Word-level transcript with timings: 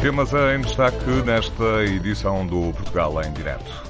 Temas 0.00 0.32
em 0.32 0.60
destaque 0.60 1.10
nesta 1.26 1.84
edição 1.84 2.46
do 2.46 2.72
Portugal 2.72 3.22
em 3.22 3.32
Direto. 3.32 3.89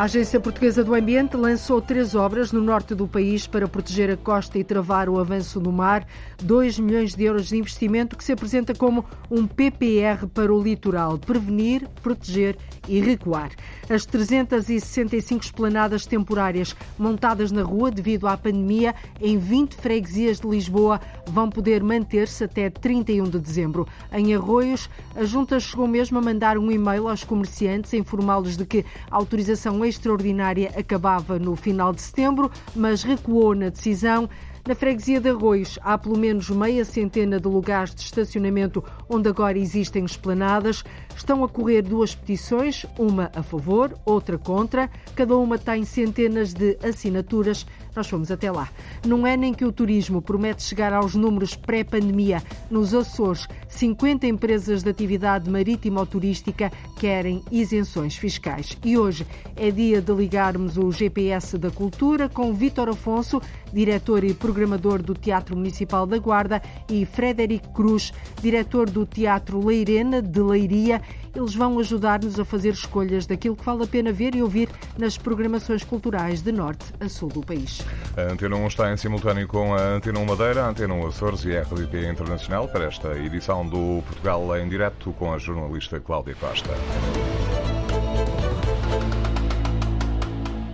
A 0.00 0.04
Agência 0.04 0.40
Portuguesa 0.40 0.82
do 0.82 0.94
Ambiente 0.94 1.36
lançou 1.36 1.78
três 1.78 2.14
obras 2.14 2.52
no 2.52 2.62
norte 2.62 2.94
do 2.94 3.06
país 3.06 3.46
para 3.46 3.68
proteger 3.68 4.10
a 4.10 4.16
costa 4.16 4.58
e 4.58 4.64
travar 4.64 5.10
o 5.10 5.18
avanço 5.18 5.60
do 5.60 5.70
mar. 5.70 6.06
2 6.42 6.78
milhões 6.78 7.14
de 7.14 7.24
euros 7.24 7.48
de 7.48 7.58
investimento 7.58 8.16
que 8.16 8.24
se 8.24 8.32
apresenta 8.32 8.74
como 8.74 9.04
um 9.30 9.46
PPR 9.46 10.26
para 10.32 10.54
o 10.54 10.62
litoral. 10.62 11.18
Prevenir, 11.18 11.86
proteger 12.02 12.56
e 12.88 12.98
recuar. 12.98 13.50
As 13.90 14.06
365 14.06 15.44
esplanadas 15.44 16.06
temporárias 16.06 16.74
montadas 16.98 17.52
na 17.52 17.62
rua 17.62 17.90
devido 17.90 18.26
à 18.26 18.38
pandemia 18.38 18.94
em 19.20 19.36
20 19.36 19.76
freguesias 19.76 20.40
de 20.40 20.48
Lisboa 20.48 20.98
vão 21.26 21.50
poder 21.50 21.82
manter-se 21.82 22.42
até 22.42 22.70
31 22.70 23.24
de 23.24 23.38
dezembro. 23.38 23.86
Em 24.10 24.34
Arroios, 24.34 24.88
a 25.14 25.24
Junta 25.24 25.60
chegou 25.60 25.86
mesmo 25.86 26.18
a 26.18 26.22
mandar 26.22 26.56
um 26.56 26.70
e-mail 26.70 27.06
aos 27.06 27.22
comerciantes 27.22 27.92
a 27.92 27.98
informá-los 27.98 28.56
de 28.56 28.64
que 28.64 28.82
a 29.10 29.16
autorização 29.16 29.76
extraordinária 29.90 30.72
acabava 30.76 31.38
no 31.38 31.54
final 31.54 31.92
de 31.92 32.00
setembro, 32.00 32.50
mas 32.74 33.02
recuou 33.02 33.54
na 33.54 33.68
decisão. 33.68 34.28
Na 34.66 34.74
freguesia 34.74 35.20
de 35.20 35.30
Arroios 35.30 35.78
há 35.82 35.96
pelo 35.96 36.18
menos 36.18 36.50
meia 36.50 36.84
centena 36.84 37.40
de 37.40 37.48
lugares 37.48 37.94
de 37.94 38.02
estacionamento 38.02 38.84
onde 39.08 39.28
agora 39.28 39.58
existem 39.58 40.04
esplanadas. 40.04 40.84
Estão 41.16 41.44
a 41.44 41.48
correr 41.48 41.82
duas 41.82 42.14
petições, 42.14 42.86
uma 42.98 43.30
a 43.34 43.42
favor, 43.42 43.96
outra 44.04 44.38
contra. 44.38 44.90
Cada 45.14 45.36
uma 45.36 45.58
tem 45.58 45.84
centenas 45.84 46.54
de 46.54 46.78
assinaturas. 46.82 47.66
Nós 47.94 48.08
fomos 48.08 48.30
até 48.30 48.50
lá. 48.50 48.68
Não 49.04 49.26
é 49.26 49.36
nem 49.36 49.52
que 49.52 49.64
o 49.64 49.72
turismo 49.72 50.22
promete 50.22 50.62
chegar 50.62 50.92
aos 50.92 51.14
números 51.14 51.56
pré-pandemia. 51.56 52.42
Nos 52.70 52.94
Açores, 52.94 53.48
50 53.68 54.26
empresas 54.26 54.82
de 54.82 54.90
atividade 54.90 55.50
marítima 55.50 56.00
ou 56.00 56.06
turística 56.06 56.70
querem 56.98 57.42
isenções 57.50 58.16
fiscais. 58.16 58.76
E 58.84 58.96
hoje 58.96 59.26
é 59.56 59.70
dia 59.70 60.00
de 60.00 60.12
ligarmos 60.12 60.76
o 60.76 60.90
GPS 60.92 61.58
da 61.58 61.70
Cultura 61.70 62.28
com 62.28 62.52
Vítor 62.54 62.88
Afonso, 62.88 63.40
diretor 63.72 64.22
e 64.24 64.34
programador 64.34 65.02
do 65.02 65.14
Teatro 65.14 65.56
Municipal 65.56 66.06
da 66.06 66.18
Guarda, 66.18 66.62
e 66.88 67.04
Frederico 67.04 67.72
Cruz, 67.72 68.12
diretor 68.40 68.88
do 68.88 69.04
Teatro 69.04 69.64
Leirena 69.64 70.22
de 70.22 70.40
Leiria. 70.40 70.99
Eles 71.34 71.54
vão 71.54 71.78
ajudar-nos 71.78 72.38
a 72.38 72.44
fazer 72.44 72.70
escolhas 72.70 73.26
daquilo 73.26 73.56
que 73.56 73.64
vale 73.64 73.84
a 73.84 73.86
pena 73.86 74.12
ver 74.12 74.34
e 74.34 74.42
ouvir 74.42 74.68
nas 74.98 75.16
programações 75.16 75.84
culturais 75.84 76.42
de 76.42 76.52
norte 76.52 76.84
a 77.00 77.08
sul 77.08 77.28
do 77.28 77.40
país. 77.40 77.80
A 78.16 78.32
Antena 78.32 78.56
1 78.56 78.66
está 78.66 78.92
em 78.92 78.96
simultâneo 78.96 79.46
com 79.46 79.74
a 79.74 79.80
Antena 79.80 80.18
1 80.18 80.24
Madeira, 80.24 80.64
a 80.64 80.68
Antena 80.68 80.94
1 80.94 81.06
Açores 81.06 81.44
e 81.44 81.56
a 81.56 81.62
RDP 81.62 82.08
Internacional 82.08 82.68
para 82.68 82.84
esta 82.84 83.16
edição 83.18 83.66
do 83.66 84.02
Portugal 84.06 84.56
em 84.58 84.68
Direto 84.68 85.12
com 85.12 85.32
a 85.32 85.38
jornalista 85.38 86.00
Cláudia 86.00 86.34
Costa. 86.34 86.70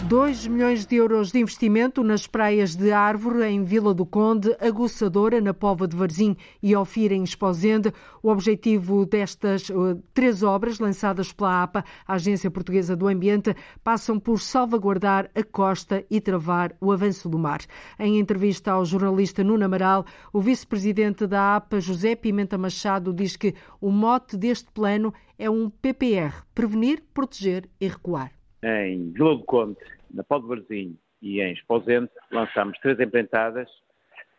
2 0.09 0.47
milhões 0.47 0.87
de 0.87 0.95
euros 0.95 1.33
de 1.33 1.41
investimento 1.41 2.05
nas 2.05 2.29
praias 2.29 2.77
de 2.77 2.93
Árvore, 2.93 3.45
em 3.45 3.65
Vila 3.65 3.93
do 3.93 4.07
Conde, 4.07 4.57
Aguçadora, 4.61 5.41
na 5.41 5.53
Pova 5.53 5.89
de 5.89 5.97
Varzim 5.97 6.37
e 6.63 6.77
Ofir, 6.77 7.11
em 7.11 7.25
Esposende. 7.25 7.93
O 8.23 8.29
objetivo 8.31 9.05
destas 9.05 9.69
uh, 9.69 10.01
três 10.15 10.45
obras, 10.45 10.79
lançadas 10.79 11.33
pela 11.33 11.61
APA, 11.61 11.85
a 12.07 12.15
Agência 12.15 12.49
Portuguesa 12.49 12.95
do 12.95 13.09
Ambiente, 13.09 13.53
passam 13.83 14.21
por 14.21 14.39
salvaguardar 14.39 15.29
a 15.35 15.43
costa 15.43 16.05
e 16.09 16.21
travar 16.21 16.73
o 16.81 16.93
avanço 16.93 17.29
do 17.29 17.37
mar. 17.39 17.63
Em 17.99 18.21
entrevista 18.21 18.71
ao 18.71 18.85
jornalista 18.85 19.43
Nuno 19.43 19.65
Amaral, 19.65 20.07
o 20.33 20.41
vice-presidente 20.41 21.27
da 21.27 21.57
APA, 21.57 21.81
José 21.81 22.15
Pimenta 22.15 22.57
Machado, 22.57 23.13
diz 23.13 23.35
que 23.37 23.57
o 23.81 23.91
mote 23.91 24.37
deste 24.37 24.71
plano 24.71 25.13
é 25.37 25.51
um 25.51 25.69
PPR, 25.69 26.45
prevenir, 26.55 27.03
proteger 27.13 27.69
e 27.81 27.89
recuar. 27.89 28.31
Em 28.63 29.13
Vila 29.13 29.37
do 29.37 29.45
Conde, 29.45 29.77
na 30.17 30.25
Pó 30.25 30.39
de 30.39 30.47
Varzim 30.47 30.99
e 31.23 31.41
em 31.41 31.53
Esposente, 31.53 32.13
lançámos 32.33 32.79
três 32.79 32.99
empreitadas 32.99 33.69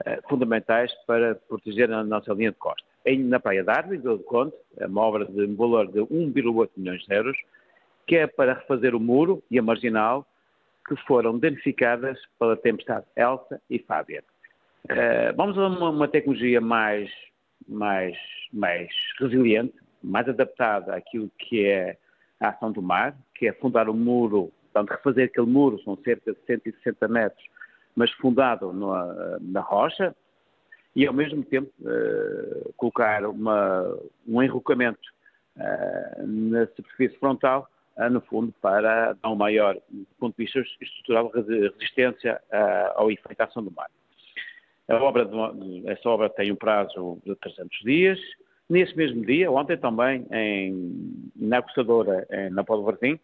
uh, 0.05 0.27
fundamentais 0.27 0.91
para 1.05 1.35
proteger 1.35 1.91
a 1.91 2.03
nossa 2.03 2.33
linha 2.33 2.51
de 2.51 2.57
costa. 2.57 2.83
Em, 3.05 3.23
na 3.23 3.39
Praia 3.39 3.63
de 3.63 3.69
Árvore, 3.69 3.99
do 3.99 4.19
Conde, 4.19 4.53
é 4.77 4.87
uma 4.87 5.01
obra 5.01 5.25
de 5.25 5.45
um 5.45 5.55
valor 5.55 5.87
de 5.91 5.99
1,8 5.99 6.69
milhões 6.75 7.03
de 7.03 7.15
euros, 7.15 7.37
que 8.05 8.15
é 8.15 8.27
para 8.27 8.55
refazer 8.55 8.95
o 8.95 8.99
muro 8.99 9.41
e 9.49 9.59
a 9.59 9.61
marginal 9.61 10.25
que 10.87 10.95
foram 11.05 11.37
danificadas 11.37 12.17
pela 12.39 12.57
tempestade 12.57 13.05
Elsa 13.15 13.61
e 13.69 13.79
Fábia. 13.79 14.23
Uh, 14.85 15.35
vamos 15.35 15.57
a 15.57 15.67
uma, 15.67 15.89
uma 15.89 16.07
tecnologia 16.07 16.59
mais, 16.59 17.09
mais, 17.67 18.17
mais 18.51 18.89
resiliente, 19.19 19.73
mais 20.01 20.27
adaptada 20.27 20.95
àquilo 20.95 21.29
que 21.37 21.65
é 21.65 21.97
a 22.39 22.49
ação 22.49 22.71
do 22.71 22.81
mar, 22.81 23.15
que 23.35 23.47
é 23.47 23.53
fundar 23.53 23.89
o 23.89 23.93
muro 23.93 24.51
Portanto, 24.71 24.97
refazer 24.97 25.25
aquele 25.25 25.47
muro, 25.47 25.81
são 25.83 25.97
cerca 26.03 26.31
de 26.31 26.37
160 26.45 27.07
metros, 27.07 27.43
mas 27.95 28.11
fundado 28.11 28.71
na, 28.73 29.37
na 29.41 29.61
rocha, 29.61 30.15
e 30.97 31.05
ao 31.05 31.13
mesmo 31.13 31.43
tempo 31.43 31.71
uh, 31.81 32.73
colocar 32.75 33.23
uma, 33.25 33.95
um 34.27 34.41
enrocamento 34.41 34.99
uh, 35.55 36.25
na 36.25 36.65
superfície 36.75 37.15
frontal, 37.19 37.69
uh, 37.97 38.09
no 38.09 38.19
fundo, 38.21 38.51
para 38.59 39.13
dar 39.13 39.29
um 39.29 39.35
maior, 39.35 39.75
do 39.91 40.07
ponto 40.19 40.35
de 40.35 40.45
vista 40.45 40.59
estrutural, 40.81 41.29
resistência 41.29 42.41
ao 42.95 43.11
efeito 43.11 43.41
ação 43.41 43.63
do 43.63 43.71
mar. 43.71 43.91
A 44.87 44.95
obra 44.95 45.23
de, 45.25 45.87
essa 45.87 46.09
obra 46.09 46.31
tem 46.31 46.51
um 46.51 46.55
prazo 46.55 47.19
de 47.23 47.35
300 47.35 47.77
dias. 47.83 48.19
Nesse 48.67 48.97
mesmo 48.97 49.23
dia, 49.23 49.51
ontem 49.51 49.77
também, 49.77 50.25
em, 50.31 51.21
na 51.35 51.61
coçadora, 51.61 52.27
na 52.51 52.63
Polo 52.63 52.83
Varzim, 52.83 53.19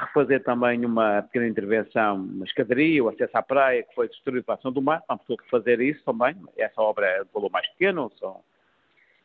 refazer 0.00 0.42
também 0.42 0.84
uma 0.84 1.22
pequena 1.22 1.46
intervenção, 1.46 2.16
uma 2.16 2.44
escadaria, 2.44 3.02
o 3.02 3.08
acesso 3.08 3.36
à 3.36 3.42
praia, 3.42 3.82
que 3.82 3.94
foi 3.94 4.08
destruído 4.08 4.44
pela 4.44 4.58
ação 4.58 4.72
do 4.72 4.82
mar, 4.82 5.02
vamos 5.08 5.24
ter 5.24 5.36
que 5.36 5.50
fazer 5.50 5.80
isso 5.80 6.02
também. 6.04 6.36
Essa 6.56 6.80
obra 6.80 7.06
é 7.06 7.24
de 7.24 7.30
valor 7.32 7.50
mais 7.50 7.66
pequeno, 7.70 8.10
são 8.18 8.40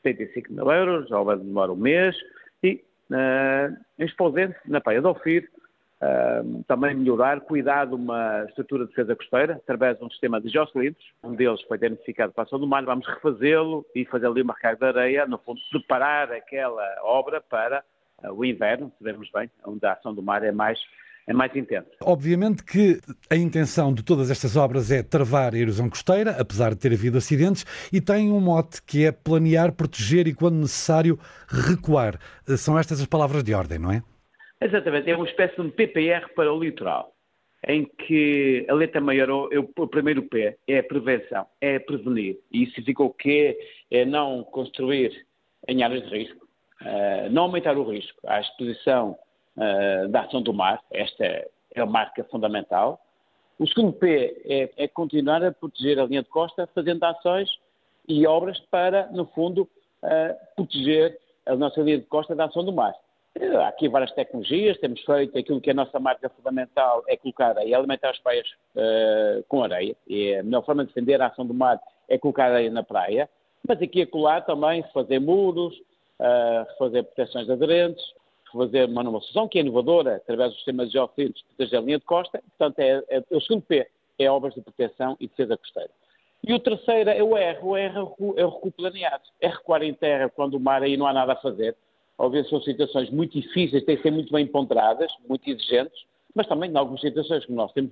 75 0.04 0.54
mil 0.54 0.72
euros, 0.72 1.12
a 1.12 1.20
obra 1.20 1.38
demora 1.38 1.72
um 1.72 1.76
mês, 1.76 2.16
e 2.62 2.84
uh, 3.12 3.76
em 3.98 4.06
Esposente, 4.06 4.56
na 4.66 4.80
Praia 4.82 5.02
do 5.02 5.10
Ofir, 5.10 5.50
uh, 6.02 6.64
também 6.68 6.94
melhorar, 6.94 7.42
cuidar 7.42 7.86
de 7.86 7.96
uma 7.96 8.46
estrutura 8.46 8.84
de 8.84 8.90
defesa 8.90 9.16
costeira, 9.16 9.54
através 9.56 9.98
de 9.98 10.04
um 10.04 10.10
sistema 10.10 10.40
de 10.40 10.50
geocilindros, 10.50 11.04
um 11.24 11.34
deles 11.34 11.62
foi 11.64 11.78
identificado 11.78 12.34
para 12.34 12.44
a 12.44 12.46
ação 12.46 12.60
do 12.60 12.68
mar, 12.68 12.84
vamos 12.84 13.08
refazê-lo 13.08 13.86
e 13.96 14.06
fazer 14.06 14.28
ali 14.28 14.42
uma 14.42 14.54
recarga 14.54 14.94
de 14.94 15.00
areia, 15.00 15.26
no 15.26 15.38
fundo, 15.40 15.60
preparar 15.72 16.32
aquela 16.32 16.84
obra 17.04 17.42
para 17.42 17.84
o 18.24 18.46
inverno, 18.46 18.92
sabemos 18.98 19.30
bem, 19.34 19.50
onde 19.66 19.86
a 19.86 19.94
ação 19.94 20.14
do 20.14 20.22
mar 20.22 20.44
é 20.44 20.52
mais 20.52 20.80
é 21.28 21.34
mais 21.34 21.56
intensa. 21.56 21.90
Obviamente 22.04 22.64
que 22.64 23.00
a 23.30 23.36
intenção 23.36 23.94
de 23.94 24.04
todas 24.04 24.30
estas 24.30 24.56
obras 24.56 24.92
é 24.92 25.02
travar 25.02 25.54
a 25.54 25.58
erosão 25.58 25.90
costeira, 25.90 26.32
apesar 26.40 26.70
de 26.70 26.78
ter 26.78 26.94
havido 26.94 27.18
acidentes, 27.18 27.66
e 27.92 28.00
tem 28.00 28.32
um 28.32 28.40
mote 28.40 28.82
que 28.84 29.06
é 29.06 29.12
planear, 29.12 29.72
proteger 29.72 30.28
e, 30.28 30.36
quando 30.36 30.58
necessário, 30.58 31.20
recuar. 31.48 32.20
São 32.58 32.78
estas 32.78 33.02
as 33.02 33.08
palavras 33.08 33.44
de 33.44 33.54
ordem, 33.54 33.80
não 33.80 33.92
é? 33.92 34.04
Exatamente, 34.62 35.10
é 35.10 35.16
uma 35.16 35.28
espécie 35.28 35.56
de 35.56 35.62
um 35.62 35.70
PPR 35.70 36.30
para 36.36 36.54
o 36.54 36.60
litoral, 36.60 37.14
em 37.68 37.86
que 37.86 38.66
a 38.70 38.74
letra 38.74 39.02
maior, 39.02 39.30
o 39.32 39.88
primeiro 39.88 40.24
P, 40.24 40.56
é 40.68 40.80
a 40.80 40.84
prevenção, 40.84 41.46
é 41.60 41.80
prevenir. 41.80 42.38
E 42.52 42.64
isso 42.64 42.76
significa 42.76 43.04
o 43.04 43.10
quê? 43.10 43.58
É 43.90 44.06
não 44.06 44.44
construir 44.44 45.26
em 45.68 45.84
áreas 45.84 46.08
de 46.08 46.18
risco, 46.18 46.45
não 47.32 47.44
aumentar 47.44 47.78
o 47.78 47.90
risco 47.90 48.20
à 48.28 48.40
exposição 48.40 49.18
uh, 49.58 50.08
da 50.10 50.22
ação 50.22 50.42
do 50.42 50.54
mar, 50.54 50.82
esta 50.92 51.26
é, 51.26 51.48
a 51.76 51.86
marca 51.86 52.24
fundamental. 52.26 53.00
O 53.58 53.68
segundo 53.68 53.94
P 53.94 54.42
é, 54.46 54.84
é, 54.84 54.88
continuar 54.88 55.44
a 55.44 55.52
proteger 55.52 56.00
a 56.00 56.06
linha 56.06 56.24
de 56.24 56.30
costa, 56.30 56.68
fazendo 56.76 57.04
ações 57.04 57.50
e 58.08 58.28
obras 58.28 58.60
para, 58.70 59.08
no 59.08 59.26
fundo, 59.28 59.62
uh, 60.04 60.36
proteger 60.56 61.18
a 61.46 61.56
nossa 61.56 61.82
linha 61.82 62.00
de 62.00 62.06
costa 62.06 62.36
da 62.36 62.46
ação 62.46 62.64
do 62.64 62.74
mar. 62.74 62.94
Há 63.62 63.68
aqui 63.68 63.90
várias 63.90 64.14
tecnologias, 64.14 64.78
temos 64.80 65.02
feito 65.02 65.38
aquilo 65.38 65.60
que 65.60 65.70
é 65.70 65.74
a 65.74 65.76
nossa 65.76 66.00
marca 66.00 66.30
fundamental 66.30 67.04
é 67.06 67.18
colocar 67.18 67.56
e 67.66 67.74
alimentar 67.74 68.12
as 68.12 68.20
praias 68.20 68.48
uh, 68.76 69.44
com 69.50 69.64
areia. 69.64 69.96
E 70.08 70.36
a 70.36 70.44
melhor 70.44 70.66
forma 70.66 70.84
de 70.84 70.90
defender 70.90 71.22
a 71.22 71.28
ação 71.28 71.46
do 71.46 71.54
mar 71.54 71.80
é 72.08 72.18
colocar 72.18 72.46
areia 72.46 72.72
na 72.72 72.84
praia. 72.84 73.30
Mas 73.68 73.82
aqui 73.82 74.02
a 74.02 74.08
colar 74.08 74.42
também, 74.42 74.84
fazer 74.94 75.20
muros, 75.20 75.76
refazer 76.20 77.04
proteções 77.04 77.50
aderentes, 77.50 78.04
refazer 78.52 78.90
uma 78.90 79.04
nova 79.04 79.20
solução 79.20 79.48
que 79.48 79.58
é 79.58 79.62
inovadora, 79.62 80.16
através 80.16 80.52
do 80.52 80.56
sistema 80.56 80.86
de 80.86 80.98
proteger 80.98 81.80
a 81.80 81.82
linha 81.82 82.00
de 82.00 82.06
costa. 82.06 82.42
Portanto, 82.58 82.80
é, 82.80 83.04
é, 83.10 83.18
é, 83.18 83.24
o 83.36 83.42
segundo 83.42 83.64
P 83.64 83.88
é 84.18 84.32
obras 84.32 84.54
de 84.54 84.62
proteção 84.62 85.18
e 85.20 85.28
defesa 85.28 85.58
costeira. 85.58 85.90
E 86.48 86.54
o 86.54 86.60
terceiro 86.60 87.10
é 87.10 87.24
o 87.24 87.36
R. 87.36 87.60
O 87.62 87.76
R 87.76 87.94
é 87.96 88.00
é 88.42 88.46
o 88.46 88.50
recuo 88.50 88.72
planeado. 88.72 89.24
É 89.42 89.48
recuar 89.48 89.82
em 89.82 89.94
terra 89.94 90.30
quando 90.30 90.54
o 90.56 90.60
mar 90.60 90.84
aí 90.84 90.96
não 90.96 91.08
há 91.08 91.14
nada 91.14 91.34
a 91.34 91.38
fazer. 91.38 91.76
Talvez 92.18 92.48
são 92.48 92.62
situações 92.62 93.10
muito 93.10 93.40
difíceis, 93.40 93.84
têm 93.84 93.98
que 93.98 94.04
ser 94.04 94.12
muito 94.12 94.32
bem 94.32 94.48
ponderadas, 94.48 95.12
muito 95.28 95.50
exigentes, 95.50 96.06
mas 96.34 96.48
também 96.48 96.72
em 96.72 96.78
algumas 96.78 97.02
situações 97.02 97.46
que 97.46 97.52
nós 97.52 97.74
temos 97.74 97.92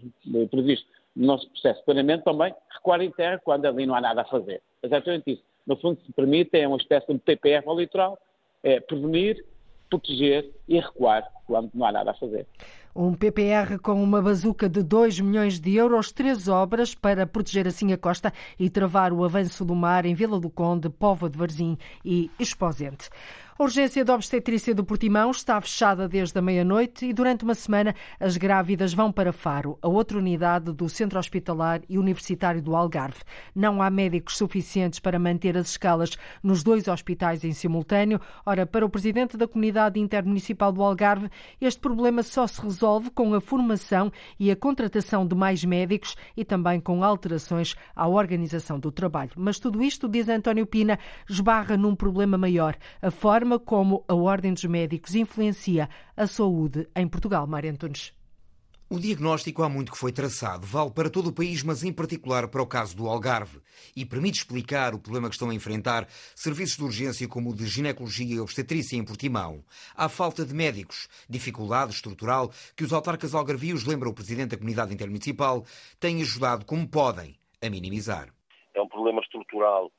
previsto 0.49 0.87
no 1.15 1.27
nosso 1.27 1.49
processo 1.49 1.79
de 1.79 1.85
planeamento 1.85 2.23
também, 2.23 2.53
recuar 2.69 3.01
em 3.01 3.11
terra 3.11 3.41
quando 3.43 3.65
ali 3.65 3.85
não 3.85 3.95
há 3.95 4.01
nada 4.01 4.21
a 4.21 4.25
fazer. 4.25 4.61
Exatamente 4.81 5.31
isso 5.31 5.43
no 5.65 5.77
fundo, 5.77 5.99
se 6.05 6.11
permite, 6.13 6.57
é 6.57 6.67
uma 6.67 6.77
espécie 6.77 7.11
de 7.13 7.19
PPR 7.19 7.63
ao 7.65 7.79
litoral, 7.79 8.19
é 8.61 8.79
prevenir, 8.79 9.43
proteger 9.89 10.49
e 10.67 10.79
recuar 10.79 11.23
quando 11.45 11.69
não 11.73 11.85
há 11.85 11.91
nada 11.91 12.11
a 12.11 12.13
fazer. 12.13 12.47
Um 12.95 13.13
PPR 13.15 13.79
com 13.81 14.03
uma 14.03 14.21
bazuca 14.21 14.69
de 14.69 14.83
2 14.83 15.19
milhões 15.19 15.59
de 15.59 15.75
euros, 15.75 16.11
três 16.11 16.47
obras 16.47 16.93
para 16.93 17.25
proteger 17.25 17.67
assim 17.67 17.91
a 17.91 17.97
costa 17.97 18.31
e 18.59 18.69
travar 18.69 19.11
o 19.11 19.23
avanço 19.23 19.65
do 19.65 19.73
mar 19.73 20.05
em 20.05 20.13
Vila 20.13 20.39
do 20.39 20.49
Conde, 20.49 20.89
Póvoa 20.89 21.29
de 21.29 21.37
Varzim 21.37 21.75
e 22.05 22.29
Exposente. 22.39 23.09
A 23.55 23.61
urgência 23.61 24.03
de 24.03 24.11
obstetrícia 24.11 24.73
do 24.73 24.83
Portimão 24.83 25.29
está 25.29 25.61
fechada 25.61 26.09
desde 26.09 26.39
a 26.39 26.41
meia-noite 26.41 27.05
e 27.05 27.13
durante 27.13 27.43
uma 27.43 27.53
semana 27.53 27.93
as 28.19 28.35
grávidas 28.35 28.95
vão 28.95 29.11
para 29.11 29.31
Faro, 29.31 29.77
a 29.79 29.87
outra 29.87 30.17
unidade 30.17 30.71
do 30.73 30.89
Centro 30.89 31.19
Hospitalar 31.19 31.81
e 31.87 31.99
Universitário 31.99 32.63
do 32.63 32.75
Algarve. 32.75 33.19
Não 33.53 33.79
há 33.79 33.91
médicos 33.91 34.37
suficientes 34.37 34.99
para 34.99 35.19
manter 35.19 35.55
as 35.55 35.69
escalas 35.69 36.17
nos 36.41 36.63
dois 36.63 36.87
hospitais 36.87 37.43
em 37.43 37.53
simultâneo. 37.53 38.19
Ora, 38.43 38.65
para 38.65 38.87
o 38.87 38.89
presidente 38.89 39.37
da 39.37 39.47
Comunidade 39.47 39.99
Intermunicipal 39.99 40.71
do 40.71 40.81
Algarve, 40.81 41.29
este 41.61 41.79
problema 41.79 42.23
só 42.23 42.47
se 42.47 42.59
resolve 42.59 43.11
com 43.11 43.35
a 43.35 43.39
formação 43.39 44.11
e 44.39 44.49
a 44.49 44.55
contratação 44.55 45.27
de 45.27 45.35
mais 45.35 45.63
médicos 45.63 46.15
e 46.35 46.43
também 46.43 46.79
com 46.79 47.03
alterações 47.03 47.75
à 47.95 48.07
organização 48.07 48.79
do 48.79 48.91
trabalho. 48.91 49.33
Mas 49.35 49.59
tudo 49.59 49.83
isto, 49.83 50.09
diz 50.09 50.27
António 50.27 50.65
Pina, 50.65 50.97
esbarra 51.29 51.77
num 51.77 51.95
problema 51.95 52.35
maior, 52.35 52.75
a 52.99 53.11
forma 53.11 53.42
forma 53.43 53.59
como 53.59 54.05
a 54.07 54.15
Ordem 54.15 54.53
dos 54.53 54.63
Médicos 54.63 55.15
influencia 55.15 55.89
a 56.15 56.25
saúde 56.25 56.87
em 56.95 57.05
Portugal. 57.05 57.45
Mário 57.45 57.69
Antunes. 57.69 58.13
O 58.89 58.97
diagnóstico 58.97 59.63
há 59.63 59.67
muito 59.67 59.91
que 59.91 59.97
foi 59.97 60.13
traçado, 60.13 60.65
vale 60.65 60.91
para 60.91 61.09
todo 61.09 61.27
o 61.27 61.33
país, 61.33 61.61
mas 61.61 61.83
em 61.83 61.91
particular 61.91 62.47
para 62.47 62.61
o 62.61 62.67
caso 62.67 62.95
do 62.95 63.09
Algarve, 63.09 63.59
e 63.97 64.05
permite 64.05 64.37
explicar 64.37 64.93
o 64.93 64.99
problema 64.99 65.27
que 65.27 65.35
estão 65.35 65.49
a 65.49 65.53
enfrentar 65.53 66.05
serviços 66.35 66.77
de 66.77 66.83
urgência 66.83 67.27
como 67.27 67.49
o 67.49 67.55
de 67.55 67.65
ginecologia 67.65 68.35
e 68.35 68.39
obstetrícia 68.39 68.95
em 68.95 69.03
Portimão. 69.03 69.61
Há 69.93 70.07
falta 70.07 70.45
de 70.45 70.53
médicos, 70.53 71.09
dificuldade 71.29 71.91
estrutural 71.91 72.49
que 72.77 72.85
os 72.85 72.93
autarcas 72.93 73.35
algarvios, 73.35 73.85
lembra 73.85 74.07
o 74.07 74.13
presidente 74.13 74.51
da 74.51 74.57
comunidade 74.57 74.93
intermunicipal, 74.93 75.65
têm 75.99 76.21
ajudado 76.21 76.63
como 76.63 76.87
podem 76.87 77.35
a 77.61 77.69
minimizar. 77.69 78.29
É 78.73 78.81
um 78.81 78.87
problema 78.87 79.19
estrutural 79.21 79.91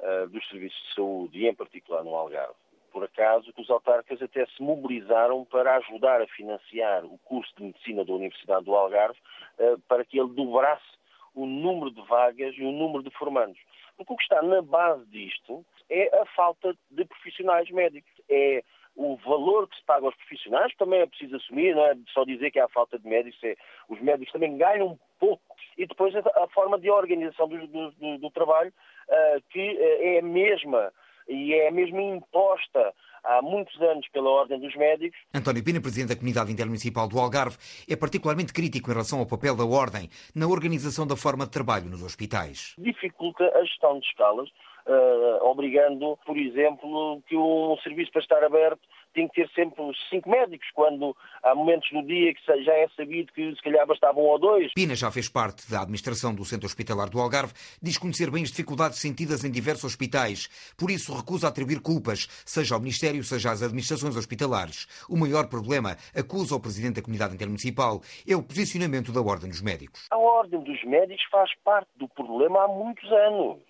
uh, 0.00 0.28
dos 0.30 0.48
serviços 0.48 0.80
de 0.88 0.94
saúde 0.94 1.38
e 1.38 1.46
em 1.46 1.54
particular 1.54 2.02
no 2.02 2.14
Algarve 2.14 2.65
por 2.96 3.04
acaso, 3.04 3.52
que 3.52 3.60
os 3.60 3.68
autarcas 3.68 4.22
até 4.22 4.46
se 4.46 4.62
mobilizaram 4.62 5.44
para 5.44 5.76
ajudar 5.76 6.22
a 6.22 6.26
financiar 6.28 7.04
o 7.04 7.18
curso 7.18 7.52
de 7.58 7.64
medicina 7.64 8.02
da 8.06 8.14
Universidade 8.14 8.64
do 8.64 8.74
Algarve 8.74 9.18
eh, 9.58 9.76
para 9.86 10.02
que 10.02 10.18
ele 10.18 10.30
dobrasse 10.30 10.96
o 11.34 11.44
número 11.44 11.90
de 11.90 12.00
vagas 12.06 12.54
e 12.56 12.64
o 12.64 12.72
número 12.72 13.02
de 13.02 13.10
formandos. 13.10 13.58
Porque 13.98 14.14
o 14.14 14.16
que 14.16 14.22
está 14.22 14.40
na 14.40 14.62
base 14.62 15.04
disto 15.10 15.62
é 15.90 16.22
a 16.22 16.24
falta 16.24 16.74
de 16.90 17.04
profissionais 17.04 17.70
médicos. 17.70 18.10
É 18.30 18.64
o 18.96 19.16
valor 19.16 19.68
que 19.68 19.76
se 19.76 19.84
paga 19.84 20.06
aos 20.06 20.16
profissionais, 20.16 20.74
também 20.76 21.00
é 21.00 21.06
preciso 21.06 21.36
assumir, 21.36 21.76
não 21.76 21.84
é 21.84 21.94
só 22.14 22.24
dizer 22.24 22.50
que 22.50 22.58
há 22.58 22.66
falta 22.66 22.98
de 22.98 23.06
médicos, 23.06 23.38
é, 23.44 23.56
os 23.90 24.00
médicos 24.00 24.32
também 24.32 24.56
ganham 24.56 24.98
pouco, 25.20 25.54
e 25.76 25.86
depois 25.86 26.16
a, 26.16 26.48
forma 26.48 26.78
de 26.78 26.90
organização 26.90 27.46
do, 27.46 27.66
do, 27.66 28.18
do 28.18 28.30
trabalho, 28.30 28.72
uh, 29.10 29.42
que 29.50 29.60
uh, 29.60 30.02
é 30.02 30.20
a 30.20 30.22
mesma 30.22 30.90
e 31.28 31.54
é 31.54 31.70
mesmo 31.70 32.00
imposta 32.00 32.94
há 33.24 33.42
muitos 33.42 33.80
anos 33.82 34.06
pela 34.08 34.30
Ordem 34.30 34.58
dos 34.60 34.74
Médicos. 34.76 35.18
António 35.34 35.64
Pina, 35.64 35.80
presidente 35.80 36.10
da 36.10 36.16
Comunidade 36.16 36.52
Intermunicipal 36.52 37.08
do 37.08 37.18
Algarve, 37.18 37.56
é 37.88 37.96
particularmente 37.96 38.52
crítico 38.52 38.88
em 38.88 38.92
relação 38.92 39.18
ao 39.18 39.26
papel 39.26 39.56
da 39.56 39.64
Ordem 39.64 40.08
na 40.34 40.46
organização 40.46 41.06
da 41.06 41.16
forma 41.16 41.44
de 41.44 41.50
trabalho 41.50 41.86
nos 41.86 42.02
hospitais. 42.02 42.74
Dificulta 42.78 43.44
a 43.54 43.64
gestão 43.64 43.98
de 43.98 44.06
escalas, 44.06 44.48
uh, 44.86 45.44
obrigando, 45.44 46.16
por 46.24 46.36
exemplo, 46.36 47.22
que 47.26 47.36
um 47.36 47.76
serviço 47.82 48.12
para 48.12 48.22
estar 48.22 48.44
aberto 48.44 48.80
tem 49.16 49.26
que 49.28 49.34
ter 49.34 49.50
sempre 49.54 49.82
cinco 50.10 50.28
médicos, 50.28 50.68
quando 50.74 51.16
há 51.42 51.54
momentos 51.54 51.90
no 51.90 52.06
dia 52.06 52.34
que 52.34 52.62
já 52.62 52.72
é 52.74 52.86
sabido 52.94 53.32
que 53.32 53.54
se 53.54 53.62
calhar 53.62 53.86
bastava 53.86 54.20
um 54.20 54.24
ou 54.24 54.38
dois. 54.38 54.74
Pina 54.74 54.94
já 54.94 55.10
fez 55.10 55.26
parte 55.26 55.68
da 55.70 55.80
administração 55.80 56.34
do 56.34 56.44
Centro 56.44 56.66
Hospitalar 56.66 57.08
do 57.08 57.18
Algarve, 57.18 57.54
diz 57.80 57.96
conhecer 57.96 58.30
bem 58.30 58.42
as 58.42 58.50
dificuldades 58.50 58.98
sentidas 58.98 59.42
em 59.42 59.50
diversos 59.50 59.84
hospitais, 59.84 60.48
por 60.76 60.90
isso 60.90 61.16
recusa 61.16 61.48
atribuir 61.48 61.80
culpas, 61.80 62.26
seja 62.44 62.74
ao 62.74 62.80
Ministério, 62.80 63.24
seja 63.24 63.52
às 63.52 63.62
administrações 63.62 64.16
hospitalares. 64.16 64.86
O 65.08 65.16
maior 65.16 65.48
problema, 65.48 65.96
acusa 66.14 66.54
o 66.54 66.60
Presidente 66.60 66.96
da 66.96 67.02
Comunidade 67.02 67.34
Intermunicipal, 67.34 68.02
é 68.28 68.36
o 68.36 68.42
posicionamento 68.42 69.12
da 69.12 69.22
Ordem 69.22 69.48
dos 69.48 69.62
Médicos. 69.62 70.08
A 70.10 70.18
Ordem 70.18 70.60
dos 70.60 70.84
Médicos 70.84 71.24
faz 71.30 71.50
parte 71.64 71.88
do 71.96 72.06
problema 72.06 72.64
há 72.64 72.68
muitos 72.68 73.10
anos. 73.10 73.60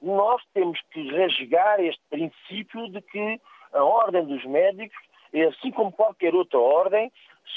Nós 0.00 0.40
temos 0.54 0.80
que 0.92 1.00
rasgar 1.10 1.80
este 1.80 2.02
princípio 2.08 2.88
de 2.90 3.00
que 3.02 3.40
a 3.72 3.82
ordem 3.82 4.24
dos 4.24 4.44
médicos, 4.44 4.96
assim 5.48 5.70
como 5.70 5.92
qualquer 5.92 6.34
outra 6.34 6.58
ordem, 6.58 7.10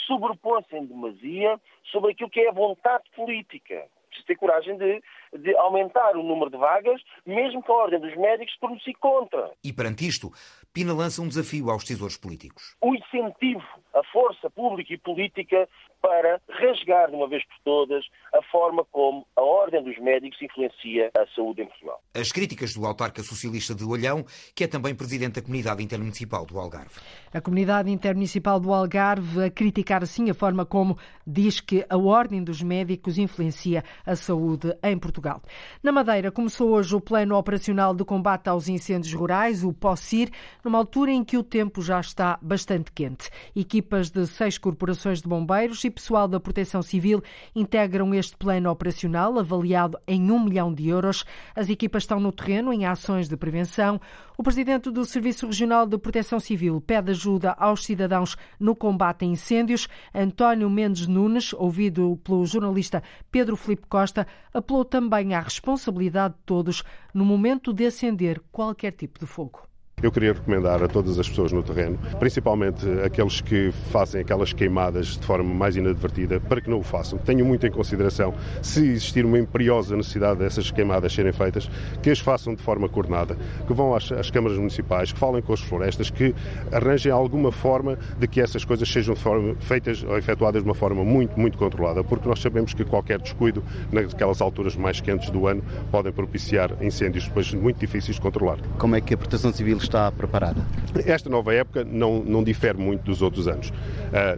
sobrepõe-se 0.07 0.75
em 0.75 0.85
demasia 0.85 1.59
sobre 1.91 2.11
aquilo 2.11 2.29
que 2.29 2.39
é 2.39 2.49
a 2.49 2.53
vontade 2.53 3.03
política. 3.15 3.85
Preciso 4.07 4.27
ter 4.27 4.35
coragem 4.35 4.77
de, 4.77 5.03
de 5.37 5.55
aumentar 5.57 6.15
o 6.15 6.23
número 6.23 6.49
de 6.49 6.57
vagas, 6.57 7.01
mesmo 7.25 7.61
que 7.61 7.71
a 7.71 7.75
ordem 7.75 7.99
dos 7.99 8.15
médicos 8.15 8.53
se 8.53 8.59
pronuncie 8.59 8.93
contra. 8.93 9.51
E 9.63 9.73
perante 9.73 10.07
isto, 10.07 10.31
Pina 10.73 10.93
lança 10.93 11.21
um 11.21 11.27
desafio 11.27 11.69
aos 11.69 11.83
decisores 11.83 12.17
políticos. 12.17 12.77
O 12.81 12.95
incentivo, 12.95 13.65
a 13.93 14.03
força 14.11 14.49
pública 14.49 14.93
e 14.93 14.97
política 14.97 15.67
para 16.01 16.41
rasgar 16.49 17.09
de 17.09 17.15
uma 17.15 17.27
vez 17.27 17.43
por 17.45 17.57
todas 17.63 18.05
a 18.33 18.41
forma 18.51 18.85
como 18.91 19.25
a 19.35 19.41
Ordem 19.41 19.83
dos 19.83 19.97
Médicos 19.99 20.41
influencia 20.41 21.11
a 21.17 21.25
saúde 21.35 21.61
em 21.61 21.67
Portugal. 21.67 22.01
As 22.13 22.31
críticas 22.31 22.73
do 22.73 22.85
autarca 22.85 23.23
socialista 23.23 23.73
de 23.73 23.83
Olhão, 23.83 24.25
que 24.53 24.63
é 24.63 24.67
também 24.67 24.95
presidente 24.95 25.35
da 25.35 25.41
Comunidade 25.41 25.83
Intermunicipal 25.83 26.45
do 26.45 26.59
Algarve. 26.59 26.99
A 27.33 27.41
Comunidade 27.41 27.91
Intermunicipal 27.91 28.59
do 28.59 28.73
Algarve 28.73 29.43
a 29.45 29.49
criticar 29.49 30.03
assim 30.03 30.29
a 30.29 30.33
forma 30.33 30.65
como 30.65 30.97
diz 31.25 31.59
que 31.59 31.85
a 31.89 31.97
Ordem 31.97 32.43
dos 32.43 32.61
Médicos 32.61 33.17
influencia 33.17 33.83
a 34.05 34.15
saúde 34.15 34.75
em 34.83 34.97
Portugal. 34.97 35.41
Na 35.81 35.91
Madeira 35.91 36.31
começou 36.31 36.69
hoje 36.69 36.95
o 36.95 37.01
Plano 37.01 37.35
Operacional 37.35 37.93
de 37.93 38.03
Combate 38.05 38.47
aos 38.47 38.67
Incêndios 38.67 39.13
Rurais, 39.13 39.63
o 39.63 39.73
POCIR, 39.73 40.29
numa 40.63 40.77
altura 40.77 41.11
em 41.11 41.23
que 41.23 41.37
o 41.37 41.43
tempo 41.43 41.81
já 41.81 41.99
está 41.99 42.37
bastante 42.41 42.91
quente. 42.91 43.29
Equipas 43.55 44.09
de 44.09 44.25
seis 44.27 44.57
corporações 44.57 45.21
de 45.21 45.27
bombeiros 45.27 45.83
e 45.83 45.89
pessoal 45.95 46.27
da 46.27 46.39
Proteção 46.39 46.83
Civil 46.83 47.23
integram 47.55 48.13
este 48.13 48.35
plano 48.35 48.69
operacional, 48.69 49.39
avaliado 49.39 49.97
em 50.05 50.29
um 50.29 50.43
milhão 50.43 50.73
de 50.73 50.89
euros. 50.89 51.23
As 51.55 51.69
equipas 51.69 52.03
estão 52.03 52.19
no 52.19 52.31
terreno 52.31 52.71
em 52.73 52.85
ações 52.85 53.29
de 53.29 53.37
prevenção. 53.37 53.99
O 54.37 54.43
presidente 54.43 54.91
do 54.91 55.05
Serviço 55.05 55.47
Regional 55.47 55.87
de 55.87 55.97
Proteção 55.97 56.39
Civil 56.39 56.81
pede 56.81 57.11
ajuda 57.11 57.53
aos 57.53 57.85
cidadãos 57.85 58.35
no 58.59 58.75
combate 58.75 59.23
a 59.23 59.27
incêndios. 59.27 59.87
António 60.13 60.69
Mendes 60.69 61.07
Nunes, 61.07 61.53
ouvido 61.53 62.19
pelo 62.23 62.45
jornalista 62.45 63.01
Pedro 63.31 63.55
Felipe 63.55 63.87
Costa, 63.87 64.27
apelou 64.53 64.83
também 64.83 65.33
à 65.33 65.39
responsabilidade 65.39 66.33
de 66.35 66.41
todos 66.45 66.83
no 67.13 67.23
momento 67.23 67.73
de 67.73 67.85
acender 67.85 68.41
qualquer 68.51 68.91
tipo 68.91 69.19
de 69.19 69.25
fogo. 69.25 69.74
Eu 70.03 70.11
queria 70.11 70.33
recomendar 70.33 70.83
a 70.83 70.89
todas 70.89 71.17
as 71.17 71.29
pessoas 71.29 71.53
no 71.53 71.63
terreno, 71.63 71.97
principalmente 72.19 72.85
aqueles 73.03 73.39
que 73.39 73.71
fazem 73.91 74.19
aquelas 74.19 74.51
queimadas 74.51 75.17
de 75.17 75.25
forma 75.25 75.51
mais 75.53 75.77
inadvertida, 75.77 76.37
para 76.37 76.59
que 76.59 76.69
não 76.69 76.79
o 76.79 76.83
façam. 76.83 77.17
Tenham 77.17 77.47
muito 77.47 77.65
em 77.65 77.71
consideração, 77.71 78.33
se 78.61 78.85
existir 78.85 79.25
uma 79.25 79.39
imperiosa 79.39 79.95
necessidade 79.95 80.39
dessas 80.39 80.69
queimadas 80.69 81.13
serem 81.13 81.31
feitas, 81.31 81.71
que 82.03 82.09
as 82.09 82.19
façam 82.19 82.53
de 82.53 82.61
forma 82.61 82.89
coordenada, 82.89 83.37
que 83.65 83.73
vão 83.73 83.95
às, 83.95 84.11
às 84.11 84.29
câmaras 84.29 84.57
municipais, 84.57 85.13
que 85.13 85.17
falem 85.17 85.41
com 85.41 85.53
as 85.53 85.61
florestas, 85.61 86.09
que 86.09 86.35
arranjem 86.73 87.11
alguma 87.11 87.49
forma 87.49 87.97
de 88.19 88.27
que 88.27 88.41
essas 88.41 88.65
coisas 88.65 88.91
sejam 88.91 89.15
forma, 89.15 89.55
feitas 89.61 90.03
ou 90.03 90.17
efetuadas 90.17 90.61
de 90.61 90.67
uma 90.67 90.75
forma 90.75 91.05
muito, 91.05 91.39
muito 91.39 91.57
controlada, 91.57 92.03
porque 92.03 92.27
nós 92.27 92.41
sabemos 92.41 92.73
que 92.73 92.83
qualquer 92.83 93.17
descuido 93.17 93.63
naquelas 93.93 94.41
alturas 94.41 94.75
mais 94.75 94.99
quentes 94.99 95.29
do 95.29 95.47
ano 95.47 95.63
podem 95.89 96.11
propiciar 96.11 96.71
incêndios 96.83 97.25
depois 97.29 97.53
muito 97.53 97.79
difíceis 97.79 98.17
de 98.17 98.21
controlar. 98.21 98.57
Como 98.77 98.93
é 98.93 98.99
que 98.99 99.13
a 99.13 99.17
Proteção 99.17 99.53
Civil 99.53 99.84
está 99.85 100.11
preparada? 100.11 100.61
Esta 101.05 101.29
nova 101.29 101.53
época 101.53 101.83
não, 101.83 102.23
não 102.23 102.43
difere 102.43 102.77
muito 102.77 103.03
dos 103.03 103.21
outros 103.21 103.47
anos. 103.47 103.69
Uh, 103.69 103.73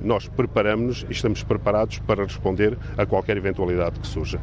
nós 0.02 0.28
preparamos-nos 0.28 1.06
e 1.10 1.12
estamos 1.12 1.44
preparados 1.44 2.00
para 2.00 2.24
responder 2.24 2.78
a 2.98 3.06
qualquer 3.06 3.38
eventualidade 3.38 4.00
que 4.00 4.08
surja. 4.08 4.40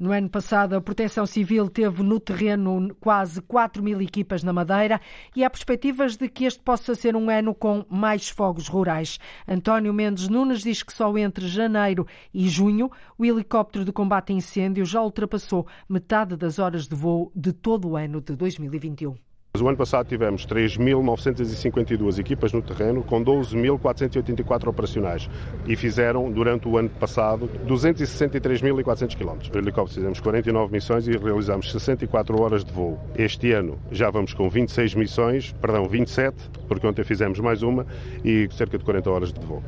No 0.00 0.12
ano 0.12 0.30
passado, 0.30 0.74
a 0.74 0.80
Proteção 0.80 1.26
Civil 1.26 1.68
teve 1.68 2.02
no 2.02 2.18
terreno 2.18 2.96
quase 2.98 3.42
4 3.42 3.82
mil 3.82 4.00
equipas 4.00 4.42
na 4.42 4.50
Madeira 4.50 4.98
e 5.36 5.44
há 5.44 5.50
perspectivas 5.50 6.16
de 6.16 6.26
que 6.26 6.46
este 6.46 6.62
possa 6.62 6.94
ser 6.94 7.14
um 7.14 7.28
ano 7.28 7.54
com 7.54 7.84
mais 7.86 8.30
fogos 8.30 8.66
rurais. 8.66 9.18
António 9.46 9.92
Mendes 9.92 10.26
Nunes 10.26 10.62
diz 10.62 10.82
que 10.82 10.94
só 10.94 11.14
entre 11.18 11.46
janeiro 11.46 12.06
e 12.32 12.48
junho 12.48 12.90
o 13.18 13.26
helicóptero 13.26 13.84
de 13.84 13.92
combate 13.92 14.32
a 14.32 14.36
incêndio 14.36 14.86
já 14.86 15.02
ultrapassou 15.02 15.66
metade 15.86 16.34
das 16.34 16.58
horas 16.58 16.88
de 16.88 16.94
voo 16.96 17.30
de 17.36 17.52
todo 17.52 17.90
o 17.90 17.96
ano 17.98 18.22
de 18.22 18.34
2021. 18.34 19.29
O 19.58 19.68
ano 19.68 19.76
passado 19.76 20.06
tivemos 20.06 20.46
3.952 20.46 22.18
equipas 22.18 22.52
no 22.52 22.62
terreno, 22.62 23.02
com 23.02 23.22
12.484 23.22 24.68
operacionais 24.68 25.28
e 25.66 25.76
fizeram, 25.76 26.30
durante 26.30 26.66
o 26.66 26.78
ano 26.78 26.88
passado, 26.88 27.50
263.400 27.66 29.16
km. 29.16 29.50
No 29.52 29.60
helicóptero 29.60 29.96
fizemos 29.96 30.20
49 30.20 30.72
missões 30.72 31.06
e 31.06 31.16
realizamos 31.16 31.70
64 31.72 32.40
horas 32.40 32.64
de 32.64 32.72
voo. 32.72 32.98
Este 33.14 33.52
ano 33.52 33.78
já 33.90 34.08
vamos 34.08 34.32
com 34.32 34.48
26 34.48 34.94
missões, 34.94 35.52
perdão, 35.60 35.86
27, 35.86 36.36
porque 36.66 36.86
ontem 36.86 37.04
fizemos 37.04 37.38
mais 37.38 37.62
uma, 37.62 37.86
e 38.24 38.48
cerca 38.52 38.78
de 38.78 38.84
40 38.84 39.10
horas 39.10 39.32
de 39.32 39.44
voo. 39.44 39.62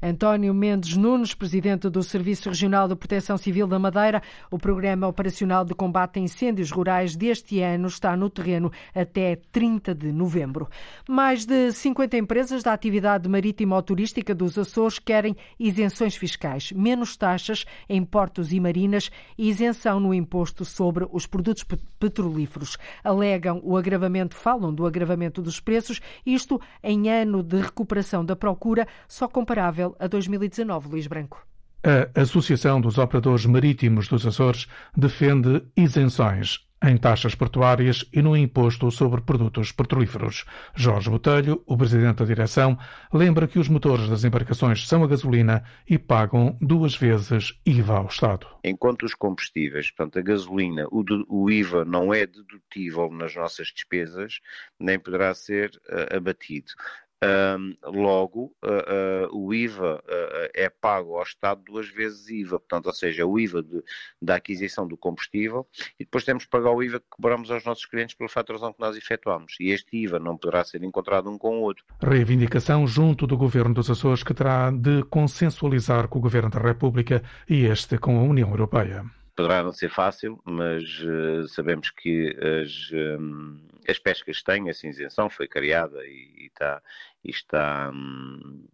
António 0.00 0.54
Mendes 0.54 0.96
Nunes, 0.96 1.34
presidente 1.34 1.88
do 1.88 2.04
Serviço 2.04 2.48
Regional 2.48 2.86
de 2.86 2.94
Proteção 2.94 3.36
Civil 3.36 3.66
da 3.66 3.80
Madeira. 3.80 4.22
O 4.48 4.56
Programa 4.56 5.08
Operacional 5.08 5.64
de 5.64 5.74
Combate 5.74 6.20
a 6.20 6.22
Incêndios 6.22 6.70
Rurais 6.70 7.16
deste 7.16 7.60
ano 7.60 7.88
está 7.88 8.16
no 8.16 8.30
terreno 8.30 8.70
até 8.94 9.40
30 9.50 9.96
de 9.96 10.12
novembro. 10.12 10.68
Mais 11.08 11.44
de 11.44 11.72
50 11.72 12.16
empresas 12.16 12.62
da 12.62 12.72
atividade 12.72 13.28
marítima 13.28 13.74
ou 13.74 13.82
turística 13.82 14.32
dos 14.32 14.56
Açores 14.56 15.00
querem 15.00 15.36
isenções 15.58 16.14
fiscais, 16.14 16.70
menos 16.70 17.16
taxas 17.16 17.64
em 17.88 18.04
portos 18.04 18.52
e 18.52 18.60
marinas 18.60 19.10
e 19.36 19.48
isenção 19.48 19.98
no 19.98 20.14
imposto 20.14 20.64
sobre 20.64 21.08
os 21.10 21.26
produtos 21.26 21.64
petrolíferos. 21.98 22.78
Alegam 23.02 23.60
o 23.64 23.76
agravamento, 23.76 24.36
falam 24.36 24.72
do 24.72 24.86
agravamento 24.86 25.42
dos 25.42 25.58
preços, 25.58 26.00
isto 26.24 26.60
em 26.84 27.10
ano 27.10 27.42
de 27.42 27.60
recuperação 27.60 28.24
da 28.24 28.36
procura, 28.36 28.86
só 29.08 29.26
comparável 29.26 29.87
a 29.98 30.06
2019, 30.06 30.88
Luís 30.88 31.06
Branco. 31.06 31.46
A 31.84 32.20
Associação 32.20 32.80
dos 32.80 32.98
Operadores 32.98 33.46
Marítimos 33.46 34.08
dos 34.08 34.26
Açores 34.26 34.66
defende 34.96 35.62
isenções 35.76 36.68
em 36.84 36.96
taxas 36.96 37.34
portuárias 37.34 38.04
e 38.12 38.22
no 38.22 38.36
imposto 38.36 38.90
sobre 38.90 39.20
produtos 39.20 39.72
petrolíferos. 39.72 40.44
Jorge 40.74 41.10
Botelho, 41.10 41.62
o 41.66 41.76
presidente 41.76 42.18
da 42.18 42.24
direção, 42.24 42.78
lembra 43.12 43.48
que 43.48 43.58
os 43.58 43.68
motores 43.68 44.08
das 44.08 44.24
embarcações 44.24 44.86
são 44.86 45.02
a 45.02 45.06
gasolina 45.06 45.64
e 45.88 45.98
pagam 45.98 46.56
duas 46.60 46.96
vezes 46.96 47.58
IVA 47.66 47.98
ao 47.98 48.06
Estado. 48.06 48.46
Enquanto 48.64 49.04
os 49.04 49.14
combustíveis, 49.14 49.90
portanto 49.90 50.18
a 50.18 50.22
gasolina, 50.22 50.86
o, 50.90 51.04
o 51.28 51.50
IVA 51.50 51.84
não 51.84 52.14
é 52.14 52.26
dedutível 52.26 53.10
nas 53.10 53.34
nossas 53.34 53.68
despesas, 53.68 54.40
nem 54.78 54.98
poderá 54.98 55.34
ser 55.34 55.70
uh, 55.88 56.16
abatido. 56.16 56.72
Um, 57.20 57.74
logo, 57.82 58.54
uh, 58.64 59.28
uh, 59.32 59.36
o 59.36 59.52
IVA 59.52 59.96
uh, 59.96 60.50
é 60.54 60.68
pago 60.68 61.16
ao 61.16 61.22
Estado 61.24 61.60
duas 61.64 61.88
vezes 61.88 62.28
IVA, 62.28 62.60
portanto, 62.60 62.86
ou 62.86 62.94
seja, 62.94 63.26
o 63.26 63.40
IVA 63.40 63.60
de, 63.60 63.82
da 64.22 64.36
aquisição 64.36 64.86
do 64.86 64.96
combustível 64.96 65.66
e 65.98 66.04
depois 66.04 66.24
temos 66.24 66.44
que 66.44 66.50
pagar 66.50 66.70
o 66.70 66.80
IVA 66.80 67.00
que 67.00 67.06
cobramos 67.10 67.50
aos 67.50 67.64
nossos 67.64 67.86
clientes 67.86 68.14
pela 68.14 68.28
faturação 68.28 68.72
que 68.72 68.78
nós 68.78 68.96
efetuamos. 68.96 69.56
E 69.58 69.70
este 69.70 69.96
IVA 69.96 70.20
não 70.20 70.36
poderá 70.36 70.64
ser 70.64 70.82
encontrado 70.84 71.28
um 71.28 71.36
com 71.36 71.58
o 71.58 71.62
outro. 71.62 71.84
Reivindicação 72.00 72.86
junto 72.86 73.26
do 73.26 73.36
Governo 73.36 73.74
dos 73.74 73.90
Açores 73.90 74.22
que 74.22 74.32
terá 74.32 74.70
de 74.70 75.02
consensualizar 75.04 76.06
com 76.06 76.20
o 76.20 76.22
Governo 76.22 76.50
da 76.50 76.60
República 76.60 77.22
e 77.48 77.64
este 77.64 77.98
com 77.98 78.16
a 78.20 78.22
União 78.22 78.48
Europeia 78.50 79.04
poderá 79.38 79.62
não 79.62 79.72
ser 79.72 79.88
fácil, 79.88 80.40
mas 80.44 80.82
uh, 80.98 81.46
sabemos 81.46 81.90
que 81.90 82.36
as, 82.60 82.90
um, 82.92 83.56
as 83.88 83.96
pescas 83.96 84.42
têm 84.42 84.68
essa 84.68 84.88
isenção, 84.88 85.30
foi 85.30 85.46
criada 85.46 86.04
e, 86.04 86.32
e 86.38 86.46
está, 86.46 86.82
e 87.24 87.30
está 87.30 87.90
um, 87.92 88.64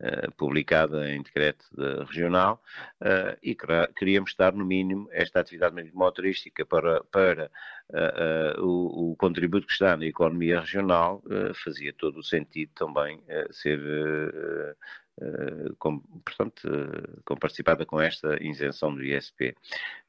uh, 0.00 0.32
publicada 0.36 1.10
em 1.10 1.22
decreto 1.22 1.64
regional 2.06 2.62
uh, 3.00 3.38
e 3.42 3.56
queríamos 3.96 4.34
dar 4.34 4.52
no 4.52 4.64
mínimo 4.64 5.08
esta 5.12 5.40
atividade 5.40 5.90
motorística 5.92 6.64
para, 6.64 7.02
para 7.04 7.50
o, 8.58 9.12
o, 9.12 9.16
contributo 9.16 9.66
que 9.66 9.72
está 9.74 9.96
na 9.98 10.06
economia 10.06 10.60
regional, 10.60 11.22
fazia 11.62 11.92
todo 11.92 12.20
o 12.20 12.22
sentido 12.22 12.70
também 12.74 13.22
ser 13.50 13.78
eh, 13.78 14.74
com, 15.78 15.98
portanto, 16.24 16.64
uh, 16.64 17.20
com 17.24 17.36
participada 17.36 17.84
com 17.84 18.00
esta 18.00 18.42
isenção 18.42 18.94
do 18.94 19.04
ISP, 19.04 19.54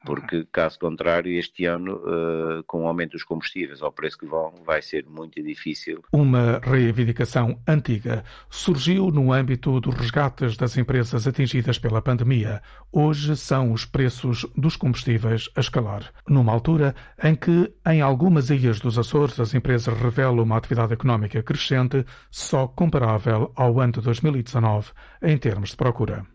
porque 0.05 0.45
caso 0.51 0.79
contrário, 0.79 1.31
este 1.37 1.65
ano, 1.65 1.95
uh, 1.95 2.63
com 2.65 2.83
o 2.83 2.87
aumento 2.87 3.11
dos 3.11 3.23
combustíveis 3.23 3.81
ao 3.81 3.91
preço 3.91 4.17
que 4.17 4.25
vão, 4.25 4.53
vai 4.65 4.81
ser 4.81 5.05
muito 5.05 5.41
difícil. 5.41 6.03
Uma 6.11 6.59
reivindicação 6.59 7.59
antiga 7.67 8.23
surgiu 8.49 9.11
no 9.11 9.31
âmbito 9.33 9.79
dos 9.79 9.95
resgates 9.95 10.57
das 10.57 10.77
empresas 10.77 11.27
atingidas 11.27 11.77
pela 11.77 12.01
pandemia. 12.01 12.61
Hoje 12.91 13.35
são 13.35 13.71
os 13.71 13.85
preços 13.85 14.45
dos 14.55 14.75
combustíveis 14.75 15.49
a 15.55 15.59
escalar, 15.59 16.11
numa 16.27 16.51
altura 16.51 16.95
em 17.21 17.35
que, 17.35 17.73
em 17.87 18.01
algumas 18.01 18.49
ilhas 18.49 18.79
dos 18.79 18.97
Açores, 18.97 19.39
as 19.39 19.53
empresas 19.53 19.97
revelam 19.97 20.43
uma 20.43 20.57
atividade 20.57 20.93
económica 20.93 21.43
crescente, 21.43 22.05
só 22.31 22.67
comparável 22.67 23.51
ao 23.55 23.79
ano 23.79 23.93
de 23.93 24.01
2019 24.01 24.92
em 25.21 25.37
termos 25.37 25.71
de 25.71 25.75
procura. 25.77 26.32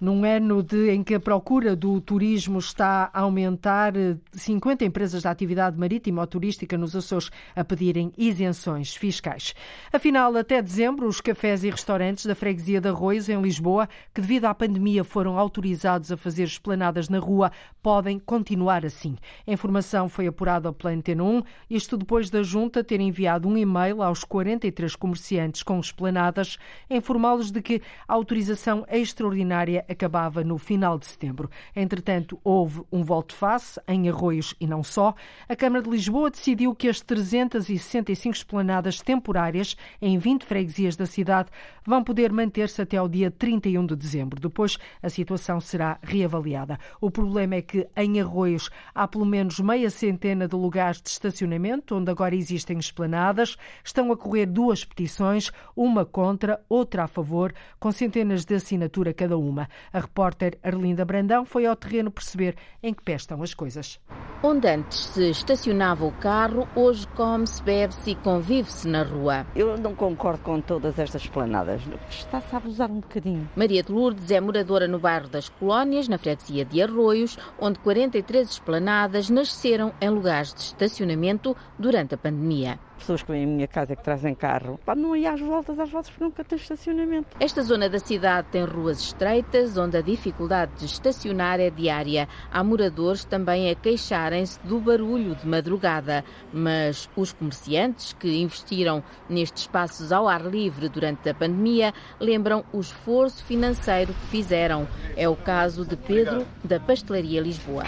Num 0.00 0.24
ano 0.24 0.62
de, 0.62 0.88
em 0.88 1.04
que 1.04 1.14
a 1.14 1.20
procura 1.20 1.76
do 1.76 2.00
turismo 2.00 2.58
está 2.58 3.10
a 3.12 3.20
aumentar, 3.20 3.92
50 4.32 4.82
empresas 4.82 5.24
da 5.24 5.30
atividade 5.30 5.78
marítima 5.78 6.22
ou 6.22 6.26
turística 6.26 6.78
nos 6.78 6.96
Açores 6.96 7.30
a 7.54 7.62
pedirem 7.62 8.10
isenções 8.16 8.96
fiscais. 8.96 9.54
Afinal, 9.92 10.34
até 10.38 10.62
dezembro, 10.62 11.06
os 11.06 11.20
cafés 11.20 11.64
e 11.64 11.70
restaurantes 11.70 12.24
da 12.24 12.34
freguesia 12.34 12.80
de 12.80 12.88
Arroios, 12.88 13.28
em 13.28 13.42
Lisboa, 13.42 13.90
que 14.14 14.22
devido 14.22 14.46
à 14.46 14.54
pandemia 14.54 15.04
foram 15.04 15.38
autorizados 15.38 16.10
a 16.10 16.16
fazer 16.16 16.44
esplanadas 16.44 17.10
na 17.10 17.18
rua, 17.18 17.52
podem 17.82 18.18
continuar 18.18 18.86
assim. 18.86 19.18
A 19.46 19.52
informação 19.52 20.08
foi 20.08 20.26
apurada 20.26 20.72
pela 20.72 20.94
Antena 20.94 21.24
1, 21.24 21.42
isto 21.68 21.98
depois 21.98 22.30
da 22.30 22.42
Junta 22.42 22.82
ter 22.82 23.02
enviado 23.02 23.46
um 23.46 23.58
e-mail 23.58 24.02
aos 24.02 24.24
43 24.24 24.96
comerciantes 24.96 25.62
com 25.62 25.78
esplanadas, 25.78 26.56
informá-los 26.88 27.50
de 27.50 27.60
que 27.60 27.82
a 28.08 28.14
autorização 28.14 28.86
extraordinária 28.88 29.84
acabava 29.90 30.44
no 30.44 30.56
final 30.56 30.98
de 30.98 31.06
setembro. 31.06 31.50
Entretanto, 31.74 32.38
houve 32.44 32.82
um 32.92 33.02
volte-face 33.02 33.80
em 33.88 34.08
Arroios 34.08 34.54
e 34.60 34.66
não 34.66 34.82
só. 34.82 35.14
A 35.48 35.56
Câmara 35.56 35.82
de 35.82 35.90
Lisboa 35.90 36.30
decidiu 36.30 36.74
que 36.74 36.88
as 36.88 37.00
365 37.00 38.36
esplanadas 38.36 39.00
temporárias 39.00 39.76
em 40.00 40.16
20 40.18 40.44
freguesias 40.44 40.96
da 40.96 41.06
cidade 41.06 41.50
vão 41.84 42.04
poder 42.04 42.32
manter-se 42.32 42.80
até 42.80 42.96
ao 42.96 43.08
dia 43.08 43.30
31 43.30 43.86
de 43.86 43.96
dezembro. 43.96 44.40
Depois, 44.40 44.78
a 45.02 45.08
situação 45.08 45.60
será 45.60 45.98
reavaliada. 46.02 46.78
O 47.00 47.10
problema 47.10 47.56
é 47.56 47.62
que 47.62 47.88
em 47.96 48.20
Arroios 48.20 48.70
há 48.94 49.08
pelo 49.08 49.26
menos 49.26 49.58
meia 49.58 49.90
centena 49.90 50.46
de 50.46 50.54
lugares 50.54 51.02
de 51.02 51.08
estacionamento 51.08 51.96
onde 51.96 52.10
agora 52.10 52.34
existem 52.34 52.78
esplanadas. 52.78 53.56
Estão 53.84 54.12
a 54.12 54.16
correr 54.16 54.46
duas 54.46 54.84
petições, 54.84 55.50
uma 55.74 56.04
contra, 56.04 56.60
outra 56.68 57.04
a 57.04 57.08
favor, 57.08 57.52
com 57.78 57.90
centenas 57.90 58.44
de 58.44 58.54
assinatura 58.54 59.12
cada 59.12 59.36
uma. 59.36 59.68
A 59.92 60.00
repórter 60.00 60.58
Arlinda 60.62 61.04
Brandão 61.04 61.44
foi 61.44 61.66
ao 61.66 61.76
terreno 61.76 62.10
perceber 62.10 62.56
em 62.82 62.94
que 62.94 63.02
pé 63.02 63.14
estão 63.14 63.42
as 63.42 63.54
coisas. 63.54 64.00
Onde 64.42 64.68
antes 64.68 64.98
se 65.06 65.30
estacionava 65.30 66.04
o 66.06 66.12
carro, 66.12 66.66
hoje 66.74 67.06
come-se, 67.08 67.62
bebe-se 67.62 68.12
e 68.12 68.14
convive-se 68.14 68.88
na 68.88 69.02
rua. 69.02 69.46
Eu 69.54 69.76
não 69.76 69.94
concordo 69.94 70.42
com 70.42 70.60
todas 70.60 70.98
estas 70.98 71.26
planadas. 71.26 71.82
Está-se 72.08 72.54
a 72.54 72.58
abusar 72.58 72.90
um 72.90 73.00
bocadinho. 73.00 73.48
Maria 73.54 73.82
de 73.82 73.92
Lourdes 73.92 74.30
é 74.30 74.40
moradora 74.40 74.88
no 74.88 74.98
bairro 74.98 75.28
das 75.28 75.48
Colónias, 75.48 76.08
na 76.08 76.16
freguesia 76.16 76.64
de 76.64 76.82
Arroios, 76.82 77.36
onde 77.58 77.78
43 77.80 78.48
esplanadas 78.48 79.28
nasceram 79.28 79.92
em 80.00 80.08
lugares 80.08 80.54
de 80.54 80.60
estacionamento 80.60 81.54
durante 81.78 82.14
a 82.14 82.18
pandemia 82.18 82.78
pessoas 83.00 83.22
que 83.22 83.32
vêm 83.32 83.44
à 83.44 83.46
minha 83.46 83.66
casa 83.66 83.96
que 83.96 84.02
trazem 84.02 84.34
carro, 84.34 84.78
pá, 84.84 84.94
não 84.94 85.16
ir 85.16 85.26
às 85.26 85.40
voltas, 85.40 85.78
às 85.78 85.90
voltas 85.90 86.10
porque 86.10 86.24
nunca 86.24 86.44
tem 86.44 86.56
estacionamento. 86.56 87.36
Esta 87.40 87.62
zona 87.62 87.88
da 87.88 87.98
cidade 87.98 88.48
tem 88.52 88.64
ruas 88.64 89.00
estreitas, 89.00 89.76
onde 89.76 89.96
a 89.96 90.02
dificuldade 90.02 90.72
de 90.78 90.84
estacionar 90.84 91.58
é 91.58 91.70
diária. 91.70 92.28
Há 92.52 92.62
moradores 92.62 93.24
também 93.24 93.70
a 93.70 93.74
queixarem-se 93.74 94.60
do 94.66 94.78
barulho 94.78 95.34
de 95.34 95.46
madrugada, 95.46 96.24
mas 96.52 97.08
os 97.16 97.32
comerciantes 97.32 98.12
que 98.12 98.40
investiram 98.40 99.02
nestes 99.28 99.62
espaços 99.62 100.12
ao 100.12 100.28
ar 100.28 100.42
livre 100.42 100.88
durante 100.88 101.28
a 101.28 101.34
pandemia 101.34 101.92
lembram 102.20 102.64
o 102.72 102.80
esforço 102.80 103.42
financeiro 103.44 104.12
que 104.12 104.26
fizeram. 104.26 104.86
É 105.16 105.28
o 105.28 105.36
caso 105.36 105.84
de 105.84 105.96
Pedro, 105.96 106.46
da 106.62 106.78
Pastelaria 106.78 107.40
Lisboa. 107.40 107.84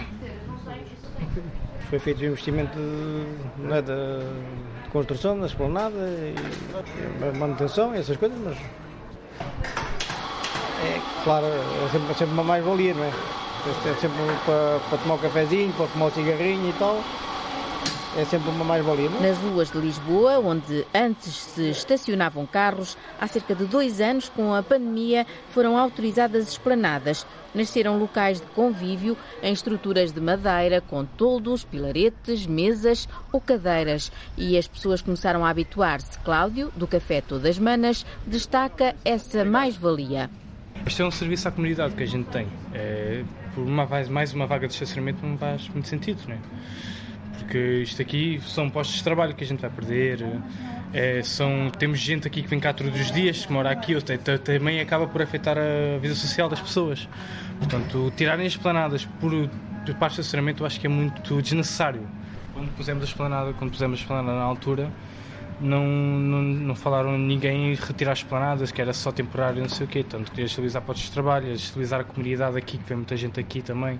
Foi 1.89 1.99
feito 1.99 2.23
o 2.23 2.25
investimento 2.25 2.79
de, 2.79 3.73
é, 3.73 3.83
de 3.83 4.72
construção 4.93 5.41
da 5.41 5.47
esplanada 5.47 5.97
e 5.97 7.39
manutenção 7.39 7.95
essas 7.95 8.17
coisas, 8.17 8.39
mas 8.45 8.57
é 10.85 11.01
claro, 11.25 11.47
é 11.47 11.89
sempre, 11.91 12.11
é 12.11 12.15
sempre 12.15 12.35
uma 12.35 12.45
mais-valia, 12.45 12.93
não 12.93 13.05
é? 13.05 13.09
É 13.09 13.95
sempre 13.95 14.19
para, 14.45 14.81
para 14.89 14.99
tomar 14.99 15.15
um 15.15 15.19
cafezinho, 15.19 15.73
para 15.73 15.87
fumar 15.87 16.09
um 16.09 16.11
cigarrinho 16.13 16.69
e 16.69 16.73
tal. 16.75 17.01
É 18.17 18.25
sempre 18.25 18.51
uma 18.51 18.65
mais-valia. 18.65 19.07
É? 19.07 19.29
Nas 19.29 19.39
ruas 19.39 19.71
de 19.71 19.79
Lisboa, 19.79 20.39
onde 20.39 20.85
antes 20.95 21.33
se 21.35 21.71
estacionavam 21.71 22.47
carros, 22.47 22.97
há 23.21 23.27
cerca 23.27 23.55
de 23.55 23.65
dois 23.65 24.01
anos, 24.01 24.29
com 24.29 24.55
a 24.55 24.63
pandemia, 24.63 25.27
foram 25.51 25.79
autorizadas 25.79 26.49
esplanadas. 26.49 27.27
Nasceram 27.55 27.99
locais 27.99 28.41
de 28.41 28.47
convívio 28.49 29.17
em 29.43 29.53
estruturas 29.53 30.13
de 30.13 30.21
madeira, 30.21 30.81
com 30.81 31.05
toldos, 31.05 31.65
pilaretes, 31.65 32.47
mesas 32.47 33.09
ou 33.31 33.41
cadeiras. 33.41 34.11
E 34.37 34.57
as 34.57 34.67
pessoas 34.67 35.03
começaram 35.03 35.45
a 35.45 35.51
habituar-se. 35.51 36.19
Cláudio, 36.21 36.73
do 36.77 36.87
Café 36.87 37.21
Todas 37.21 37.59
Manas, 37.59 38.07
destaca 38.27 38.95
essa 39.05 39.45
mais-valia. 39.45 40.31
Isto 40.87 41.03
é 41.03 41.07
um 41.07 41.11
serviço 41.11 41.47
à 41.49 41.51
comunidade 41.51 41.95
que 41.95 42.03
a 42.03 42.07
gente 42.07 42.29
tem. 42.31 42.49
É, 42.75 43.23
por 43.55 43.63
uma, 43.63 43.87
mais 44.11 44.33
uma 44.33 44.47
vaga 44.47 44.67
de 44.67 44.73
estacionamento 44.75 45.25
não 45.25 45.39
faz 45.39 45.69
muito 45.69 45.89
sentido, 45.89 46.21
não 46.27 46.35
é? 46.35 46.39
Porque 47.43 47.83
isto 47.83 48.01
aqui 48.01 48.41
são 48.47 48.71
postos 48.71 48.97
de 48.97 49.05
trabalho 49.05 49.35
que 49.35 49.45
a 49.45 49.47
gente 49.47 49.61
vai 49.61 49.71
perder. 49.71 50.25
É, 50.95 51.23
são, 51.23 51.71
temos 51.79 51.99
gente 51.99 52.27
aqui 52.27 52.43
que 52.43 52.49
vem 52.49 52.61
cá 52.61 52.73
todos 52.73 52.99
os 52.99 53.11
dias, 53.11 53.45
que 53.45 53.53
mora 53.53 53.71
aqui, 53.71 53.95
também 54.45 54.81
acaba 54.81 55.07
por 55.07 55.21
afetar 55.21 55.57
a 55.59 55.99
vida 55.99 56.15
social 56.15 56.49
das 56.49 56.61
pessoas. 56.61 57.09
Portanto, 57.59 58.13
tirarem 58.17 58.47
as 58.47 58.57
planadas 58.57 59.05
por, 59.21 59.33
parte 59.99 60.15
de 60.15 60.21
estacionamento 60.21 60.63
eu 60.63 60.67
acho 60.67 60.79
que 60.81 60.87
é 60.87 60.91
muito 60.91 61.43
desnecessário. 61.43 62.07
Quando 62.55 62.71
pusemos 62.77 63.03
a 63.03 63.07
esplanada, 63.07 63.53
quando 63.55 63.71
pusemos 63.71 63.99
a 63.99 64.03
esplanada 64.03 64.39
na 64.39 64.45
altura, 64.45 64.91
não, 65.61 65.87
não, 65.87 66.43
não 66.43 66.75
falaram 66.75 67.17
ninguém 67.19 67.75
retirar 67.75 68.13
as 68.13 68.23
planadas, 68.23 68.71
que 68.71 68.81
era 68.81 68.93
só 68.93 69.11
temporário, 69.11 69.61
não 69.61 69.69
sei 69.69 69.87
o 69.87 69.89
quê. 69.89 70.05
Tanto 70.05 70.31
queria 70.31 70.47
estabilizar 70.47 70.83
postos 70.83 71.07
de 71.07 71.13
trabalho, 71.13 71.53
estabilizar 71.53 72.01
a 72.01 72.05
comunidade 72.05 72.57
aqui, 72.57 72.79
que 72.79 72.85
vem 72.85 72.99
muita 72.99 73.17
gente 73.17 73.41
aqui 73.41 73.63
também, 73.63 73.99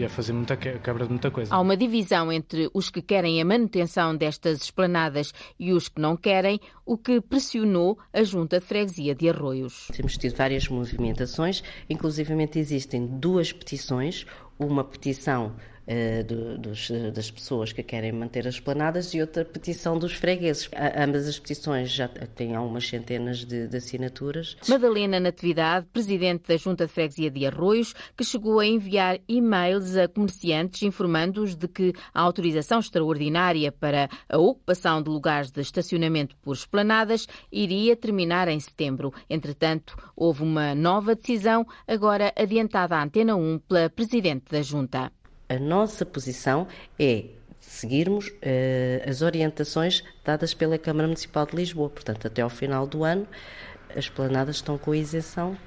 e 0.00 0.04
a 0.04 0.08
fazer 0.08 0.32
muita 0.32 0.56
quebra 0.56 1.04
de 1.04 1.10
muita 1.10 1.30
coisa. 1.30 1.54
Há 1.54 1.60
uma 1.60 1.76
divisão 1.76 2.32
entre 2.32 2.70
os 2.72 2.88
que 2.88 3.02
querem 3.02 3.40
a 3.40 3.44
manutenção 3.44 4.16
destas 4.16 4.62
esplanadas 4.62 5.34
e 5.58 5.74
os 5.74 5.90
que 5.90 6.00
não 6.00 6.16
querem, 6.16 6.58
o 6.86 6.96
que 6.96 7.20
pressionou 7.20 7.98
a 8.10 8.22
Junta 8.22 8.58
de 8.58 8.64
Freguesia 8.64 9.14
de 9.14 9.28
Arroios. 9.28 9.88
Temos 9.94 10.16
tido 10.16 10.34
várias 10.34 10.66
movimentações, 10.68 11.62
inclusivamente 11.88 12.58
existem 12.58 13.06
duas 13.06 13.52
petições, 13.52 14.24
uma 14.58 14.82
petição 14.82 15.54
uh, 15.90 16.24
do, 16.24 16.58
dos, 16.58 16.90
das 17.12 17.30
pessoas 17.30 17.72
que 17.72 17.82
querem 17.82 18.12
manter 18.12 18.46
as 18.46 18.60
planadas 18.60 19.12
e 19.12 19.20
outra 19.20 19.44
petição 19.44 19.98
dos 19.98 20.12
fregueses. 20.12 20.68
A, 20.74 21.04
ambas 21.04 21.26
as 21.26 21.38
petições 21.38 21.90
já 21.90 22.08
têm 22.08 22.54
algumas 22.54 22.88
centenas 22.88 23.44
de, 23.44 23.66
de 23.66 23.76
assinaturas. 23.76 24.56
Madalena 24.68 25.18
Natividade, 25.18 25.86
presidente 25.92 26.48
da 26.48 26.56
Junta 26.56 26.86
de 26.86 26.92
Freguesia 26.92 27.30
de 27.30 27.46
Arroios, 27.46 27.94
que 28.16 28.24
chegou 28.24 28.60
a 28.60 28.66
enviar 28.66 29.18
e-mails 29.28 29.96
a 29.96 30.06
comerciantes 30.06 30.82
informando-os 30.82 31.56
de 31.56 31.66
que 31.66 31.92
a 32.14 32.20
autorização 32.20 32.78
extraordinária 32.78 33.72
para 33.72 34.08
a 34.28 34.38
ocupação 34.38 35.02
de 35.02 35.10
lugares 35.10 35.50
de 35.50 35.60
estacionamento 35.60 36.36
por 36.38 36.54
esplanadas 36.54 37.26
iria 37.50 37.96
terminar 37.96 38.48
em 38.48 38.60
setembro. 38.60 39.12
Entretanto, 39.28 39.96
houve 40.14 40.42
uma 40.42 40.74
nova 40.74 41.14
decisão, 41.14 41.66
agora 41.86 42.32
adiantada 42.36 42.96
à 42.96 43.02
Antena 43.02 43.34
1 43.36 43.58
pela 43.60 43.90
presidente 43.90 44.50
da 44.50 44.62
Junta. 44.62 45.12
A 45.50 45.58
nossa 45.58 46.06
posição 46.06 46.68
é 46.96 47.24
seguirmos 47.58 48.28
uh, 48.28 49.10
as 49.10 49.20
orientações 49.20 50.04
dadas 50.24 50.54
pela 50.54 50.78
Câmara 50.78 51.08
Municipal 51.08 51.44
de 51.44 51.56
Lisboa. 51.56 51.90
Portanto, 51.90 52.28
até 52.28 52.40
ao 52.40 52.48
final 52.48 52.86
do 52.86 53.02
ano, 53.02 53.26
as 53.96 54.08
planadas 54.08 54.56
estão 54.56 54.78
com 54.78 54.94
isenção 54.94 55.58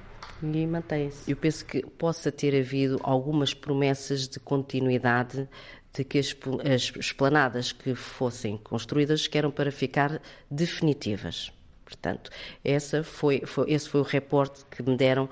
e 0.42 0.66
mantém-se. 0.66 1.30
Eu 1.30 1.36
penso 1.36 1.66
que 1.66 1.86
possa 1.86 2.32
ter 2.32 2.58
havido 2.58 2.98
algumas 3.04 3.54
promessas 3.54 4.26
de 4.26 4.40
continuidade 4.40 5.50
de 5.94 6.06
que 6.06 6.18
as, 6.18 6.34
as 6.64 6.94
esplanadas 6.96 7.74
que 7.74 7.94
fossem 7.94 8.56
construídas 8.56 9.28
que 9.28 9.38
eram 9.38 9.52
para 9.52 9.70
ficar 9.70 10.22
definitivas. 10.50 11.52
Portanto, 11.84 12.32
essa 12.64 13.04
foi, 13.04 13.42
foi, 13.46 13.70
esse 13.70 13.90
foi 13.90 14.00
o 14.00 14.06
reporte 14.06 14.64
que 14.72 14.82
me 14.82 14.96
deram 14.96 15.30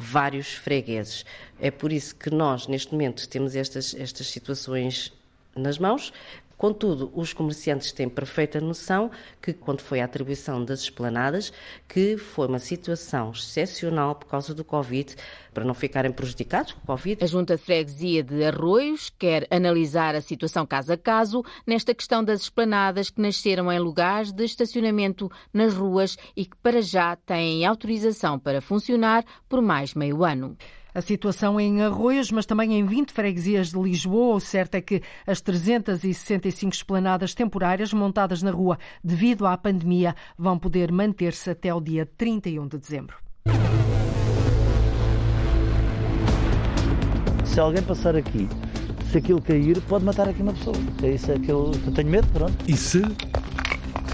vários 0.00 0.54
fregueses. 0.54 1.26
É 1.60 1.70
por 1.70 1.92
isso 1.92 2.14
que 2.16 2.30
nós, 2.30 2.66
neste 2.66 2.92
momento, 2.92 3.28
temos 3.28 3.54
estas, 3.54 3.94
estas 3.94 4.28
situações 4.28 5.12
nas 5.54 5.78
mãos. 5.78 6.10
Contudo, 6.60 7.10
os 7.14 7.32
comerciantes 7.32 7.90
têm 7.90 8.06
perfeita 8.06 8.60
noção 8.60 9.10
que, 9.40 9.54
quando 9.54 9.80
foi 9.80 10.02
a 10.02 10.04
atribuição 10.04 10.62
das 10.62 10.80
esplanadas, 10.80 11.50
que 11.88 12.18
foi 12.18 12.48
uma 12.48 12.58
situação 12.58 13.30
excepcional 13.30 14.14
por 14.14 14.26
causa 14.26 14.54
do 14.54 14.62
Covid, 14.62 15.16
para 15.54 15.64
não 15.64 15.72
ficarem 15.72 16.12
prejudicados 16.12 16.74
com 16.74 16.80
o 16.80 16.86
Covid. 16.86 17.24
A 17.24 17.26
Junta 17.26 17.56
de 17.56 17.62
Freguesia 17.62 18.22
de 18.22 18.44
Arroios 18.44 19.10
quer 19.18 19.46
analisar 19.50 20.14
a 20.14 20.20
situação 20.20 20.66
caso 20.66 20.92
a 20.92 20.98
caso 20.98 21.42
nesta 21.66 21.94
questão 21.94 22.22
das 22.22 22.42
esplanadas 22.42 23.08
que 23.08 23.22
nasceram 23.22 23.72
em 23.72 23.78
lugares 23.78 24.30
de 24.30 24.44
estacionamento 24.44 25.32
nas 25.54 25.72
ruas 25.72 26.18
e 26.36 26.44
que, 26.44 26.58
para 26.58 26.82
já, 26.82 27.16
têm 27.16 27.64
autorização 27.64 28.38
para 28.38 28.60
funcionar 28.60 29.24
por 29.48 29.62
mais 29.62 29.94
meio 29.94 30.22
ano. 30.22 30.58
A 30.94 31.00
situação 31.00 31.60
em 31.60 31.82
Arroios, 31.82 32.30
mas 32.30 32.46
também 32.46 32.78
em 32.78 32.84
20 32.84 33.12
freguesias 33.12 33.70
de 33.70 33.78
Lisboa. 33.78 34.36
O 34.36 34.40
certo 34.40 34.74
é 34.74 34.80
que 34.80 35.02
as 35.26 35.40
365 35.40 36.74
esplanadas 36.74 37.34
temporárias 37.34 37.92
montadas 37.92 38.42
na 38.42 38.50
rua 38.50 38.78
devido 39.02 39.46
à 39.46 39.56
pandemia 39.56 40.14
vão 40.36 40.58
poder 40.58 40.90
manter-se 40.90 41.50
até 41.50 41.72
o 41.72 41.80
dia 41.80 42.06
31 42.16 42.66
de 42.66 42.78
dezembro. 42.78 43.16
Se 47.44 47.58
alguém 47.58 47.82
passar 47.82 48.14
aqui, 48.14 48.48
se 49.10 49.18
aquilo 49.18 49.42
cair, 49.42 49.80
pode 49.82 50.04
matar 50.04 50.28
aqui 50.28 50.40
uma 50.42 50.52
pessoa. 50.52 50.76
É 51.02 51.10
isso 51.10 51.32
é 51.32 51.38
que 51.38 51.50
eu, 51.50 51.72
eu 51.84 51.92
tenho 51.92 52.08
medo, 52.08 52.28
pronto. 52.28 52.54
E 52.68 52.76
se 52.76 53.02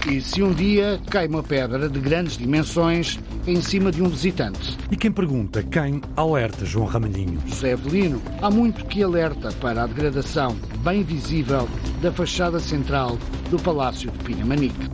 e 0.09 0.21
se 0.21 0.41
um 0.41 0.53
dia 0.53 0.99
cai 1.09 1.27
uma 1.27 1.43
pedra 1.43 1.89
de 1.89 1.99
grandes 1.99 2.37
dimensões 2.37 3.19
em 3.45 3.61
cima 3.61 3.91
de 3.91 4.01
um 4.01 4.09
visitante. 4.09 4.77
E 4.89 4.95
quem 4.95 5.11
pergunta, 5.11 5.61
quem 5.63 6.01
alerta 6.15 6.65
João 6.65 6.85
Ramalhinho? 6.85 7.39
José 7.45 7.71
Evelino, 7.71 8.21
há 8.41 8.49
muito 8.49 8.85
que 8.85 9.03
alerta 9.03 9.51
para 9.53 9.83
a 9.83 9.87
degradação 9.87 10.55
bem 10.79 11.03
visível 11.03 11.67
da 12.01 12.11
fachada 12.11 12.59
central 12.59 13.17
do 13.49 13.59
Palácio 13.59 14.09
de 14.09 14.17
Pinamanique. 14.19 14.89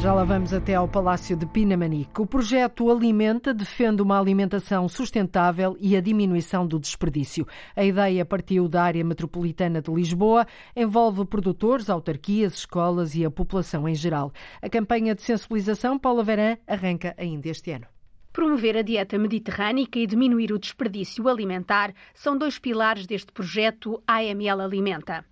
Já 0.00 0.14
lá 0.14 0.22
vamos 0.22 0.54
até 0.54 0.76
ao 0.76 0.86
Palácio 0.86 1.36
de 1.36 1.44
Pinamanique. 1.44 2.20
O 2.20 2.26
projeto 2.26 2.88
Alimenta 2.88 3.52
defende 3.52 4.00
uma 4.00 4.16
alimentação 4.16 4.88
sustentável 4.88 5.76
e 5.80 5.96
a 5.96 6.00
diminuição 6.00 6.64
do 6.64 6.78
desperdício. 6.78 7.44
A 7.74 7.84
ideia 7.84 8.24
partiu 8.24 8.68
da 8.68 8.84
área 8.84 9.04
metropolitana 9.04 9.82
de 9.82 9.90
Lisboa, 9.90 10.46
envolve 10.76 11.24
produtores, 11.24 11.90
autarquias, 11.90 12.54
escolas 12.54 13.16
e 13.16 13.24
a 13.24 13.30
população 13.30 13.88
em 13.88 13.94
geral. 13.94 14.32
A 14.62 14.68
campanha 14.68 15.16
de 15.16 15.22
sensibilização 15.22 15.98
Paula 15.98 16.22
Verã 16.22 16.56
arranca 16.64 17.12
ainda 17.18 17.48
este 17.48 17.72
ano. 17.72 17.86
Promover 18.32 18.76
a 18.76 18.82
dieta 18.82 19.18
mediterrânica 19.18 19.98
e 19.98 20.06
diminuir 20.06 20.52
o 20.52 20.60
desperdício 20.60 21.26
alimentar 21.26 21.92
são 22.14 22.38
dois 22.38 22.56
pilares 22.56 23.04
deste 23.04 23.32
projeto 23.32 24.00
AML 24.06 24.60
Alimenta. 24.60 25.24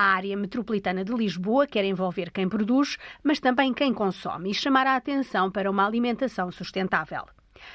A 0.00 0.14
área 0.14 0.36
metropolitana 0.36 1.04
de 1.04 1.12
Lisboa 1.12 1.66
quer 1.66 1.84
envolver 1.84 2.30
quem 2.30 2.48
produz, 2.48 2.96
mas 3.20 3.40
também 3.40 3.74
quem 3.74 3.92
consome 3.92 4.48
e 4.48 4.54
chamar 4.54 4.86
a 4.86 4.94
atenção 4.94 5.50
para 5.50 5.68
uma 5.68 5.84
alimentação 5.84 6.52
sustentável. 6.52 7.24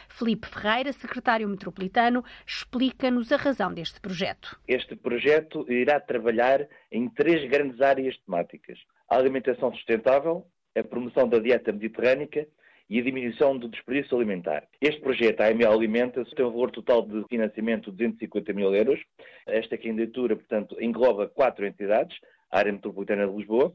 Felipe 0.07 0.47
Ferreira, 0.47 0.93
secretário 0.93 1.49
metropolitano, 1.49 2.23
explica-nos 2.47 3.29
a 3.33 3.35
razão 3.35 3.73
deste 3.73 3.99
projeto. 3.99 4.57
Este 4.65 4.95
projeto 4.95 5.69
irá 5.69 5.99
trabalhar 5.99 6.65
em 6.89 7.09
três 7.09 7.43
grandes 7.49 7.81
áreas 7.81 8.17
temáticas: 8.19 8.79
a 9.09 9.17
alimentação 9.17 9.73
sustentável, 9.73 10.47
a 10.77 10.81
promoção 10.81 11.27
da 11.27 11.39
dieta 11.39 11.73
mediterrânica 11.73 12.47
e 12.93 12.99
a 12.99 13.03
diminuição 13.03 13.57
do 13.57 13.67
desperdício 13.67 14.15
alimentar. 14.15 14.67
Este 14.79 15.01
projeto, 15.01 15.41
a 15.41 15.47
AML 15.47 15.65
Alimenta, 15.65 16.23
tem 16.23 16.45
um 16.45 16.51
valor 16.51 16.69
total 16.69 17.01
de 17.01 17.23
financiamento 17.27 17.89
de 17.89 17.97
250 17.97 18.53
mil 18.53 18.71
euros. 18.71 18.99
Esta 19.47 19.75
candidatura, 19.79 20.35
portanto, 20.35 20.77
engloba 20.79 21.27
quatro 21.27 21.65
entidades, 21.65 22.15
a 22.51 22.59
área 22.59 22.71
metropolitana 22.71 23.27
de 23.27 23.35
Lisboa, 23.35 23.73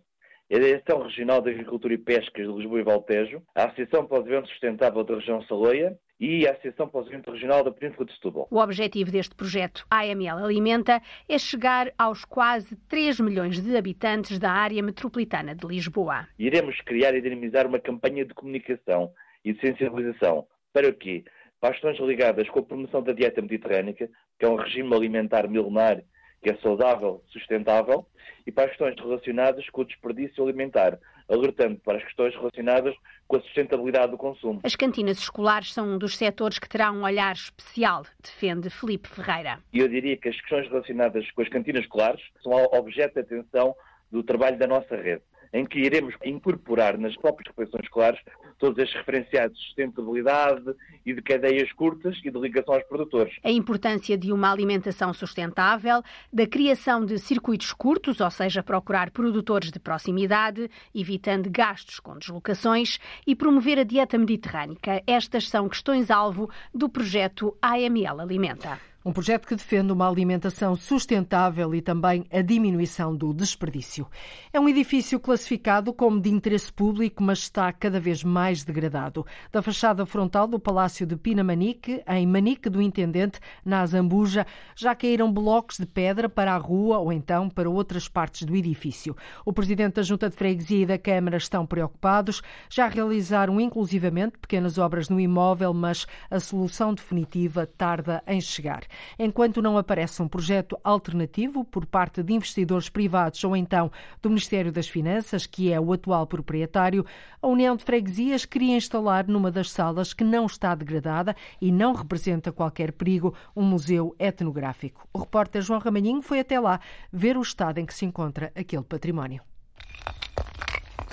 a 0.48 0.54
Direção 0.54 1.02
Regional 1.02 1.42
de 1.42 1.50
Agricultura 1.50 1.94
e 1.94 1.98
Pescas 1.98 2.46
de 2.46 2.52
Lisboa 2.52 2.78
e 2.78 2.84
Valtejo, 2.84 3.42
a 3.56 3.64
Associação 3.64 4.06
para 4.06 4.20
o 4.20 4.22
Desenvolvimento 4.22 4.50
Sustentável 4.52 5.02
da 5.02 5.16
Região 5.16 5.42
Saloia 5.46 5.98
e 6.20 6.46
a 6.46 6.52
Associação 6.52 6.88
para 6.88 7.00
o 7.00 7.04
Desenvolvimento 7.04 7.32
Regional 7.32 7.64
da 7.64 7.70
Península 7.70 8.06
de 8.06 8.12
Setúbal. 8.14 8.48
O 8.50 8.58
objetivo 8.58 9.10
deste 9.10 9.34
projeto 9.34 9.86
AML 9.90 10.44
Alimenta 10.44 11.00
é 11.28 11.38
chegar 11.38 11.92
aos 11.96 12.24
quase 12.24 12.74
3 12.88 13.20
milhões 13.20 13.60
de 13.60 13.76
habitantes 13.76 14.38
da 14.38 14.50
área 14.50 14.82
metropolitana 14.82 15.54
de 15.54 15.66
Lisboa. 15.66 16.26
Iremos 16.38 16.80
criar 16.80 17.14
e 17.14 17.20
dinamizar 17.20 17.66
uma 17.66 17.78
campanha 17.78 18.24
de 18.24 18.34
comunicação 18.34 19.12
e 19.44 19.52
de 19.52 19.60
sensibilização. 19.60 20.46
Para 20.72 20.88
o 20.88 20.92
quê? 20.92 21.24
Para 21.60 21.70
as 21.70 21.80
questões 21.80 21.98
ligadas 22.08 22.48
com 22.48 22.60
a 22.60 22.62
promoção 22.62 23.02
da 23.02 23.12
dieta 23.12 23.40
mediterrânica, 23.40 24.08
que 24.38 24.44
é 24.44 24.48
um 24.48 24.56
regime 24.56 24.94
alimentar 24.94 25.48
milenar 25.48 26.02
que 26.42 26.50
é 26.50 26.56
saudável, 26.58 27.22
sustentável, 27.28 28.06
e 28.46 28.52
para 28.52 28.64
as 28.64 28.70
questões 28.70 28.94
relacionadas 28.98 29.68
com 29.70 29.82
o 29.82 29.84
desperdício 29.84 30.42
alimentar, 30.42 30.98
alertando 31.28 31.78
para 31.80 31.98
as 31.98 32.04
questões 32.04 32.34
relacionadas 32.34 32.94
com 33.26 33.36
a 33.36 33.40
sustentabilidade 33.40 34.12
do 34.12 34.16
consumo. 34.16 34.60
As 34.64 34.74
cantinas 34.74 35.18
escolares 35.18 35.72
são 35.74 35.86
um 35.86 35.98
dos 35.98 36.16
setores 36.16 36.58
que 36.58 36.68
terá 36.68 36.90
um 36.90 37.02
olhar 37.02 37.34
especial, 37.34 38.04
defende 38.22 38.70
Felipe 38.70 39.08
Ferreira. 39.08 39.58
Eu 39.72 39.88
diria 39.88 40.16
que 40.16 40.28
as 40.28 40.40
questões 40.40 40.68
relacionadas 40.68 41.30
com 41.32 41.42
as 41.42 41.48
cantinas 41.48 41.82
escolares 41.82 42.22
são 42.42 42.52
objeto 42.72 43.14
de 43.14 43.20
atenção 43.20 43.74
do 44.10 44.22
trabalho 44.22 44.58
da 44.58 44.66
nossa 44.66 44.96
rede 44.96 45.22
em 45.52 45.64
que 45.64 45.78
iremos 45.78 46.14
incorporar 46.24 46.98
nas 46.98 47.16
próprias 47.16 47.48
refeições 47.48 47.84
escolares 47.84 48.20
todos 48.58 48.78
estes 48.78 48.96
referenciados 48.96 49.56
de 49.56 49.64
sustentabilidade 49.64 50.74
e 51.06 51.14
de 51.14 51.22
cadeias 51.22 51.70
curtas 51.72 52.18
e 52.24 52.30
de 52.30 52.38
ligação 52.38 52.74
aos 52.74 52.84
produtores. 52.84 53.34
A 53.44 53.50
importância 53.50 54.18
de 54.18 54.32
uma 54.32 54.50
alimentação 54.50 55.12
sustentável, 55.14 56.02
da 56.32 56.46
criação 56.46 57.04
de 57.04 57.18
circuitos 57.18 57.72
curtos, 57.72 58.20
ou 58.20 58.30
seja, 58.30 58.62
procurar 58.62 59.10
produtores 59.10 59.70
de 59.70 59.78
proximidade, 59.78 60.68
evitando 60.94 61.48
gastos 61.50 62.00
com 62.00 62.18
deslocações 62.18 62.98
e 63.26 63.34
promover 63.34 63.78
a 63.78 63.84
dieta 63.84 64.18
mediterrânica. 64.18 65.02
Estas 65.06 65.48
são 65.48 65.68
questões-alvo 65.68 66.50
do 66.74 66.88
projeto 66.88 67.56
AML 67.62 68.20
Alimenta. 68.20 68.78
Um 69.08 69.12
projeto 69.12 69.46
que 69.48 69.56
defende 69.56 69.90
uma 69.90 70.06
alimentação 70.06 70.76
sustentável 70.76 71.74
e 71.74 71.80
também 71.80 72.26
a 72.30 72.42
diminuição 72.42 73.16
do 73.16 73.32
desperdício. 73.32 74.06
É 74.52 74.60
um 74.60 74.68
edifício 74.68 75.18
classificado 75.18 75.94
como 75.94 76.20
de 76.20 76.28
interesse 76.28 76.70
público, 76.70 77.22
mas 77.22 77.38
está 77.38 77.72
cada 77.72 77.98
vez 77.98 78.22
mais 78.22 78.64
degradado. 78.64 79.24
Da 79.50 79.62
fachada 79.62 80.04
frontal 80.04 80.46
do 80.46 80.60
Palácio 80.60 81.06
de 81.06 81.16
Pinamanique, 81.16 82.02
em 82.06 82.26
Manique 82.26 82.68
do 82.68 82.82
Intendente, 82.82 83.40
na 83.64 83.80
Azambuja, 83.80 84.46
já 84.76 84.94
caíram 84.94 85.32
blocos 85.32 85.78
de 85.78 85.86
pedra 85.86 86.28
para 86.28 86.54
a 86.54 86.58
rua 86.58 86.98
ou 86.98 87.10
então 87.10 87.48
para 87.48 87.70
outras 87.70 88.08
partes 88.08 88.46
do 88.46 88.54
edifício. 88.54 89.16
O 89.42 89.54
presidente 89.54 89.94
da 89.94 90.02
Junta 90.02 90.28
de 90.28 90.36
Freguesia 90.36 90.82
e 90.82 90.86
da 90.86 90.98
Câmara 90.98 91.38
estão 91.38 91.64
preocupados, 91.64 92.42
já 92.68 92.86
realizaram 92.86 93.58
inclusivamente 93.58 94.36
pequenas 94.36 94.76
obras 94.76 95.08
no 95.08 95.18
imóvel, 95.18 95.72
mas 95.72 96.06
a 96.30 96.38
solução 96.38 96.92
definitiva 96.92 97.66
tarda 97.66 98.22
em 98.26 98.38
chegar. 98.38 98.82
Enquanto 99.18 99.62
não 99.62 99.78
aparece 99.78 100.22
um 100.22 100.28
projeto 100.28 100.78
alternativo 100.82 101.64
por 101.64 101.86
parte 101.86 102.22
de 102.22 102.32
investidores 102.32 102.88
privados 102.88 103.42
ou 103.44 103.56
então 103.56 103.90
do 104.22 104.28
Ministério 104.28 104.72
das 104.72 104.88
Finanças, 104.88 105.46
que 105.46 105.72
é 105.72 105.80
o 105.80 105.92
atual 105.92 106.26
proprietário, 106.26 107.04
a 107.40 107.46
União 107.46 107.76
de 107.76 107.84
Freguesias 107.84 108.44
queria 108.44 108.76
instalar 108.76 109.26
numa 109.26 109.50
das 109.50 109.70
salas 109.70 110.12
que 110.12 110.24
não 110.24 110.46
está 110.46 110.74
degradada 110.74 111.34
e 111.60 111.70
não 111.70 111.92
representa 111.92 112.52
qualquer 112.52 112.92
perigo 112.92 113.34
um 113.54 113.62
museu 113.62 114.14
etnográfico. 114.18 115.06
O 115.12 115.18
repórter 115.18 115.62
João 115.62 115.80
Ramalhinho 115.80 116.22
foi 116.22 116.40
até 116.40 116.58
lá 116.58 116.80
ver 117.12 117.36
o 117.36 117.42
estado 117.42 117.78
em 117.78 117.86
que 117.86 117.94
se 117.94 118.04
encontra 118.04 118.52
aquele 118.54 118.82
património. 118.82 119.42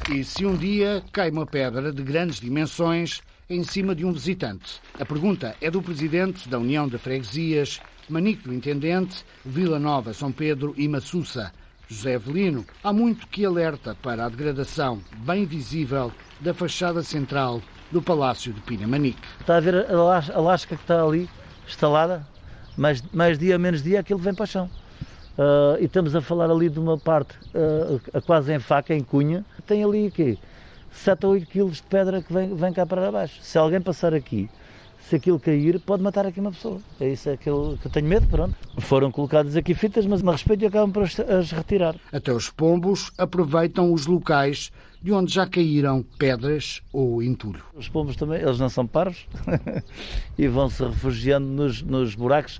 E 0.09 0.23
se 0.23 0.45
um 0.45 0.55
dia 0.55 1.03
cai 1.11 1.31
uma 1.31 1.47
pedra 1.47 1.91
de 1.91 2.03
grandes 2.03 2.39
dimensões 2.39 3.21
em 3.49 3.63
cima 3.63 3.93
de 3.93 4.03
um 4.03 4.11
visitante? 4.11 4.81
A 4.99 5.05
pergunta 5.05 5.55
é 5.61 5.69
do 5.69 5.81
presidente 5.81 6.49
da 6.49 6.57
União 6.57 6.87
de 6.87 6.97
Freguesias, 6.97 7.79
Manique 8.09 8.47
do 8.47 8.53
Intendente, 8.53 9.23
Vila 9.45 9.79
Nova, 9.79 10.13
São 10.13 10.31
Pedro 10.31 10.73
e 10.77 10.87
Massussa. 10.87 11.51
José 11.87 12.13
Evelino, 12.13 12.65
há 12.83 12.91
muito 12.91 13.27
que 13.27 13.45
alerta 13.45 13.95
para 14.01 14.25
a 14.25 14.29
degradação 14.29 14.99
bem 15.17 15.45
visível 15.45 16.11
da 16.39 16.51
fachada 16.51 17.03
central 17.03 17.61
do 17.91 18.01
Palácio 18.01 18.51
de 18.51 18.59
Pinamanique. 18.61 19.21
Está 19.39 19.57
a 19.57 19.59
ver 19.59 19.85
a 19.91 20.39
lasca 20.39 20.75
que 20.75 20.81
está 20.81 21.03
ali 21.03 21.29
instalada? 21.67 22.25
Mais, 22.75 23.03
mais 23.13 23.37
dia, 23.37 23.59
menos 23.59 23.83
dia, 23.83 23.99
aquilo 23.99 24.19
vem 24.19 24.33
para 24.33 24.45
o 24.45 24.47
chão. 24.47 24.69
Uh, 25.37 25.77
e 25.79 25.85
estamos 25.85 26.15
a 26.15 26.21
falar 26.21 26.49
ali 26.49 26.69
de 26.69 26.79
uma 26.79 26.97
parte 26.97 27.37
uh, 27.53 28.21
quase 28.23 28.51
em 28.51 28.59
faca, 28.59 28.95
em 28.95 29.03
cunha. 29.03 29.45
Tem 29.67 29.83
ali 29.83 30.07
o 30.07 30.11
quê? 30.11 30.39
7 30.95 31.25
ou 31.25 31.33
8 31.33 31.47
quilos 31.47 31.77
de 31.77 31.83
pedra 31.83 32.21
que 32.21 32.31
vem, 32.31 32.55
vem 32.55 32.73
cá 32.73 32.85
para 32.85 33.11
baixo. 33.11 33.39
Se 33.41 33.57
alguém 33.57 33.81
passar 33.81 34.13
aqui, 34.13 34.49
se 35.07 35.17
aquilo 35.17 35.39
cair, 35.39 35.79
pode 35.79 36.01
matar 36.01 36.25
aqui 36.25 36.39
uma 36.39 36.51
pessoa. 36.51 36.79
É 36.99 37.09
isso 37.09 37.29
é 37.29 37.37
que 37.37 37.47
eu, 37.47 37.77
que 37.79 37.87
eu 37.87 37.91
tenho 37.91 38.07
medo, 38.07 38.25
pronto. 38.27 38.55
Foram 38.79 39.11
colocadas 39.11 39.55
aqui 39.55 39.75
fitas, 39.75 40.05
mas 40.05 40.25
a 40.25 40.31
respeito 40.31 40.63
e 40.63 40.67
acabam 40.67 40.91
por 40.91 41.03
as, 41.03 41.19
as 41.19 41.51
retirar. 41.51 41.95
Até 42.11 42.31
os 42.33 42.49
pombos 42.49 43.11
aproveitam 43.17 43.93
os 43.93 44.07
locais 44.07 44.71
de 45.01 45.11
onde 45.11 45.31
já 45.31 45.45
caíram 45.45 46.03
pedras 46.17 46.81
ou 46.91 47.21
entulho. 47.21 47.61
Os 47.75 47.87
pombos 47.87 48.15
também, 48.15 48.41
eles 48.41 48.57
não 48.57 48.69
são 48.69 48.87
parvos 48.87 49.27
e 50.37 50.47
vão 50.47 50.69
se 50.69 50.83
refugiando 50.83 51.45
nos, 51.45 51.83
nos 51.83 52.15
buracos 52.15 52.59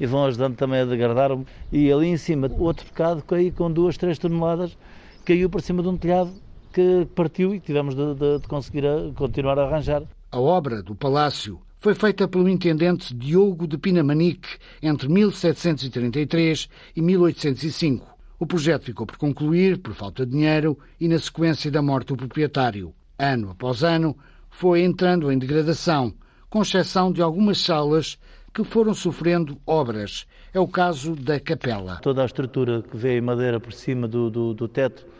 e 0.00 0.06
vão 0.06 0.24
ajudando 0.24 0.56
também 0.56 0.80
a 0.80 0.84
degradar. 0.84 1.30
E 1.70 1.92
ali 1.92 2.08
em 2.08 2.16
cima, 2.16 2.50
outro 2.58 2.86
bocado 2.86 3.22
caiu 3.22 3.52
com 3.52 3.70
duas, 3.70 3.96
três 3.96 4.18
toneladas, 4.18 4.76
caiu 5.24 5.48
por 5.48 5.62
cima 5.62 5.80
de 5.82 5.88
um 5.88 5.96
telhado 5.96 6.32
que 6.74 7.06
partiu 7.14 7.54
e 7.54 7.60
tivemos 7.60 7.94
de, 7.94 8.14
de, 8.14 8.40
de 8.40 8.48
conseguir 8.48 8.84
a, 8.84 9.12
continuar 9.14 9.58
a 9.60 9.64
arranjar. 9.64 10.02
A 10.32 10.40
obra 10.40 10.82
do 10.82 10.92
palácio 10.92 11.60
foi 11.78 11.94
feita 11.94 12.26
pelo 12.26 12.48
intendente 12.48 13.14
Diogo 13.14 13.68
de 13.68 13.78
Pinamanique 13.78 14.58
entre 14.82 15.08
1733 15.08 16.68
e 16.96 17.00
1805. 17.00 18.04
O 18.40 18.46
projeto 18.46 18.86
ficou 18.86 19.06
por 19.06 19.16
concluir 19.16 19.78
por 19.78 19.94
falta 19.94 20.26
de 20.26 20.32
dinheiro 20.32 20.76
e 21.00 21.06
na 21.06 21.18
sequência 21.18 21.70
da 21.70 21.80
morte 21.80 22.08
do 22.08 22.16
proprietário. 22.16 22.92
Ano 23.16 23.50
após 23.50 23.84
ano, 23.84 24.16
foi 24.50 24.82
entrando 24.82 25.30
em 25.30 25.38
degradação, 25.38 26.12
com 26.50 26.62
exceção 26.62 27.12
de 27.12 27.22
algumas 27.22 27.58
salas 27.58 28.18
que 28.52 28.64
foram 28.64 28.94
sofrendo 28.94 29.56
obras. 29.64 30.26
É 30.52 30.58
o 30.58 30.66
caso 30.66 31.14
da 31.14 31.38
capela. 31.38 32.00
Toda 32.02 32.22
a 32.22 32.26
estrutura 32.26 32.82
que 32.82 32.96
vê 32.96 33.18
em 33.18 33.20
madeira 33.20 33.60
por 33.60 33.72
cima 33.72 34.08
do, 34.08 34.28
do, 34.28 34.54
do 34.54 34.66
teto 34.66 35.13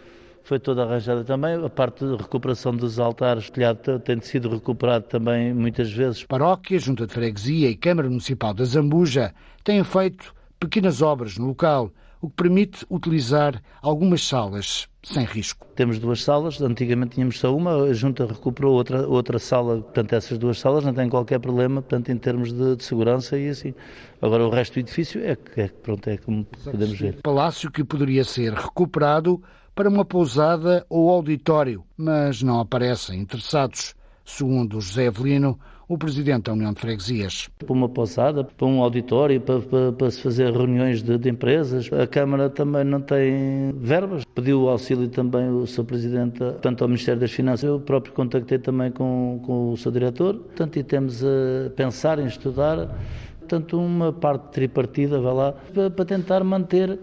foi 0.44 0.60
toda 0.60 0.84
arranjada 0.84 1.24
também. 1.24 1.54
A 1.64 1.68
parte 1.68 2.04
de 2.04 2.14
recuperação 2.16 2.76
dos 2.76 2.98
altares, 2.98 3.50
telhado 3.50 3.98
tem 4.00 4.20
sido 4.20 4.50
recuperado 4.50 5.06
também 5.06 5.52
muitas 5.52 5.90
vezes. 5.90 6.22
Paróquia, 6.24 6.78
Junta 6.78 7.06
de 7.06 7.12
Freguesia 7.12 7.70
e 7.70 7.74
Câmara 7.74 8.08
Municipal 8.08 8.54
da 8.54 8.64
Zambuja 8.64 9.34
têm 9.64 9.82
feito 9.82 10.34
pequenas 10.60 11.02
obras 11.02 11.36
no 11.36 11.46
local, 11.46 11.90
o 12.20 12.28
que 12.28 12.36
permite 12.36 12.86
utilizar 12.88 13.60
algumas 13.82 14.26
salas 14.26 14.86
sem 15.02 15.24
risco. 15.24 15.66
Temos 15.74 15.98
duas 15.98 16.22
salas, 16.22 16.60
antigamente 16.60 17.14
tínhamos 17.14 17.38
só 17.38 17.54
uma, 17.54 17.84
a 17.84 17.92
Junta 17.92 18.24
recuperou 18.24 18.74
outra, 18.74 19.06
outra 19.06 19.38
sala, 19.38 19.82
portanto 19.82 20.14
essas 20.14 20.38
duas 20.38 20.58
salas 20.58 20.84
não 20.84 20.94
têm 20.94 21.08
qualquer 21.10 21.38
problema, 21.38 21.82
portanto 21.82 22.10
em 22.10 22.16
termos 22.16 22.52
de, 22.52 22.76
de 22.76 22.84
segurança 22.84 23.38
e 23.38 23.48
assim. 23.48 23.74
Agora 24.22 24.46
o 24.46 24.50
resto 24.50 24.74
do 24.74 24.80
edifício 24.80 25.20
é, 25.22 25.36
é, 25.56 25.68
pronto, 25.68 26.08
é 26.08 26.16
como 26.16 26.46
podemos 26.64 26.98
ver. 26.98 27.20
Palácio 27.22 27.70
que 27.70 27.84
poderia 27.84 28.24
ser 28.24 28.54
recuperado 28.54 29.42
para 29.74 29.88
uma 29.88 30.04
pousada 30.04 30.86
ou 30.88 31.10
auditório, 31.10 31.84
mas 31.96 32.42
não 32.42 32.60
aparecem 32.60 33.20
interessados, 33.20 33.94
segundo 34.24 34.80
José 34.80 35.06
Evelino, 35.06 35.58
o 35.88 35.98
presidente 35.98 36.44
da 36.44 36.52
União 36.52 36.72
de 36.72 36.80
Freguesias. 36.80 37.50
Para 37.58 37.72
uma 37.72 37.88
pousada, 37.88 38.44
para 38.44 38.66
um 38.66 38.82
auditório, 38.82 39.40
para, 39.40 39.60
para, 39.60 39.92
para 39.92 40.10
se 40.10 40.22
fazer 40.22 40.50
reuniões 40.50 41.02
de, 41.02 41.18
de, 41.18 41.28
empresas. 41.28 41.90
A 41.92 42.06
Câmara 42.06 42.48
também 42.48 42.84
não 42.84 43.00
tem 43.00 43.72
verbas. 43.76 44.24
Pediu 44.34 44.68
auxílio 44.68 45.08
também 45.08 45.50
o 45.50 45.66
seu 45.66 45.84
presidente, 45.84 46.38
tanto 46.62 46.82
ao 46.82 46.88
Ministério 46.88 47.20
das 47.20 47.32
Finanças. 47.32 47.64
Eu 47.64 47.80
próprio 47.80 48.14
contactei 48.14 48.58
também 48.58 48.90
com, 48.90 49.42
com 49.44 49.72
o 49.72 49.76
seu 49.76 49.92
diretor. 49.92 50.36
Portanto, 50.36 50.78
e 50.78 50.82
temos 50.82 51.22
a 51.22 51.70
pensar 51.76 52.18
em 52.18 52.26
estudar, 52.26 52.96
portanto, 53.40 53.78
uma 53.78 54.12
parte 54.12 54.52
tripartida, 54.52 55.20
vai 55.20 55.34
lá, 55.34 55.52
para, 55.52 55.90
para 55.90 56.04
tentar 56.04 56.42
manter 56.42 56.98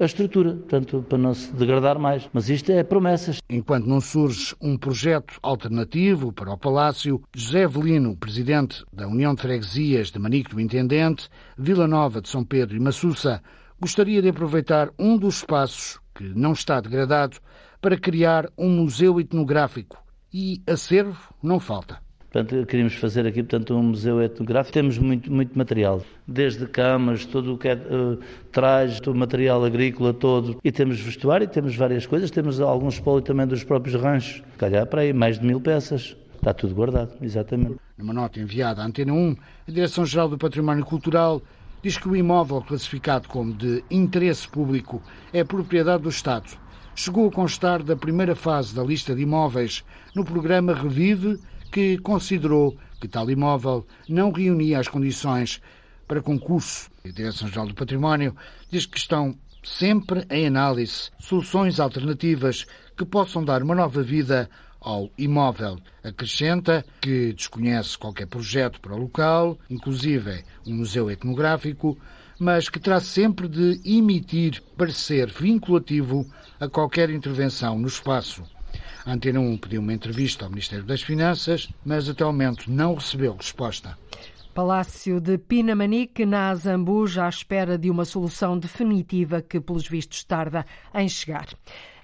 a 0.00 0.06
estrutura, 0.06 0.54
portanto, 0.54 1.04
para 1.06 1.18
não 1.18 1.34
se 1.34 1.52
degradar 1.52 1.98
mais. 1.98 2.28
Mas 2.32 2.48
isto 2.48 2.72
é 2.72 2.82
promessas. 2.82 3.38
Enquanto 3.48 3.86
não 3.86 4.00
surge 4.00 4.56
um 4.60 4.76
projeto 4.76 5.38
alternativo 5.42 6.32
para 6.32 6.50
o 6.50 6.56
Palácio, 6.56 7.22
José 7.34 7.66
Velino, 7.66 8.16
presidente 8.16 8.82
da 8.90 9.06
União 9.06 9.34
de 9.34 9.42
Freguesias 9.42 10.10
de 10.10 10.18
Manique 10.18 10.54
do 10.54 10.60
Intendente, 10.60 11.28
Vila 11.56 11.86
Nova 11.86 12.22
de 12.22 12.30
São 12.30 12.42
Pedro 12.42 12.76
e 12.76 12.80
Massussa, 12.80 13.42
gostaria 13.78 14.22
de 14.22 14.30
aproveitar 14.30 14.90
um 14.98 15.18
dos 15.18 15.36
espaços 15.36 16.00
que 16.14 16.24
não 16.24 16.52
está 16.52 16.80
degradado 16.80 17.36
para 17.80 17.98
criar 17.98 18.48
um 18.56 18.68
museu 18.70 19.20
etnográfico. 19.20 20.02
E 20.32 20.62
acervo 20.66 21.34
não 21.42 21.60
falta. 21.60 22.09
Portanto, 22.32 22.64
queríamos 22.66 22.94
fazer 22.94 23.26
aqui 23.26 23.42
portanto, 23.42 23.74
um 23.74 23.82
museu 23.82 24.22
etnográfico. 24.22 24.72
Temos 24.72 24.96
muito, 24.98 25.30
muito 25.32 25.58
material, 25.58 26.00
desde 26.26 26.64
camas, 26.66 27.26
tudo 27.26 27.54
o 27.54 27.58
que 27.58 27.68
é 27.68 27.74
uh, 27.74 28.18
trajes, 28.52 29.00
o 29.00 29.14
material 29.14 29.64
agrícola 29.64 30.14
todo. 30.14 30.58
E 30.62 30.70
temos 30.70 31.00
vestuário, 31.00 31.48
temos 31.48 31.74
várias 31.74 32.06
coisas. 32.06 32.30
Temos 32.30 32.60
algum 32.60 32.88
espólio 32.88 33.20
também 33.20 33.46
dos 33.46 33.64
próprios 33.64 34.00
ranchos. 34.00 34.42
Calhar 34.58 34.86
para 34.86 35.00
aí, 35.00 35.12
mais 35.12 35.40
de 35.40 35.46
mil 35.46 35.60
peças. 35.60 36.16
Está 36.36 36.54
tudo 36.54 36.74
guardado, 36.74 37.12
exatamente. 37.20 37.76
Numa 37.98 38.14
nota 38.14 38.38
enviada 38.40 38.80
à 38.80 38.86
Antena 38.86 39.12
1, 39.12 39.36
a 39.68 39.70
Direção-Geral 39.70 40.28
do 40.28 40.38
Património 40.38 40.84
Cultural 40.84 41.42
diz 41.82 41.98
que 41.98 42.08
o 42.08 42.16
imóvel 42.16 42.62
classificado 42.62 43.28
como 43.28 43.52
de 43.52 43.82
interesse 43.90 44.48
público 44.48 45.02
é 45.32 45.42
propriedade 45.42 46.04
do 46.04 46.08
Estado. 46.08 46.46
Chegou 46.94 47.28
a 47.28 47.32
constar 47.32 47.82
da 47.82 47.96
primeira 47.96 48.34
fase 48.34 48.74
da 48.74 48.82
lista 48.82 49.14
de 49.14 49.22
imóveis 49.22 49.84
no 50.14 50.24
programa 50.24 50.72
Revive 50.72 51.38
que 51.70 51.98
considerou 51.98 52.76
que 53.00 53.08
tal 53.08 53.30
imóvel 53.30 53.86
não 54.08 54.30
reunia 54.30 54.78
as 54.78 54.88
condições 54.88 55.60
para 56.06 56.20
concurso. 56.20 56.90
A 57.04 57.08
Direção-Geral 57.08 57.68
do 57.68 57.74
Património 57.74 58.36
diz 58.70 58.84
que 58.84 58.98
estão 58.98 59.36
sempre 59.62 60.24
em 60.30 60.46
análise 60.46 61.10
soluções 61.18 61.78
alternativas 61.78 62.66
que 62.96 63.04
possam 63.04 63.44
dar 63.44 63.62
uma 63.62 63.74
nova 63.74 64.02
vida 64.02 64.50
ao 64.80 65.10
imóvel. 65.16 65.78
Acrescenta 66.02 66.84
que 67.00 67.32
desconhece 67.32 67.96
qualquer 67.98 68.26
projeto 68.26 68.80
para 68.80 68.94
o 68.94 68.98
local, 68.98 69.58
inclusive 69.68 70.44
um 70.66 70.74
museu 70.74 71.10
etnográfico, 71.10 71.98
mas 72.38 72.68
que 72.68 72.80
terá 72.80 73.00
sempre 73.00 73.46
de 73.46 73.80
emitir 73.84 74.62
parecer 74.76 75.30
vinculativo 75.30 76.26
a 76.58 76.68
qualquer 76.68 77.10
intervenção 77.10 77.78
no 77.78 77.86
espaço. 77.86 78.42
A 79.04 79.12
Antena 79.12 79.40
1 79.40 79.58
pediu 79.58 79.80
uma 79.80 79.92
entrevista 79.92 80.44
ao 80.44 80.50
Ministério 80.50 80.84
das 80.84 81.02
Finanças, 81.02 81.68
mas 81.84 82.08
até 82.08 82.24
o 82.24 82.28
momento 82.28 82.70
não 82.70 82.94
recebeu 82.94 83.34
resposta. 83.34 83.96
Palácio 84.54 85.20
de 85.20 85.38
Pinamanique, 85.38 86.26
na 86.26 86.50
Azambuja, 86.50 87.24
à 87.24 87.28
espera 87.28 87.78
de 87.78 87.88
uma 87.88 88.04
solução 88.04 88.58
definitiva 88.58 89.40
que, 89.40 89.60
pelos 89.60 89.86
vistos, 89.86 90.24
tarda 90.24 90.66
em 90.94 91.08
chegar. 91.08 91.46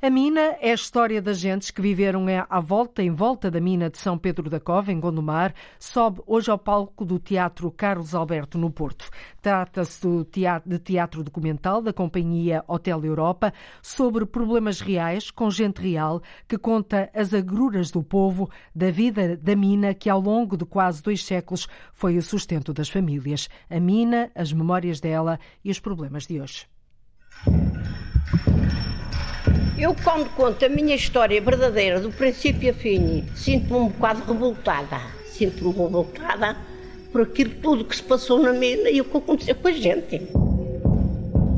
A 0.03 0.11
mina 0.11 0.59
é 0.61 0.73
a 0.73 0.75
história 0.75 1.23
das 1.23 1.39
gentes 1.39 1.71
que 1.71 1.81
viveram 1.81 2.27
à 2.51 2.61
volta, 2.61 3.03
em 3.03 3.11
volta 3.11 3.51
da 3.51 3.59
mina 3.59 3.89
de 3.89 3.97
São 3.97 4.19
Pedro 4.19 4.51
da 4.51 4.61
Cova, 4.61 4.93
em 4.93 5.01
Gondomar, 5.01 5.55
sobe 5.79 6.21
hoje 6.27 6.51
ao 6.51 6.59
palco 6.59 7.03
do 7.03 7.19
Teatro 7.19 7.71
Carlos 7.71 8.15
Alberto, 8.15 8.59
no 8.59 8.71
Porto. 8.71 9.09
Trata-se 9.41 10.07
de 10.67 10.79
teatro 10.79 11.25
documental 11.25 11.81
da 11.81 11.95
companhia 11.95 12.63
Hotel 12.69 13.03
Europa 13.07 13.55
sobre 13.81 14.27
problemas 14.27 14.83
reais, 14.83 15.31
com 15.31 15.51
gente 15.51 15.81
real, 15.81 16.21
que 16.47 16.59
conta 16.59 17.11
as 17.15 17.33
agruras 17.33 17.91
do 17.91 18.03
povo, 18.03 18.51
da 18.75 18.91
vida 18.91 19.35
da 19.35 19.57
mina, 19.57 19.95
que 19.95 20.11
ao 20.11 20.21
longo 20.21 20.59
de 20.59 20.67
quase 20.67 21.03
dois 21.03 21.25
séculos 21.25 21.67
foi 21.95 22.19
o 22.19 22.23
sustento 22.23 22.75
das 22.75 22.91
famílias. 22.91 23.49
A 23.71 23.81
mina, 23.81 24.31
as 24.35 24.53
memórias 24.53 25.01
dela 25.01 25.41
e 25.65 25.71
os 25.71 25.81
problemas 25.81 26.27
de 26.27 26.39
hoje. 26.39 26.67
Eu, 29.79 29.95
quando 30.03 30.31
conto 30.31 30.65
a 30.65 30.71
minha 30.71 30.97
história 30.97 31.39
verdadeira, 31.39 32.01
do 32.01 32.11
princípio 32.11 32.71
a 32.71 32.73
fim, 32.73 33.27
sinto-me 33.35 33.79
um 33.79 33.89
bocado 33.89 34.23
revoltada. 34.25 34.99
Sinto-me 35.27 35.71
revoltada 35.71 36.57
por 37.13 37.21
aquilo 37.21 37.51
tudo 37.63 37.85
que 37.85 37.95
se 37.95 38.03
passou 38.03 38.41
na 38.41 38.55
mina 38.55 38.89
e 38.89 39.03
o 39.03 39.05
que 39.05 39.19
aconteceu 39.19 39.55
com 39.55 39.69
a 39.69 39.73
gente. 39.73 40.23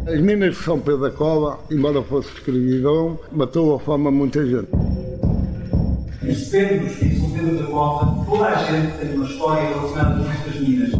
As 0.05 0.21
minas 0.21 0.57
de 0.57 0.65
São 0.65 0.81
Pedro 0.81 1.03
da 1.03 1.11
Cova, 1.13 1.61
embora 1.71 2.03
fosse 2.03 2.29
escravidão, 2.31 3.21
matou 3.31 3.77
a 3.77 3.79
fama 3.79 4.11
muita 4.11 4.45
gente. 4.45 4.67
Que 6.21 6.31
em 6.31 6.35
São 6.35 7.31
Pedro 7.31 7.57
da 7.57 7.71
Cova 7.71 8.25
toda 8.29 8.47
a 8.49 8.65
gente 8.65 8.99
tem 8.99 9.15
uma 9.15 9.27
história 9.27 9.69
relacionada 9.69 10.25
com 10.25 10.31
estas 10.33 10.61
minas. 10.61 10.91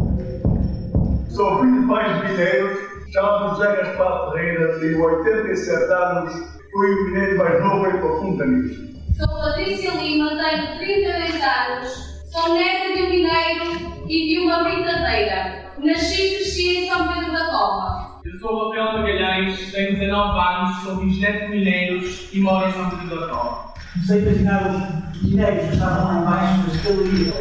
Sou 1.31 1.59
filho 1.59 1.81
de 1.81 1.87
pais 1.87 2.21
de 2.21 2.31
mineiros, 2.31 2.79
chamo-me 3.11 3.49
José 3.49 3.75
Gaspar 3.75 4.31
Ferreira, 4.31 4.79
tenho 4.79 5.03
87 5.03 5.91
anos 5.91 6.58
Fui 6.71 6.93
o 6.93 7.05
mineiro 7.05 7.37
mais 7.37 7.63
novo 7.63 7.87
em 7.87 7.97
profunda 7.99 8.45
nisso. 8.45 8.89
Sou 9.17 9.27
Patrícia 9.27 9.91
Lima, 9.91 10.29
tenho 10.29 10.77
32 10.77 11.41
anos, 11.41 11.91
sou 12.31 12.53
neta 12.53 12.95
de 12.95 13.01
um 13.01 13.09
mineiro 13.09 14.05
e 14.07 14.27
de 14.27 14.39
uma 14.39 14.63
britadeira. 14.63 15.73
Nasci 15.79 16.21
e 16.21 16.35
cresci 16.35 16.77
em 16.77 16.89
São 16.89 17.07
Pedro 17.07 17.31
da 17.31 17.45
Cova. 17.45 18.21
Eu 18.23 18.39
sou 18.39 18.53
o 18.53 18.69
Rafael 18.69 18.99
Magalhães, 18.99 19.71
tenho 19.71 19.99
19 19.99 20.39
anos, 20.39 20.83
sou 20.83 20.95
bisneto 20.97 21.45
de 21.45 21.57
mineiros 21.57 22.29
e 22.33 22.39
moro 22.39 22.69
em 22.69 22.71
São 22.71 22.89
Pedro 22.89 23.19
da 23.19 23.27
Cova. 23.27 23.73
Comecei 23.93 24.17
a 24.17 24.21
imaginar 24.21 25.11
os 25.11 25.23
mineiros 25.23 25.67
que 25.67 25.73
estavam 25.73 26.05
lá 26.05 26.21
embaixo 26.21 26.67
nas 26.67 26.77
galerias. 26.83 27.33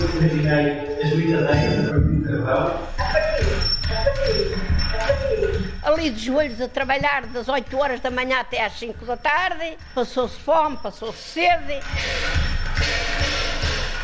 Eu 0.00 0.08
imaginei 0.20 0.88
as 1.02 1.10
partir 1.88 2.16
de 2.16 2.24
carvão 2.24 3.17
ali 5.98 6.10
de 6.10 6.26
joelhos 6.26 6.60
a 6.60 6.68
trabalhar 6.68 7.26
das 7.26 7.48
8 7.48 7.76
horas 7.76 8.00
da 8.00 8.10
manhã 8.10 8.38
até 8.38 8.64
às 8.64 8.78
5 8.78 9.04
da 9.04 9.16
tarde. 9.16 9.76
Passou-se 9.94 10.38
fome, 10.38 10.76
passou-se 10.76 11.18
sede. 11.18 11.80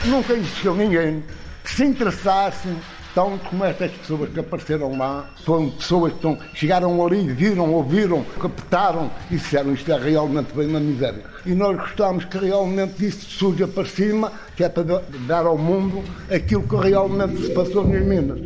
Nunca 0.05 0.33
existiu 0.33 0.75
ninguém 0.75 1.23
que 1.63 1.71
se 1.71 1.85
interessasse 1.85 2.69
tão 3.15 3.39
como 3.39 3.65
estas 3.65 3.93
pessoas 3.93 4.29
que 4.31 4.41
apareceram 4.41 4.99
lá. 4.99 5.31
Foram 5.45 5.71
pessoas 5.71 6.13
que 6.13 6.19
estão, 6.19 6.39
chegaram 6.53 7.07
ali, 7.07 7.29
viram, 7.29 7.73
ouviram, 7.73 8.25
captaram 8.41 9.09
e 9.31 9.37
disseram 9.37 9.73
isto 9.73 9.91
é 9.93 9.97
realmente 9.97 10.53
bem 10.53 10.67
na 10.67 10.81
miséria. 10.81 11.25
E 11.47 11.55
nós 11.55 11.77
gostamos 11.77 12.25
que 12.25 12.39
realmente 12.39 13.07
isto 13.07 13.25
surja 13.25 13.69
para 13.69 13.85
cima, 13.85 14.33
que 14.57 14.65
é 14.65 14.69
para 14.69 15.01
dar 15.29 15.47
ao 15.47 15.57
mundo 15.57 16.03
aquilo 16.29 16.67
que 16.67 16.77
realmente 16.77 17.41
se 17.41 17.55
passou 17.55 17.87
nas 17.87 18.03
Minas. 18.05 18.41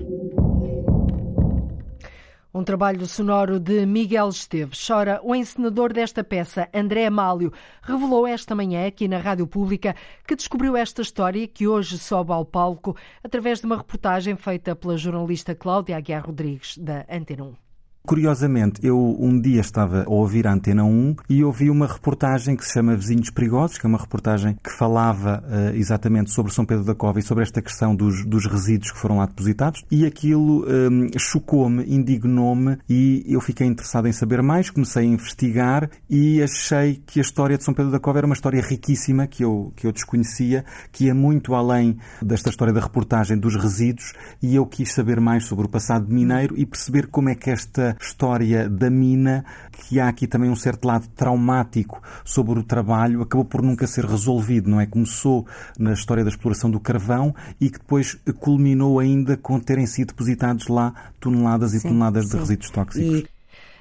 Um 2.58 2.64
trabalho 2.64 3.06
sonoro 3.06 3.60
de 3.60 3.86
Miguel 3.86 4.30
Esteves. 4.30 4.84
Chora 4.84 5.20
o 5.22 5.32
encenador 5.32 5.92
desta 5.92 6.24
peça, 6.24 6.68
André 6.74 7.06
Amálio, 7.06 7.52
revelou 7.80 8.26
esta 8.26 8.52
manhã 8.52 8.84
aqui 8.84 9.06
na 9.06 9.18
Rádio 9.18 9.46
Pública 9.46 9.94
que 10.26 10.34
descobriu 10.34 10.76
esta 10.76 11.00
história 11.00 11.46
que 11.46 11.68
hoje 11.68 11.96
sobe 11.96 12.32
ao 12.32 12.44
palco 12.44 12.96
através 13.22 13.60
de 13.60 13.66
uma 13.66 13.76
reportagem 13.76 14.34
feita 14.34 14.74
pela 14.74 14.96
jornalista 14.96 15.54
Cláudia 15.54 15.96
Aguiar 15.96 16.26
Rodrigues, 16.26 16.76
da 16.78 17.06
Antena 17.08 17.44
1. 17.44 17.67
Curiosamente, 18.08 18.80
eu 18.82 19.18
um 19.20 19.38
dia 19.38 19.60
estava 19.60 20.04
a 20.04 20.08
ouvir 20.08 20.46
a 20.46 20.52
Antena 20.54 20.82
1 20.82 21.16
e 21.28 21.44
ouvi 21.44 21.68
uma 21.68 21.86
reportagem 21.86 22.56
que 22.56 22.64
se 22.64 22.72
chama 22.72 22.96
Vizinhos 22.96 23.28
Perigosos, 23.28 23.76
que 23.76 23.84
é 23.84 23.86
uma 23.86 23.98
reportagem 23.98 24.56
que 24.64 24.72
falava 24.72 25.44
uh, 25.44 25.76
exatamente 25.76 26.30
sobre 26.30 26.50
São 26.50 26.64
Pedro 26.64 26.84
da 26.84 26.94
Cova 26.94 27.18
e 27.18 27.22
sobre 27.22 27.42
esta 27.42 27.60
questão 27.60 27.94
dos, 27.94 28.24
dos 28.24 28.46
resíduos 28.46 28.92
que 28.92 28.98
foram 28.98 29.18
lá 29.18 29.26
depositados. 29.26 29.84
E 29.90 30.06
aquilo 30.06 30.64
um, 30.66 31.10
chocou-me, 31.18 31.84
indignou-me 31.84 32.78
e 32.88 33.26
eu 33.28 33.42
fiquei 33.42 33.66
interessado 33.66 34.08
em 34.08 34.12
saber 34.12 34.40
mais, 34.40 34.70
comecei 34.70 35.02
a 35.02 35.06
investigar 35.06 35.90
e 36.08 36.42
achei 36.42 37.02
que 37.06 37.18
a 37.18 37.22
história 37.22 37.58
de 37.58 37.64
São 37.64 37.74
Pedro 37.74 37.92
da 37.92 38.00
Cova 38.00 38.20
era 38.20 38.26
uma 38.26 38.34
história 38.34 38.62
riquíssima 38.62 39.26
que 39.26 39.44
eu, 39.44 39.70
que 39.76 39.86
eu 39.86 39.92
desconhecia, 39.92 40.64
que 40.90 41.04
ia 41.04 41.14
muito 41.14 41.54
além 41.54 41.98
desta 42.22 42.48
história 42.48 42.72
da 42.72 42.80
reportagem 42.80 43.36
dos 43.36 43.54
resíduos 43.54 44.14
e 44.42 44.56
eu 44.56 44.64
quis 44.64 44.94
saber 44.94 45.20
mais 45.20 45.44
sobre 45.44 45.66
o 45.66 45.68
passado 45.68 46.08
mineiro 46.08 46.54
e 46.56 46.64
perceber 46.64 47.08
como 47.08 47.28
é 47.28 47.34
que 47.34 47.50
esta 47.50 47.97
história 48.00 48.68
da 48.68 48.90
mina, 48.90 49.44
que 49.72 49.98
há 49.98 50.08
aqui 50.08 50.26
também 50.26 50.50
um 50.50 50.56
certo 50.56 50.86
lado 50.86 51.08
traumático 51.08 52.02
sobre 52.24 52.58
o 52.58 52.62
trabalho, 52.62 53.22
acabou 53.22 53.44
por 53.44 53.62
nunca 53.62 53.86
ser 53.86 54.04
resolvido, 54.04 54.70
não 54.70 54.80
é? 54.80 54.86
Começou 54.86 55.46
na 55.78 55.92
história 55.92 56.24
da 56.24 56.30
exploração 56.30 56.70
do 56.70 56.80
carvão 56.80 57.34
e 57.60 57.70
que 57.70 57.78
depois 57.78 58.14
culminou 58.38 58.98
ainda 58.98 59.36
com 59.36 59.58
terem 59.58 59.86
sido 59.86 60.08
depositados 60.08 60.68
lá 60.68 60.92
toneladas 61.20 61.74
e 61.74 61.80
sim, 61.80 61.88
toneladas 61.88 62.26
sim. 62.26 62.30
de 62.30 62.36
resíduos 62.38 62.70
tóxicos. 62.70 63.20
E... 63.20 63.38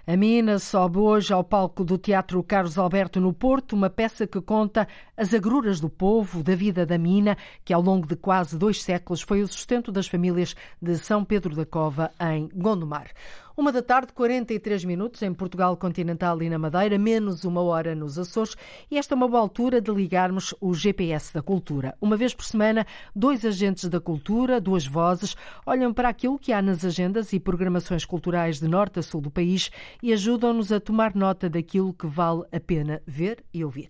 A 0.10 0.16
mina 0.16 0.58
sobe 0.58 1.00
hoje 1.00 1.34
ao 1.34 1.44
palco 1.44 1.84
do 1.84 1.98
Teatro 1.98 2.42
Carlos 2.42 2.78
Alberto 2.78 3.20
no 3.20 3.34
Porto, 3.34 3.74
uma 3.76 3.90
peça 3.90 4.26
que 4.26 4.40
conta 4.40 4.88
as 5.18 5.34
agruras 5.34 5.82
do 5.82 5.90
povo, 5.90 6.42
da 6.42 6.56
vida 6.56 6.86
da 6.86 6.98
mina, 6.98 7.38
que 7.66 7.74
ao 7.74 7.82
longo 7.82 8.08
de 8.08 8.16
quase 8.16 8.58
dois 8.58 8.82
séculos 8.82 9.22
foi 9.22 9.42
o 9.42 9.48
sustento 9.50 9.92
das 9.92 10.08
famílias 10.08 10.56
de 10.82 10.98
São 10.98 11.26
Pedro 11.26 11.54
da 11.54 11.66
Cova, 11.66 12.10
em 12.22 12.48
Gondomar. 12.56 13.08
Uma 13.58 13.72
da 13.72 13.82
tarde, 13.82 14.14
43 14.14 14.86
minutos 14.86 15.24
em 15.24 15.34
Portugal 15.34 15.76
continental 15.76 16.44
e 16.44 16.50
na 16.50 16.60
Madeira, 16.60 16.96
menos 17.00 17.44
uma 17.44 17.60
hora 17.60 17.96
nos 17.96 18.20
Açores. 18.20 18.56
E 18.92 19.00
esta 19.00 19.16
é 19.16 19.18
uma 19.18 19.28
boa 19.28 19.42
altura 19.42 19.82
de 19.82 19.90
ligarmos 19.90 20.54
o 20.62 20.76
GPS 20.76 21.34
da 21.34 21.42
cultura. 21.42 21.98
Uma 22.00 22.16
vez 22.16 22.36
por 22.36 22.46
semana, 22.46 22.86
dois 23.16 23.44
agentes 23.44 23.90
da 23.90 24.00
cultura, 24.00 24.62
duas 24.62 24.86
vozes, 24.86 25.36
olham 25.66 25.92
para 25.92 26.08
aquilo 26.08 26.38
que 26.38 26.54
há 26.54 26.62
nas 26.62 26.86
agendas 26.86 27.34
e 27.34 27.40
programações 27.40 28.06
culturais 28.06 28.60
de 28.60 28.68
norte 28.68 29.00
a 29.00 29.02
sul 29.02 29.22
do 29.22 29.32
país 29.32 29.72
e 30.04 30.14
ajudam-nos 30.14 30.72
a 30.72 30.80
tomar 30.80 31.16
nota 31.16 31.50
daquilo 31.50 31.96
que 31.96 32.06
vale 32.06 32.44
a 32.52 32.60
pena 32.60 33.02
ver 33.08 33.44
e 33.52 33.66
ouvir. 33.66 33.90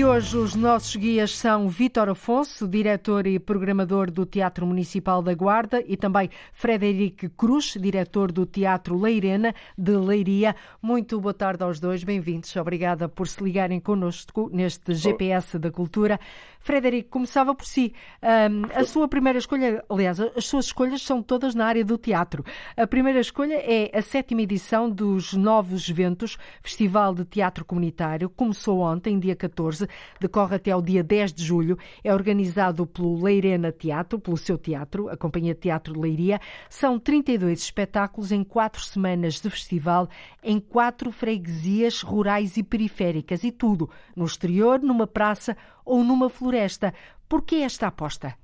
E 0.00 0.04
hoje 0.04 0.34
os 0.38 0.54
nossos 0.54 0.96
guias 0.96 1.36
são 1.36 1.68
Vítor 1.68 2.08
Afonso, 2.08 2.66
diretor 2.66 3.26
e 3.26 3.38
programador 3.38 4.10
do 4.10 4.24
Teatro 4.24 4.66
Municipal 4.66 5.20
da 5.20 5.34
Guarda, 5.34 5.84
e 5.86 5.94
também 5.94 6.30
Frederico 6.54 7.28
Cruz, 7.28 7.76
diretor 7.78 8.32
do 8.32 8.46
Teatro 8.46 8.98
Leirena 8.98 9.54
de 9.76 9.94
Leiria. 9.94 10.56
Muito 10.80 11.20
boa 11.20 11.34
tarde 11.34 11.64
aos 11.64 11.78
dois, 11.78 12.02
bem-vindos. 12.02 12.56
Obrigada 12.56 13.10
por 13.10 13.28
se 13.28 13.44
ligarem 13.44 13.78
connosco 13.78 14.48
neste 14.50 14.94
GPS 14.94 15.58
da 15.58 15.70
Cultura. 15.70 16.18
Frederico, 16.60 17.10
começava 17.10 17.54
por 17.54 17.66
si. 17.66 17.92
Um, 18.22 18.78
a 18.78 18.84
sua 18.84 19.08
primeira 19.08 19.38
escolha, 19.38 19.84
aliás, 19.88 20.20
as 20.20 20.46
suas 20.46 20.66
escolhas 20.66 21.02
são 21.02 21.22
todas 21.22 21.54
na 21.54 21.66
área 21.66 21.84
do 21.84 21.98
teatro. 21.98 22.44
A 22.76 22.86
primeira 22.86 23.20
escolha 23.20 23.54
é 23.54 23.90
a 23.96 24.02
sétima 24.02 24.42
edição 24.42 24.88
dos 24.88 25.32
Novos 25.32 25.88
Ventos, 25.88 26.36
Festival 26.62 27.14
de 27.14 27.24
Teatro 27.24 27.64
Comunitário. 27.64 28.30
Começou 28.30 28.80
ontem, 28.80 29.18
dia 29.18 29.36
14 29.36 29.50
14, 29.50 29.88
decorre 30.20 30.56
até 30.56 30.70
ao 30.70 30.80
dia 30.80 31.02
10 31.02 31.32
de 31.32 31.44
julho. 31.44 31.78
É 32.02 32.12
organizado 32.12 32.86
pelo 32.86 33.22
Leirena 33.22 33.72
Teatro, 33.72 34.18
pelo 34.18 34.36
seu 34.36 34.56
teatro, 34.56 35.08
a 35.08 35.16
Companhia 35.16 35.54
de 35.54 35.60
Teatro 35.60 35.94
de 35.94 36.00
Leiria. 36.00 36.40
São 36.68 36.98
32 36.98 37.60
espetáculos 37.60 38.32
em 38.32 38.42
quatro 38.42 38.82
semanas 38.82 39.40
de 39.40 39.50
festival, 39.50 40.08
em 40.42 40.58
quatro 40.58 41.10
freguesias 41.10 42.02
rurais 42.02 42.56
e 42.56 42.62
periféricas, 42.62 43.44
e 43.44 43.52
tudo 43.52 43.90
no 44.16 44.24
exterior, 44.24 44.80
numa 44.80 45.06
praça 45.06 45.56
ou 45.84 46.04
numa 46.04 46.28
floresta. 46.28 46.94
Por 47.28 47.42
que 47.42 47.56
esta 47.56 47.86
aposta 47.86 48.34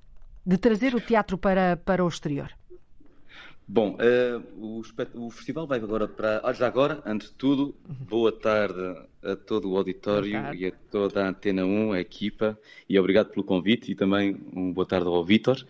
de 0.44 0.57
trazer 0.57 0.94
o 0.94 1.01
teatro 1.01 1.37
para, 1.37 1.77
para 1.77 2.05
o 2.05 2.09
exterior? 2.09 2.53
Bom, 3.68 3.96
uh, 3.96 4.44
o, 4.64 4.83
o, 5.27 5.31
festival 5.31 5.66
vai 5.66 5.81
agora 5.81 6.07
para. 6.07 6.40
Ah, 6.44 6.53
já 6.53 6.68
agora, 6.68 7.03
antes 7.05 7.31
de 7.31 7.35
tudo, 7.35 7.75
boa 7.85 8.31
tarde 8.31 8.81
a 9.25 9.35
todo 9.35 9.68
o 9.68 9.77
auditório 9.77 10.55
e 10.55 10.66
a 10.66 10.72
toda 10.88 11.25
a 11.25 11.29
Antena 11.29 11.66
1, 11.66 11.94
a 11.94 12.01
equipa, 12.01 12.57
e 12.88 12.96
obrigado 12.96 13.31
pelo 13.31 13.42
convite 13.42 13.90
e 13.90 13.96
também 13.96 14.40
um 14.55 14.72
boa 14.72 14.87
tarde 14.87 15.09
ao 15.09 15.25
Vítor. 15.25 15.66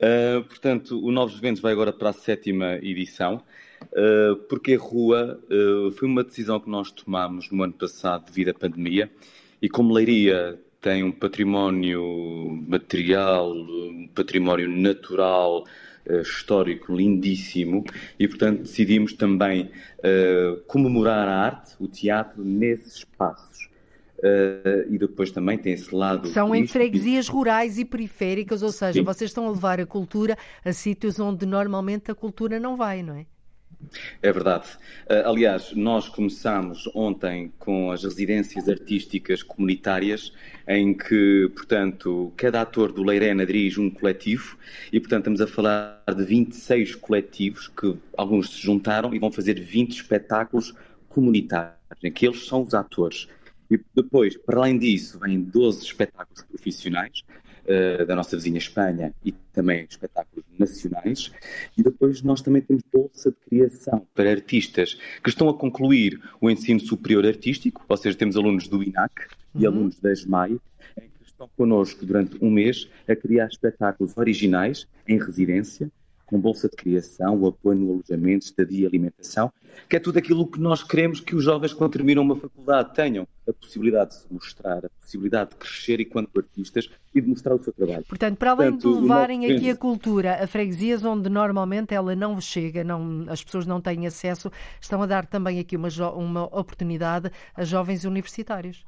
Uh, 0.00 0.42
portanto, 0.44 0.98
o 1.04 1.12
Novos 1.12 1.38
Ventos 1.38 1.60
vai 1.60 1.72
agora 1.72 1.92
para 1.92 2.08
a 2.08 2.14
sétima 2.14 2.76
edição. 2.76 3.42
Uh, 3.92 4.36
porque 4.48 4.72
a 4.72 4.78
rua 4.78 5.38
foi 5.98 6.08
uma 6.08 6.24
decisão 6.24 6.58
que 6.58 6.70
nós 6.70 6.90
tomámos 6.90 7.50
no 7.50 7.62
ano 7.62 7.74
passado 7.74 8.24
devido 8.24 8.48
à 8.48 8.54
pandemia 8.54 9.12
e 9.60 9.68
como 9.68 9.92
Leiria 9.92 10.58
tem 10.84 11.02
um 11.02 11.10
património 11.10 12.62
material, 12.68 13.54
um 13.54 14.06
património 14.14 14.68
natural, 14.68 15.64
uh, 16.06 16.20
histórico 16.20 16.94
lindíssimo 16.94 17.82
e, 18.18 18.28
portanto, 18.28 18.64
decidimos 18.64 19.14
também 19.14 19.70
uh, 20.00 20.60
comemorar 20.66 21.26
a 21.26 21.38
arte, 21.38 21.74
o 21.80 21.88
teatro, 21.88 22.44
nesses 22.44 22.96
espaços. 22.96 23.64
Uh, 24.18 24.92
e 24.92 24.98
depois 24.98 25.30
também 25.30 25.56
tem 25.56 25.72
esse 25.72 25.94
lado. 25.94 26.28
São 26.28 26.54
em 26.54 26.66
freguesias 26.66 27.28
rurais 27.28 27.78
e 27.78 27.84
periféricas, 27.84 28.62
ou 28.62 28.70
seja, 28.70 28.92
Sim. 28.92 29.02
vocês 29.02 29.30
estão 29.30 29.46
a 29.46 29.50
levar 29.50 29.80
a 29.80 29.86
cultura 29.86 30.36
a 30.62 30.72
sítios 30.72 31.18
onde 31.18 31.46
normalmente 31.46 32.10
a 32.10 32.14
cultura 32.14 32.60
não 32.60 32.76
vai, 32.76 33.02
não 33.02 33.14
é? 33.14 33.26
É 34.22 34.32
verdade. 34.32 34.66
Uh, 35.10 35.28
aliás, 35.28 35.72
nós 35.74 36.08
começámos 36.08 36.88
ontem 36.94 37.52
com 37.58 37.90
as 37.90 38.04
residências 38.04 38.68
artísticas 38.68 39.42
comunitárias, 39.42 40.32
em 40.66 40.94
que, 40.94 41.50
portanto, 41.54 42.32
cada 42.36 42.62
ator 42.62 42.92
do 42.92 43.02
Leirena 43.02 43.44
dirige 43.44 43.80
um 43.80 43.90
coletivo 43.90 44.56
e, 44.92 44.98
portanto, 44.98 45.20
estamos 45.20 45.40
a 45.40 45.46
falar 45.46 46.02
de 46.16 46.24
26 46.24 46.94
coletivos 46.96 47.68
que 47.68 47.96
alguns 48.16 48.50
se 48.50 48.62
juntaram 48.62 49.14
e 49.14 49.18
vão 49.18 49.30
fazer 49.30 49.60
20 49.60 49.92
espetáculos 49.92 50.74
comunitários, 51.08 51.76
em 52.02 52.10
que 52.10 52.26
eles 52.26 52.46
são 52.46 52.62
os 52.62 52.74
atores. 52.74 53.28
E 53.70 53.78
depois, 53.94 54.36
para 54.36 54.58
além 54.58 54.78
disso, 54.78 55.18
vêm 55.18 55.40
12 55.40 55.84
espetáculos 55.84 56.42
profissionais, 56.42 57.22
uh, 57.64 58.04
da 58.04 58.14
nossa 58.14 58.36
vizinha 58.36 58.58
Espanha 58.58 59.14
também 59.54 59.86
espetáculos 59.88 60.44
nacionais. 60.58 61.32
E 61.78 61.82
depois 61.82 62.22
nós 62.22 62.42
também 62.42 62.60
temos 62.60 62.82
bolsa 62.92 63.30
de 63.30 63.36
criação 63.48 64.06
para 64.14 64.30
artistas 64.30 64.98
que 65.22 65.30
estão 65.30 65.48
a 65.48 65.54
concluir 65.54 66.20
o 66.40 66.50
ensino 66.50 66.80
superior 66.80 67.24
artístico, 67.24 67.84
ou 67.88 67.96
seja, 67.96 68.18
temos 68.18 68.36
alunos 68.36 68.68
do 68.68 68.82
INAC 68.82 69.12
uhum. 69.54 69.60
e 69.60 69.66
alunos 69.66 69.98
da 70.00 70.12
ESMAI, 70.12 70.58
em 71.00 71.08
que 71.08 71.24
estão 71.24 71.48
connosco 71.56 72.04
durante 72.04 72.36
um 72.44 72.50
mês 72.50 72.88
a 73.08 73.16
criar 73.16 73.46
espetáculos 73.46 74.16
originais 74.16 74.86
em 75.08 75.18
residência 75.18 75.90
com 76.34 76.40
bolsa 76.40 76.68
de 76.68 76.74
criação, 76.74 77.40
o 77.40 77.46
apoio 77.46 77.78
no 77.78 77.92
alojamento, 77.92 78.44
estadia 78.44 78.82
e 78.82 78.86
alimentação, 78.86 79.52
que 79.88 79.94
é 79.94 80.00
tudo 80.00 80.18
aquilo 80.18 80.44
que 80.44 80.58
nós 80.58 80.82
queremos 80.82 81.20
que 81.20 81.36
os 81.36 81.44
jovens, 81.44 81.72
quando 81.72 81.92
terminam 81.92 82.24
uma 82.24 82.34
faculdade, 82.34 82.92
tenham 82.92 83.24
a 83.48 83.52
possibilidade 83.52 84.10
de 84.10 84.16
se 84.16 84.26
mostrar, 84.32 84.84
a 84.84 84.88
possibilidade 85.00 85.50
de 85.50 85.56
crescer 85.56 86.00
enquanto 86.00 86.36
artistas 86.36 86.90
e 87.14 87.20
de 87.20 87.28
mostrar 87.28 87.54
o 87.54 87.62
seu 87.62 87.72
trabalho. 87.72 88.04
Portanto, 88.08 88.36
para 88.36 88.50
além 88.50 88.72
Portanto, 88.72 88.96
de 88.96 89.00
levarem 89.00 89.54
aqui 89.54 89.70
a 89.70 89.76
cultura 89.76 90.42
a 90.42 90.46
freguesias 90.48 91.04
onde 91.04 91.28
normalmente 91.28 91.94
ela 91.94 92.16
não 92.16 92.40
chega, 92.40 92.82
não, 92.82 93.26
as 93.28 93.44
pessoas 93.44 93.64
não 93.64 93.80
têm 93.80 94.04
acesso, 94.04 94.50
estão 94.80 95.00
a 95.02 95.06
dar 95.06 95.26
também 95.26 95.60
aqui 95.60 95.76
uma, 95.76 95.88
uma 96.16 96.44
oportunidade 96.46 97.30
a 97.54 97.62
jovens 97.62 98.04
universitários 98.04 98.84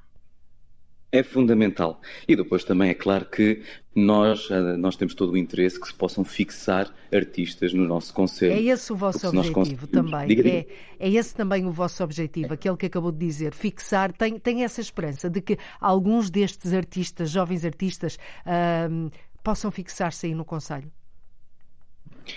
é 1.10 1.22
fundamental. 1.22 2.00
E 2.26 2.36
depois 2.36 2.64
também 2.64 2.90
é 2.90 2.94
claro 2.94 3.26
que 3.26 3.62
nós, 3.94 4.50
eh, 4.50 4.76
nós 4.76 4.96
temos 4.96 5.14
todo 5.14 5.32
o 5.32 5.36
interesse 5.36 5.80
que 5.80 5.86
se 5.86 5.94
possam 5.94 6.24
fixar 6.24 6.92
artistas 7.12 7.72
no 7.72 7.86
nosso 7.86 8.12
conselho. 8.12 8.52
É 8.52 8.60
esse 8.60 8.92
o 8.92 8.96
vosso 8.96 9.26
objetivo 9.26 9.86
também. 9.86 10.26
Diga, 10.26 10.42
diga. 10.42 10.56
É, 10.56 10.66
é 10.98 11.10
esse 11.10 11.34
também 11.34 11.64
o 11.64 11.72
vosso 11.72 12.02
objetivo, 12.04 12.54
aquele 12.54 12.76
que 12.76 12.86
acabou 12.86 13.12
de 13.12 13.18
dizer, 13.18 13.54
fixar, 13.54 14.12
tem, 14.12 14.38
tem 14.38 14.64
essa 14.64 14.80
esperança 14.80 15.30
de 15.30 15.40
que 15.40 15.58
alguns 15.80 16.30
destes 16.30 16.72
artistas, 16.72 17.30
jovens 17.30 17.64
artistas, 17.64 18.18
uh, 18.44 19.10
possam 19.42 19.70
fixar-se 19.70 20.26
aí 20.26 20.34
no 20.34 20.44
conselho? 20.44 20.90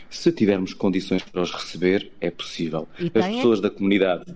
Se 0.09 0.31
tivermos 0.31 0.73
condições 0.73 1.23
para 1.23 1.41
os 1.41 1.51
receber, 1.51 2.11
é 2.21 2.29
possível. 2.29 2.87
As 2.93 3.09
pessoas 3.09 3.59
da 3.59 3.71
comunidade 3.71 4.35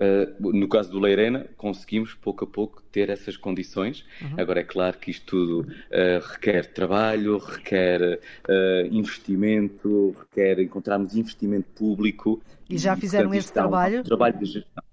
Uh, 0.00 0.52
no 0.52 0.66
caso 0.66 0.90
do 0.90 0.98
Leirena, 0.98 1.46
conseguimos 1.58 2.14
pouco 2.14 2.44
a 2.44 2.46
pouco 2.46 2.82
ter 2.90 3.10
essas 3.10 3.36
condições. 3.36 4.02
Uhum. 4.22 4.34
Agora, 4.38 4.60
é 4.60 4.64
claro 4.64 4.96
que 4.96 5.10
isto 5.10 5.26
tudo 5.26 5.60
uh, 5.60 6.26
requer 6.32 6.72
trabalho, 6.72 7.36
requer 7.36 8.00
uh, 8.48 8.86
investimento, 8.90 10.16
requer 10.18 10.58
encontrarmos 10.60 11.14
investimento 11.14 11.68
público. 11.74 12.40
E 12.68 12.78
já 12.78 12.96
fizeram 12.96 13.24
portanto, 13.28 13.44
esse 13.44 13.52
trabalho? 13.52 14.00
Um 14.00 14.04
trabalho 14.04 14.38
de 14.38 14.44
gestão. 14.46 14.84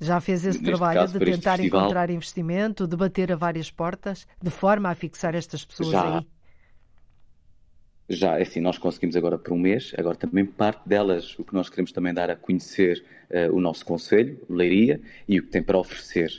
Já 0.00 0.20
fez 0.20 0.44
esse 0.44 0.58
Neste 0.58 0.64
trabalho 0.64 1.00
caso, 1.00 1.18
de 1.18 1.24
tentar 1.24 1.60
encontrar 1.60 2.10
investimento, 2.10 2.86
de 2.86 2.96
bater 2.96 3.32
a 3.32 3.36
várias 3.36 3.70
portas, 3.70 4.26
de 4.42 4.50
forma 4.50 4.90
a 4.90 4.94
fixar 4.94 5.34
estas 5.34 5.64
pessoas 5.64 5.90
já, 5.90 6.18
aí? 6.18 6.26
Já, 8.08 8.38
é 8.38 8.42
assim, 8.42 8.60
nós 8.60 8.78
conseguimos 8.78 9.16
agora 9.16 9.36
por 9.36 9.52
um 9.52 9.58
mês, 9.58 9.92
agora 9.98 10.16
também 10.16 10.46
parte 10.46 10.88
delas, 10.88 11.36
o 11.38 11.44
que 11.44 11.52
nós 11.52 11.68
queremos 11.68 11.90
também 11.90 12.14
dar 12.14 12.30
a 12.30 12.36
conhecer 12.36 13.04
uh, 13.30 13.52
o 13.52 13.60
nosso 13.60 13.84
Conselho, 13.84 14.40
Leiria, 14.48 15.00
e 15.26 15.40
o 15.40 15.42
que 15.42 15.48
tem 15.48 15.60
para 15.60 15.76
oferecer. 15.76 16.30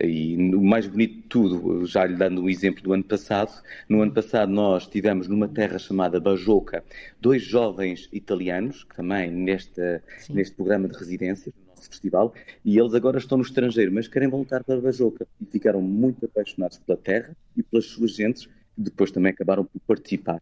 E 0.00 0.36
o 0.54 0.60
mais 0.60 0.86
bonito 0.86 1.14
de 1.14 1.22
tudo, 1.28 1.86
já 1.86 2.04
lhe 2.04 2.16
dando 2.16 2.42
um 2.42 2.48
exemplo 2.48 2.82
do 2.82 2.92
ano 2.92 3.04
passado, 3.04 3.52
no 3.88 4.02
ano 4.02 4.10
passado 4.10 4.50
nós 4.50 4.86
tivemos 4.86 5.28
numa 5.28 5.46
terra 5.46 5.78
chamada 5.78 6.18
Bajoca 6.18 6.82
dois 7.20 7.42
jovens 7.42 8.08
italianos, 8.12 8.82
que 8.82 8.96
também 8.96 9.30
nesta, 9.30 10.02
neste 10.28 10.56
programa 10.56 10.88
de 10.88 10.98
residência, 10.98 11.52
no 11.56 11.68
nosso 11.68 11.88
festival, 11.88 12.34
e 12.64 12.76
eles 12.76 12.94
agora 12.94 13.18
estão 13.18 13.38
no 13.38 13.44
estrangeiro, 13.44 13.92
mas 13.92 14.08
querem 14.08 14.28
voltar 14.28 14.64
para 14.64 14.80
Bajoca 14.80 15.24
e 15.40 15.44
ficaram 15.44 15.80
muito 15.80 16.24
apaixonados 16.24 16.78
pela 16.78 16.98
terra 16.98 17.36
e 17.56 17.62
pelas 17.62 17.84
suas 17.84 18.12
gentes, 18.12 18.48
depois 18.76 19.10
também 19.10 19.32
acabaram 19.32 19.64
por 19.64 19.80
participar 19.80 20.40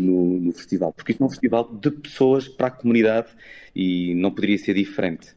no, 0.00 0.40
no, 0.40 0.52
festival, 0.52 0.92
porque 0.92 1.12
isto 1.12 1.22
é 1.22 1.26
um 1.26 1.30
festival 1.30 1.72
de 1.72 1.90
pessoas 1.90 2.48
para 2.48 2.68
a 2.68 2.70
comunidade 2.70 3.28
e 3.74 4.14
não 4.14 4.30
poderia 4.30 4.58
ser 4.58 4.74
diferente 4.74 5.34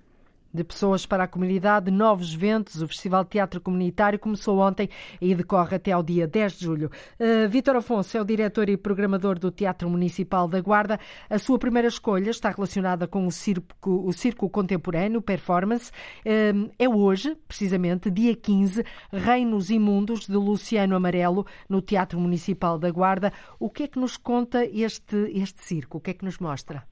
de 0.57 0.63
pessoas 0.63 1.05
para 1.05 1.23
a 1.23 1.27
comunidade, 1.27 1.91
novos 1.91 2.33
ventos. 2.33 2.81
O 2.81 2.87
Festival 2.87 3.23
de 3.23 3.29
Teatro 3.29 3.61
Comunitário 3.61 4.17
começou 4.17 4.57
ontem 4.57 4.89
e 5.21 5.35
decorre 5.35 5.75
até 5.75 5.91
ao 5.91 6.01
dia 6.01 6.27
10 6.27 6.53
de 6.53 6.65
julho. 6.65 6.91
Uh, 7.19 7.47
Vítor 7.47 7.75
Afonso 7.75 8.17
é 8.17 8.21
o 8.21 8.25
diretor 8.25 8.67
e 8.67 8.75
programador 8.75 9.37
do 9.37 9.51
Teatro 9.51 9.87
Municipal 9.87 10.47
da 10.47 10.59
Guarda. 10.59 10.99
A 11.29 11.37
sua 11.37 11.59
primeira 11.59 11.87
escolha 11.87 12.31
está 12.31 12.49
relacionada 12.49 13.07
com 13.07 13.27
o 13.27 13.31
circo, 13.31 14.07
o 14.07 14.11
circo 14.11 14.49
contemporâneo, 14.49 15.21
performance. 15.21 15.91
Uh, 16.25 16.71
é 16.79 16.89
hoje, 16.89 17.37
precisamente, 17.47 18.09
dia 18.09 18.35
15, 18.35 18.83
Reinos 19.13 19.69
Imundos, 19.69 20.25
de 20.25 20.35
Luciano 20.35 20.95
Amarelo, 20.95 21.45
no 21.69 21.83
Teatro 21.83 22.19
Municipal 22.19 22.79
da 22.79 22.89
Guarda. 22.89 23.31
O 23.59 23.69
que 23.69 23.83
é 23.83 23.87
que 23.87 23.99
nos 23.99 24.17
conta 24.17 24.65
este, 24.65 25.15
este 25.35 25.63
circo? 25.63 25.99
O 25.99 26.01
que 26.01 26.09
é 26.09 26.13
que 26.15 26.25
nos 26.25 26.39
mostra? 26.39 26.83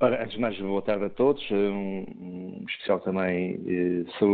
Ora, 0.00 0.22
antes 0.22 0.34
de 0.34 0.40
mais, 0.40 0.56
boa 0.60 0.80
tarde 0.80 1.06
a 1.06 1.10
todos. 1.10 1.42
Um, 1.50 2.04
um 2.20 2.64
especial 2.68 3.00
também, 3.00 3.58
eh, 3.66 4.24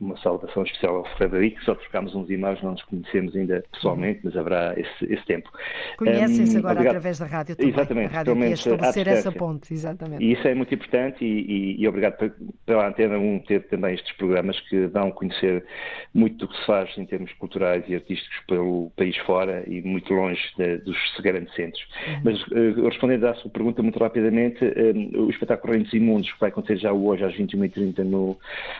uma 0.00 0.16
saudação 0.16 0.64
especial 0.64 0.96
ao 0.96 1.04
Frederico. 1.16 1.62
Só 1.62 1.76
trocámos 1.76 2.16
uns 2.16 2.28
e-mails, 2.28 2.60
não 2.62 2.72
nos 2.72 2.82
conhecemos 2.82 3.36
ainda 3.36 3.62
pessoalmente, 3.70 4.22
mas 4.24 4.36
haverá 4.36 4.74
esse, 4.76 5.12
esse 5.12 5.24
tempo. 5.24 5.48
Conhecem-se 5.98 6.56
um, 6.56 6.58
agora 6.58 6.72
obrigado. 6.74 6.96
através 6.96 7.18
da 7.20 7.26
rádio 7.26 7.54
também. 7.54 7.72
Exatamente. 7.72 8.06
A 8.06 8.18
rádio 8.18 8.44
estabelecer 8.44 9.06
essa 9.06 9.30
ponte, 9.30 9.72
exatamente. 9.72 10.24
E 10.24 10.32
isso 10.32 10.48
é 10.48 10.54
muito 10.54 10.74
importante 10.74 11.24
e, 11.24 11.76
e, 11.76 11.80
e 11.80 11.86
obrigado 11.86 12.32
pela 12.66 12.88
Antena 12.88 13.16
1 13.16 13.38
ter 13.40 13.68
também 13.68 13.94
estes 13.94 14.16
programas 14.16 14.58
que 14.68 14.88
dão 14.88 15.08
a 15.08 15.12
conhecer 15.12 15.64
muito 16.12 16.38
do 16.38 16.48
que 16.48 16.58
se 16.58 16.66
faz 16.66 16.90
em 16.98 17.06
termos 17.06 17.32
culturais 17.34 17.84
e 17.86 17.94
artísticos 17.94 18.36
pelo 18.48 18.90
país 18.96 19.16
fora 19.18 19.62
e 19.68 19.80
muito 19.80 20.12
longe 20.12 20.42
de, 20.58 20.78
dos 20.78 20.96
grandes 21.20 21.54
centros. 21.54 21.86
Uhum. 22.08 22.20
Mas 22.24 22.42
uh, 22.48 22.88
respondendo 22.88 23.24
à 23.26 23.34
sua 23.34 23.50
pergunta 23.52 23.80
muito 23.80 23.98
rapidamente, 24.00 24.64
uh, 24.64 25.03
o 25.14 25.30
espetáculo 25.30 25.72
Reinos 25.72 25.92
Imundos, 25.92 26.32
que 26.32 26.40
vai 26.40 26.50
acontecer 26.50 26.76
já 26.76 26.92
hoje 26.92 27.24
às 27.24 27.34
21h30 27.34 27.98
no, 27.98 28.36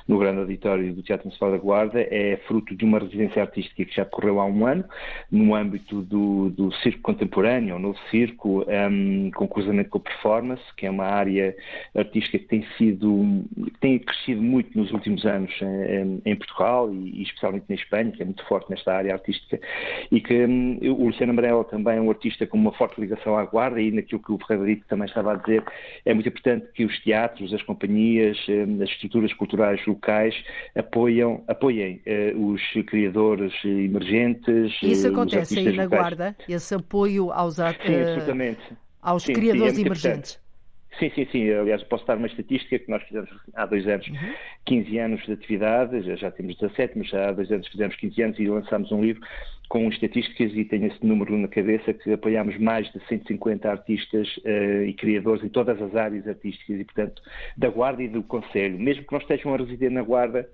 no 0.06 0.18
grande 0.18 0.40
auditório 0.40 0.92
do 0.92 1.02
Teatro 1.02 1.26
Municipal 1.26 1.50
da 1.50 1.58
Guarda, 1.58 2.00
é 2.00 2.38
fruto 2.46 2.74
de 2.74 2.84
uma 2.84 2.98
residência 2.98 3.42
artística 3.42 3.84
que 3.84 3.94
já 3.94 4.04
decorreu 4.04 4.40
há 4.40 4.46
um 4.46 4.66
ano, 4.66 4.84
no 5.30 5.54
âmbito 5.54 6.02
do, 6.02 6.50
do 6.50 6.72
circo 6.76 7.00
contemporâneo, 7.02 7.76
o 7.76 7.78
novo 7.78 7.98
circo, 8.10 8.64
um, 8.68 9.30
com 9.32 9.48
cruzamento 9.48 9.90
com 9.90 9.98
a 9.98 10.00
performance, 10.00 10.62
que 10.76 10.87
é 10.87 10.90
uma 10.90 11.04
área 11.04 11.54
artística 11.94 12.38
que 12.38 12.46
tem 12.46 12.66
sido, 12.78 13.44
tem 13.80 13.98
crescido 13.98 14.42
muito 14.42 14.76
nos 14.78 14.92
últimos 14.92 15.24
anos 15.24 15.52
em, 15.60 16.22
em 16.24 16.37
Portugal 16.37 16.92
e, 16.92 17.20
e, 17.20 17.22
especialmente 17.22 17.66
na 17.68 17.74
Espanha, 17.74 18.12
que 18.12 18.22
é 18.22 18.24
muito 18.24 18.44
forte 18.46 18.70
nesta 18.70 18.94
área 18.94 19.12
artística, 19.12 19.60
e 20.10 20.20
que 20.20 20.44
um, 20.44 20.78
o 20.82 21.06
Luciano 21.06 21.32
Amarelo 21.32 21.64
também 21.64 21.98
é 21.98 22.00
um 22.00 22.10
artista 22.10 22.46
com 22.46 22.56
uma 22.56 22.72
forte 22.72 23.00
ligação 23.00 23.37
à 23.37 23.44
Guarda 23.44 23.80
e 23.80 23.90
naquilo 23.90 24.22
que 24.22 24.32
o 24.32 24.38
Frederico 24.38 24.87
também 24.88 25.06
estava 25.06 25.32
a 25.32 25.37
dizer, 25.37 25.62
é 26.04 26.13
muito 26.15 26.29
importante 26.29 26.67
que 26.75 26.85
os 26.85 26.98
teatros, 27.00 27.52
as 27.52 27.62
companhias, 27.62 28.38
hum, 28.48 28.83
as 28.83 28.90
estruturas 28.90 29.33
culturais 29.33 29.85
locais 29.87 30.35
apoiam, 30.75 31.42
apoiem 31.48 32.00
uh, 32.06 32.52
os 32.52 32.62
criadores 32.87 33.52
emergentes. 33.65 34.73
Isso 34.83 35.08
acontece 35.08 35.58
aí 35.58 35.65
na 35.73 35.85
locais. 35.85 35.88
Guarda, 35.88 36.37
esse 36.48 36.75
apoio 36.75 37.33
aos, 37.33 37.56
sim, 37.56 37.62
uh, 37.62 38.56
aos 39.02 39.23
sim, 39.23 39.33
criadores 39.33 39.75
sim, 39.75 39.83
é 39.83 39.87
emergentes. 39.87 40.44
Sim, 40.99 41.11
sim, 41.15 41.27
sim. 41.33 41.51
Aliás, 41.51 41.83
posso 41.85 42.07
dar 42.07 42.17
uma 42.17 42.27
estatística 42.27 42.79
que 42.79 42.90
nós 42.90 43.03
fizemos 43.05 43.29
há 43.55 43.67
dois 43.67 43.87
anos, 43.87 44.07
uhum. 44.07 44.35
15 44.67 44.99
anos 44.99 45.27
de 45.27 45.33
atividade, 45.33 46.03
já, 46.03 46.15
já 46.17 46.31
temos 46.31 46.57
17, 46.57 46.99
mas 46.99 47.09
já 47.09 47.29
há 47.29 47.33
dois 47.33 47.51
anos 47.51 47.67
fizemos 47.69 47.97
15 47.97 48.23
anos 48.23 48.38
e 48.38 48.47
lançámos 48.47 48.92
um 48.92 49.03
livro 49.03 49.21
com 49.69 49.88
estatísticas 49.88 50.55
e 50.55 50.65
tenho 50.65 50.87
esse 50.87 51.05
número 51.05 51.37
na 51.37 51.49
cabeça 51.49 51.92
que 51.92 52.13
apoiámos 52.13 52.57
mais 52.59 52.90
de 52.92 53.01
150 53.09 53.69
artistas 53.69 54.37
uh, 54.38 54.85
e 54.87 54.92
criadores 54.92 55.42
em 55.42 55.49
todas 55.49 55.81
as 55.81 55.97
áreas 55.97 56.29
artísticas 56.29 56.81
e, 56.81 56.85
portanto, 56.85 57.23
da 57.57 57.71
Guarda 57.71 58.03
e 58.03 58.09
do 58.09 58.23
Conselho. 58.23 58.79
Mesmo 58.79 59.05
que 59.05 59.13
não 59.13 59.21
estejam 59.21 59.55
a 59.55 59.57
residir 59.57 59.90
na 59.90 60.03
Guarda, 60.03 60.49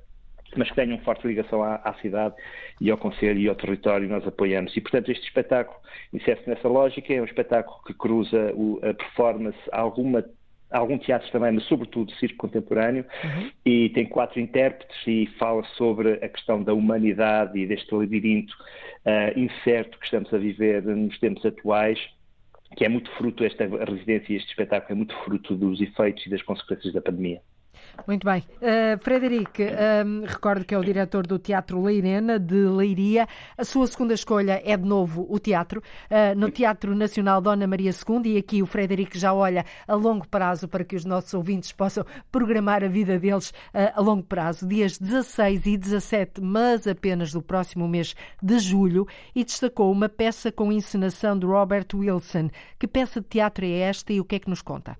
mas 0.56 0.68
que 0.68 0.74
tenham 0.74 0.98
forte 0.98 1.26
ligação 1.26 1.62
à, 1.62 1.76
à, 1.76 1.94
cidade 1.94 2.34
e 2.80 2.90
ao 2.90 2.98
Conselho 2.98 3.38
e 3.38 3.48
ao 3.48 3.54
território, 3.54 4.08
nós 4.08 4.26
apoiamos. 4.26 4.76
E, 4.76 4.80
portanto, 4.80 5.10
este 5.10 5.24
espetáculo 5.26 5.78
insere-se 6.12 6.48
nessa 6.48 6.68
lógica, 6.68 7.12
é 7.12 7.20
um 7.20 7.24
espetáculo 7.24 7.82
que 7.84 7.94
cruza 7.94 8.52
o, 8.54 8.78
a 8.82 8.94
performance, 8.94 9.58
alguma 9.72 10.24
algum 10.70 10.98
teatro 10.98 11.28
também, 11.32 11.52
mas 11.52 11.64
sobretudo 11.64 12.12
circo 12.12 12.36
contemporâneo, 12.36 13.04
uhum. 13.24 13.50
e 13.66 13.88
tem 13.90 14.06
quatro 14.06 14.38
intérpretes 14.38 14.96
e 15.06 15.26
fala 15.38 15.64
sobre 15.76 16.12
a 16.24 16.28
questão 16.28 16.62
da 16.62 16.72
humanidade 16.72 17.58
e 17.58 17.66
deste 17.66 17.92
labirinto 17.92 18.54
uh, 19.04 19.38
incerto 19.38 19.98
que 19.98 20.04
estamos 20.04 20.32
a 20.32 20.38
viver 20.38 20.82
nos 20.84 21.18
tempos 21.18 21.44
atuais, 21.44 21.98
que 22.76 22.84
é 22.84 22.88
muito 22.88 23.10
fruto, 23.16 23.42
esta 23.44 23.66
residência 23.66 24.32
e 24.32 24.36
este 24.36 24.50
espetáculo 24.50 24.92
é 24.92 24.94
muito 24.94 25.14
fruto 25.24 25.56
dos 25.56 25.80
efeitos 25.80 26.24
e 26.26 26.30
das 26.30 26.42
consequências 26.42 26.92
da 26.92 27.02
pandemia. 27.02 27.40
Muito 28.06 28.24
bem. 28.24 28.42
Uh, 28.56 29.02
Frederico, 29.02 29.62
um, 29.62 30.24
recordo 30.26 30.64
que 30.64 30.74
é 30.74 30.78
o 30.78 30.84
diretor 30.84 31.26
do 31.26 31.38
Teatro 31.38 31.82
Leirena, 31.82 32.38
de 32.38 32.66
Leiria. 32.66 33.28
A 33.56 33.64
sua 33.64 33.86
segunda 33.86 34.14
escolha 34.14 34.60
é, 34.64 34.76
de 34.76 34.84
novo, 34.84 35.26
o 35.28 35.38
teatro. 35.38 35.82
Uh, 36.10 36.38
no 36.38 36.50
Teatro 36.50 36.94
Nacional 36.94 37.40
Dona 37.40 37.66
Maria 37.66 37.90
II, 37.90 38.34
e 38.34 38.38
aqui 38.38 38.62
o 38.62 38.66
Frederico 38.66 39.18
já 39.18 39.32
olha 39.32 39.64
a 39.86 39.94
longo 39.94 40.26
prazo 40.26 40.66
para 40.68 40.84
que 40.84 40.96
os 40.96 41.04
nossos 41.04 41.32
ouvintes 41.34 41.72
possam 41.72 42.04
programar 42.32 42.82
a 42.82 42.88
vida 42.88 43.18
deles 43.18 43.50
uh, 43.50 43.92
a 43.94 44.00
longo 44.00 44.24
prazo, 44.24 44.66
dias 44.66 44.98
16 44.98 45.66
e 45.66 45.76
17, 45.76 46.40
mas 46.40 46.86
apenas 46.86 47.32
do 47.32 47.42
próximo 47.42 47.86
mês 47.86 48.14
de 48.42 48.58
julho, 48.58 49.06
e 49.34 49.44
destacou 49.44 49.92
uma 49.92 50.08
peça 50.08 50.50
com 50.50 50.72
encenação 50.72 51.38
de 51.38 51.46
Robert 51.46 51.86
Wilson. 51.94 52.50
Que 52.78 52.86
peça 52.86 53.20
de 53.20 53.26
teatro 53.28 53.64
é 53.64 53.78
esta 53.80 54.12
e 54.12 54.20
o 54.20 54.24
que 54.24 54.36
é 54.36 54.38
que 54.38 54.50
nos 54.50 54.62
conta? 54.62 54.96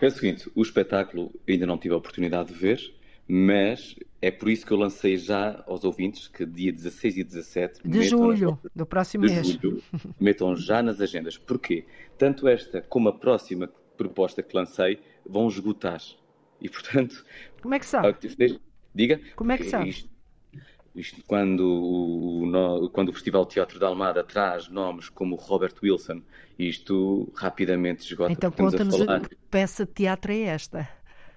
É 0.00 0.06
o 0.06 0.10
seguinte, 0.10 0.50
o 0.54 0.62
espetáculo 0.62 1.32
ainda 1.48 1.66
não 1.66 1.78
tive 1.78 1.94
a 1.94 1.96
oportunidade 1.96 2.52
de 2.52 2.58
ver, 2.58 2.94
mas 3.26 3.96
é 4.20 4.30
por 4.30 4.48
isso 4.48 4.66
que 4.66 4.72
eu 4.72 4.76
lancei 4.76 5.16
já 5.16 5.62
aos 5.66 5.84
ouvintes 5.84 6.28
que 6.28 6.44
dia 6.44 6.72
16 6.72 7.16
e 7.18 7.24
17 7.24 7.80
de 7.88 8.02
julho, 8.02 8.58
nas... 8.62 8.72
do 8.74 8.86
próximo 8.86 9.26
de 9.26 9.34
mês, 9.34 9.46
julho, 9.48 9.82
metam 10.20 10.54
já 10.56 10.82
nas 10.82 11.00
agendas. 11.00 11.36
Porquê? 11.38 11.84
Tanto 12.18 12.48
esta 12.48 12.82
como 12.82 13.08
a 13.08 13.12
próxima 13.12 13.68
proposta 13.96 14.42
que 14.42 14.56
lancei 14.56 14.98
vão 15.26 15.48
esgotar. 15.48 16.00
E 16.60 16.68
portanto. 16.68 17.24
Como 17.60 17.74
é 17.74 17.78
que 17.78 17.86
sabe? 17.86 18.16
Diga. 18.94 19.20
Como 19.34 19.52
é 19.52 19.58
que 19.58 19.64
sabe? 19.64 19.90
Isto, 19.90 20.08
isto 20.94 21.22
quando, 21.26 21.60
o, 21.60 22.90
quando 22.90 23.08
o 23.08 23.12
Festival 23.12 23.44
Teatro 23.46 23.78
da 23.78 23.86
Almada 23.88 24.22
traz 24.22 24.68
nomes 24.68 25.08
como 25.08 25.36
Robert 25.36 25.74
Wilson, 25.82 26.22
isto 26.58 27.32
rapidamente 27.34 28.04
esgota. 28.04 28.32
Então 28.32 28.50
conta-nos 28.50 29.00
a, 29.02 29.20
que 29.20 29.36
peça 29.50 29.84
de 29.84 29.92
teatro 29.92 30.32
é 30.32 30.40
esta. 30.42 30.88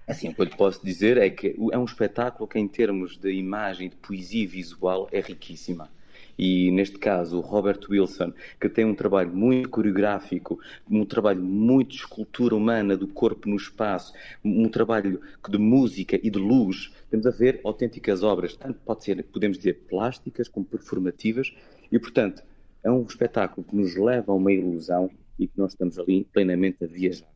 Assim, 0.07 0.29
o 0.29 0.33
que 0.33 0.41
eu 0.41 0.45
lhe 0.45 0.55
posso 0.55 0.85
dizer 0.85 1.17
é 1.17 1.29
que 1.29 1.55
é 1.71 1.77
um 1.77 1.83
espetáculo 1.83 2.47
que, 2.47 2.57
em 2.57 2.67
termos 2.67 3.17
de 3.17 3.31
imagem, 3.33 3.89
de 3.89 3.95
poesia 3.97 4.47
visual, 4.47 5.09
é 5.11 5.19
riquíssima 5.19 5.89
e 6.37 6.71
neste 6.71 6.97
caso 6.97 7.37
o 7.37 7.41
Robert 7.41 7.79
Wilson, 7.89 8.31
que 8.59 8.69
tem 8.69 8.85
um 8.85 8.93
trabalho 8.93 9.33
muito 9.33 9.69
coreográfico, 9.69 10.59
um 10.89 11.05
trabalho 11.05 11.41
muito 11.41 11.89
de 11.91 11.95
escultura 11.97 12.55
humana 12.55 12.95
do 12.95 13.07
corpo 13.07 13.49
no 13.49 13.55
espaço, 13.55 14.13
um 14.43 14.69
trabalho 14.69 15.19
de 15.49 15.57
música 15.57 16.19
e 16.21 16.29
de 16.29 16.39
luz, 16.39 16.91
temos 17.09 17.25
a 17.25 17.31
ver 17.31 17.59
autênticas 17.63 18.23
obras, 18.23 18.55
tanto 18.55 18.79
pode 18.85 19.03
ser, 19.03 19.23
podemos 19.23 19.57
dizer, 19.57 19.85
plásticas 19.89 20.47
como 20.47 20.65
performativas, 20.65 21.53
e 21.91 21.97
portanto 21.97 22.43
é 22.83 22.91
um 22.91 23.03
espetáculo 23.03 23.65
que 23.65 23.75
nos 23.75 23.95
leva 23.95 24.31
a 24.31 24.35
uma 24.35 24.51
ilusão 24.51 25.09
e 25.39 25.47
que 25.47 25.57
nós 25.57 25.71
estamos 25.71 25.97
ali 25.97 26.25
plenamente 26.31 26.83
a 26.83 26.87
viajar. 26.87 27.27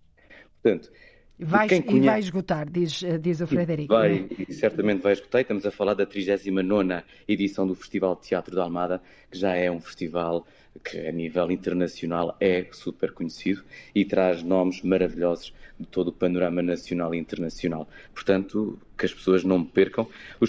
Portanto, 0.61 0.91
Vai, 1.41 1.67
conhece... 1.67 1.95
E 1.95 1.99
vai 2.01 2.19
esgotar, 2.19 2.69
diz, 2.69 3.01
eh, 3.01 3.17
diz 3.17 3.41
o 3.41 3.47
Frederico. 3.47 3.93
Vai, 3.93 4.29
é? 4.47 4.53
certamente 4.53 5.01
vai 5.01 5.13
esgotar. 5.13 5.41
Estamos 5.41 5.65
a 5.65 5.71
falar 5.71 5.95
da 5.95 6.05
39 6.05 7.03
edição 7.27 7.65
do 7.65 7.73
Festival 7.73 8.15
de 8.15 8.21
Teatro 8.27 8.55
da 8.55 8.63
Almada, 8.63 9.01
que 9.29 9.37
já 9.37 9.55
é 9.55 9.71
um 9.71 9.81
festival 9.81 10.45
que 10.83 10.99
a 10.99 11.11
nível 11.11 11.51
internacional 11.51 12.35
é 12.39 12.67
super 12.71 13.11
conhecido 13.11 13.63
e 13.93 14.05
traz 14.05 14.41
nomes 14.43 14.81
maravilhosos 14.83 15.53
de 15.79 15.87
todo 15.87 16.09
o 16.09 16.13
panorama 16.13 16.61
nacional 16.61 17.13
e 17.13 17.17
internacional. 17.17 17.89
Portanto, 18.13 18.79
que 18.95 19.05
as 19.05 19.13
pessoas 19.13 19.43
não 19.43 19.65
percam. 19.65 20.07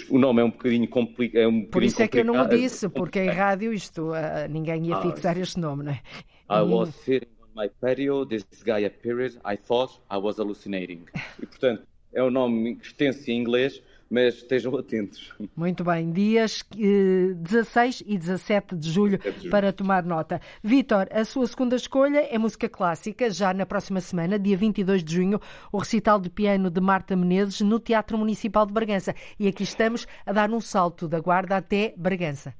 O 0.09 0.19
nome 0.19 0.41
é 0.41 0.45
um 0.45 0.51
bocadinho, 0.51 0.87
compli 0.87 1.31
é 1.33 1.47
um 1.47 1.65
Por 1.65 1.83
isso 1.83 2.01
é 2.03 2.07
que 2.07 2.19
eu 2.19 2.25
não 2.25 2.39
o 2.39 2.47
disse, 2.47 2.87
porque 2.87 3.19
em 3.19 3.29
rádio 3.29 3.73
isto, 3.73 4.11
uh, 4.11 4.47
ninguém 4.49 4.85
ia 4.85 4.95
ah, 4.95 5.01
fixar 5.01 5.37
este 5.39 5.59
nome, 5.59 5.83
não 5.83 5.91
é? 5.91 6.01
Was 6.49 6.93
sitting 6.95 7.32
my 7.55 7.69
patio, 7.81 8.25
this 8.25 8.45
guy 8.63 8.79
appeared, 8.79 9.39
I 9.45 9.55
thought 9.55 9.99
I 10.09 10.17
was 10.17 10.37
hallucinating. 10.37 11.05
E, 11.41 11.45
portanto, 11.45 11.83
é 12.13 12.23
um 12.23 12.29
nome 12.29 12.77
extenso 12.81 13.29
em 13.29 13.39
inglês, 13.39 13.81
mas 14.09 14.35
estejam 14.35 14.77
atentos. 14.77 15.33
Muito 15.55 15.83
bem, 15.83 16.11
dias 16.11 16.63
eh, 16.77 17.33
16 17.35 18.03
e 18.05 18.17
17 18.17 18.75
de 18.75 18.91
julho, 18.91 19.17
de 19.17 19.31
julho. 19.31 19.49
para 19.49 19.73
tomar 19.73 20.03
nota. 20.03 20.39
Vítor, 20.63 21.07
a 21.11 21.25
sua 21.25 21.47
segunda 21.47 21.75
escolha 21.75 22.19
é 22.19 22.37
música 22.37 22.69
clássica, 22.69 23.29
já 23.31 23.53
na 23.53 23.65
próxima 23.65 23.99
semana, 23.99 24.37
dia 24.37 24.55
22 24.55 25.03
de 25.03 25.15
junho, 25.15 25.39
o 25.71 25.79
recital 25.79 26.19
de 26.19 26.29
piano 26.29 26.69
de 26.69 26.79
Marta 26.79 27.15
Menezes 27.15 27.61
no 27.61 27.79
Teatro 27.79 28.17
Municipal 28.17 28.65
de 28.67 28.73
Bragança. 28.73 29.15
E 29.39 29.47
aqui 29.47 29.63
estamos 29.63 30.05
a 30.25 30.31
dar 30.31 30.51
um 30.51 30.61
salto 30.61 31.07
da 31.07 31.19
Guarda 31.19 31.57
até 31.57 31.95
Bragança. 31.97 32.53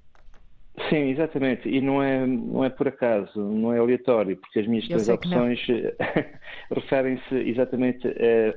Sim, 0.90 1.12
exatamente. 1.12 1.70
E 1.70 1.80
não 1.80 2.02
é, 2.02 2.26
não 2.26 2.64
é 2.64 2.70
por 2.70 2.88
acaso, 2.88 3.40
não 3.40 3.72
é 3.72 3.78
aleatório, 3.78 4.36
porque 4.38 4.60
as 4.60 4.68
minhas 4.68 4.88
três 4.88 5.08
opções 5.08 5.60
referem-se 6.74 7.36
exatamente 7.36 8.08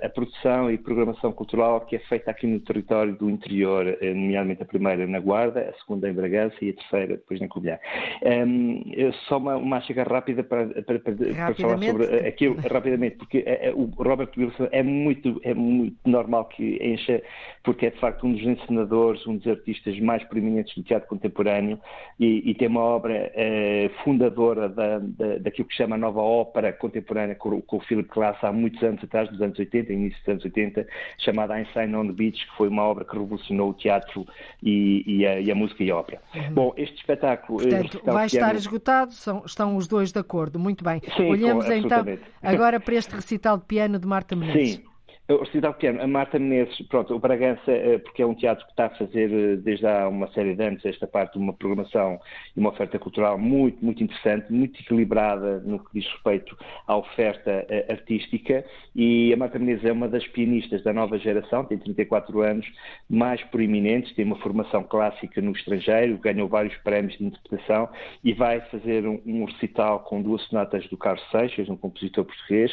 à, 0.03 0.09
produção 0.09 0.71
e 0.71 0.79
programação 0.79 1.31
cultural 1.33 1.83
que 1.83 1.97
é 1.97 1.99
feita 1.99 2.31
aqui 2.31 2.47
no 2.47 2.59
território 2.61 3.15
do 3.15 3.29
interior, 3.29 3.87
eh, 4.01 4.15
nomeadamente 4.15 4.63
a 4.63 4.65
primeira 4.65 5.07
na 5.07 5.21
Guarda, 5.21 5.61
a 5.61 5.79
segunda 5.81 6.09
em 6.09 6.15
Bragança 6.15 6.57
e 6.63 6.71
a 6.71 6.73
terceira 6.73 7.17
depois 7.17 7.39
na 7.39 7.49
Covilhã. 7.49 7.79
Um, 8.25 8.83
só 9.29 9.37
uma, 9.37 9.57
uma 9.57 9.81
chega 9.83 10.03
rápida 10.03 10.43
para, 10.43 10.69
para, 10.69 10.99
para, 10.99 11.15
para, 11.15 11.55
falar 11.55 11.79
sobre 11.83 12.27
aquilo, 12.27 12.57
rapidamente, 12.57 13.17
porque 13.17 13.45
eh, 13.47 13.69
eh, 13.69 13.73
o 13.75 13.85
Robert 13.99 14.31
Wilson 14.37 14.69
é 14.73 14.83
muito, 14.83 15.39
é 15.45 15.53
muito 15.53 15.97
normal 16.07 16.47
que 16.47 16.79
encha, 16.83 17.23
porque 17.63 17.87
é 17.87 17.91
de 17.91 18.01
facto 18.01 18.27
um 18.27 18.33
dos 18.33 18.43
encenadores, 18.43 19.27
um 19.27 19.37
dos 19.37 19.47
artistas 19.47 19.99
mais 20.01 20.25
proeminentes 20.25 20.75
do 20.75 20.83
teatro 20.83 21.09
contemporâneo 21.09 21.79
e, 22.19 22.51
e 22.51 22.55
tem 22.55 22.69
uma 22.69 22.81
obra 22.81 23.31
eh, 23.35 23.91
fundadora 24.03 24.69
da, 24.69 24.99
da, 24.99 25.39
daquilo 25.39 25.69
que 25.69 25.75
chama 25.75 25.97
a 25.97 25.99
nova 25.99 26.21
ópera 26.21 26.73
contemporânea 26.73 27.35
com, 27.35 27.61
com 27.61 27.77
o 27.77 27.81
Philip 27.81 28.09
Glass 28.09 28.43
há 28.43 28.51
muitos 28.51 28.83
anos 28.83 29.05
atrás, 29.05 29.31
nos 29.31 29.41
anos 29.43 29.59
80, 29.59 29.93
início 29.93 30.19
dos 30.21 30.29
anos 30.29 30.45
80, 30.45 30.87
chamada 31.19 31.55
Einstein 31.55 31.95
on 31.95 32.07
the 32.07 32.13
Beach, 32.13 32.47
que 32.47 32.57
foi 32.57 32.69
uma 32.69 32.85
obra 32.85 33.05
que 33.05 33.13
revolucionou 33.13 33.71
o 33.71 33.75
teatro 33.75 34.27
e, 34.63 35.05
e, 35.07 35.27
a, 35.27 35.41
e 35.41 35.51
a, 35.51 35.55
música 35.55 35.85
e 35.85 35.91
a 35.91 35.97
ópera. 35.97 36.23
Uhum. 36.35 36.55
Bom, 36.55 36.75
este 36.77 36.97
espetáculo... 36.97 37.61
Eh, 37.61 37.69
Portanto, 37.69 38.01
vai 38.05 38.27
estar 38.27 38.39
piano... 38.39 38.59
esgotado, 38.59 39.13
são, 39.13 39.43
estão 39.45 39.77
os 39.77 39.87
dois 39.87 40.11
de 40.11 40.19
acordo, 40.19 40.59
muito 40.59 40.83
bem. 40.83 41.03
Sim, 41.17 41.29
Olhamos 41.29 41.67
com, 41.67 41.73
então 41.73 42.05
agora 42.43 42.81
para 42.81 42.95
este 42.95 43.15
recital 43.15 43.59
de 43.59 43.65
piano 43.65 43.99
de 43.99 44.07
Marta 44.07 44.35
Menezes. 44.35 44.77
Sim. 44.77 44.96
O 45.29 45.39
Recital 45.39 45.75
Pequeno, 45.75 46.01
a 46.01 46.07
Marta 46.07 46.39
Menezes, 46.39 46.81
pronto, 46.87 47.13
o 47.13 47.19
Bragança, 47.19 47.73
eh, 47.73 47.99
porque 47.99 48.23
é 48.23 48.27
um 48.27 48.33
teatro 48.33 48.65
que 48.65 48.71
está 48.71 48.87
a 48.87 48.91
fazer 48.91 49.29
eh, 49.33 49.57
desde 49.57 49.85
há 49.85 50.07
uma 50.07 50.29
série 50.29 50.55
de 50.55 50.63
anos 50.63 50.85
esta 50.85 51.05
parte 51.05 51.33
de 51.33 51.39
uma 51.41 51.53
programação 51.53 52.21
e 52.57 52.61
uma 52.61 52.71
oferta 52.71 52.97
cultural 52.97 53.37
muito, 53.37 53.85
muito 53.85 54.05
interessante, 54.05 54.53
muito 54.53 54.81
equilibrada 54.81 55.59
no 55.65 55.81
que 55.81 55.99
diz 55.99 56.09
respeito 56.13 56.57
à 56.87 56.97
oferta 56.97 57.67
eh, 57.69 57.87
artística. 57.89 58.65
E 58.95 59.33
a 59.35 59.37
Marta 59.37 59.59
Menezes 59.59 59.85
é 59.85 59.91
uma 59.91 60.09
das 60.09 60.25
pianistas 60.29 60.85
da 60.85 60.93
nova 60.93 61.19
geração, 61.19 61.65
tem 61.65 61.77
34 61.77 62.43
anos, 62.43 62.67
mais 63.11 63.43
proeminentes, 63.47 64.15
tem 64.15 64.25
uma 64.25 64.37
formação 64.37 64.85
clássica 64.85 65.41
no 65.41 65.51
estrangeiro, 65.51 66.19
ganhou 66.19 66.47
vários 66.47 66.77
prémios 66.85 67.19
de 67.19 67.25
interpretação 67.25 67.89
e 68.23 68.33
vai 68.33 68.61
fazer 68.71 69.05
um, 69.05 69.21
um 69.27 69.45
recital 69.45 70.05
com 70.05 70.23
duas 70.23 70.41
sonatas 70.43 70.87
do 70.87 70.97
Carlos 70.97 71.29
Seixas, 71.33 71.69
um 71.69 71.77
compositor 71.77 72.25
português, 72.25 72.71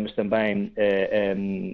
mas 0.00 0.14
também 0.14 0.72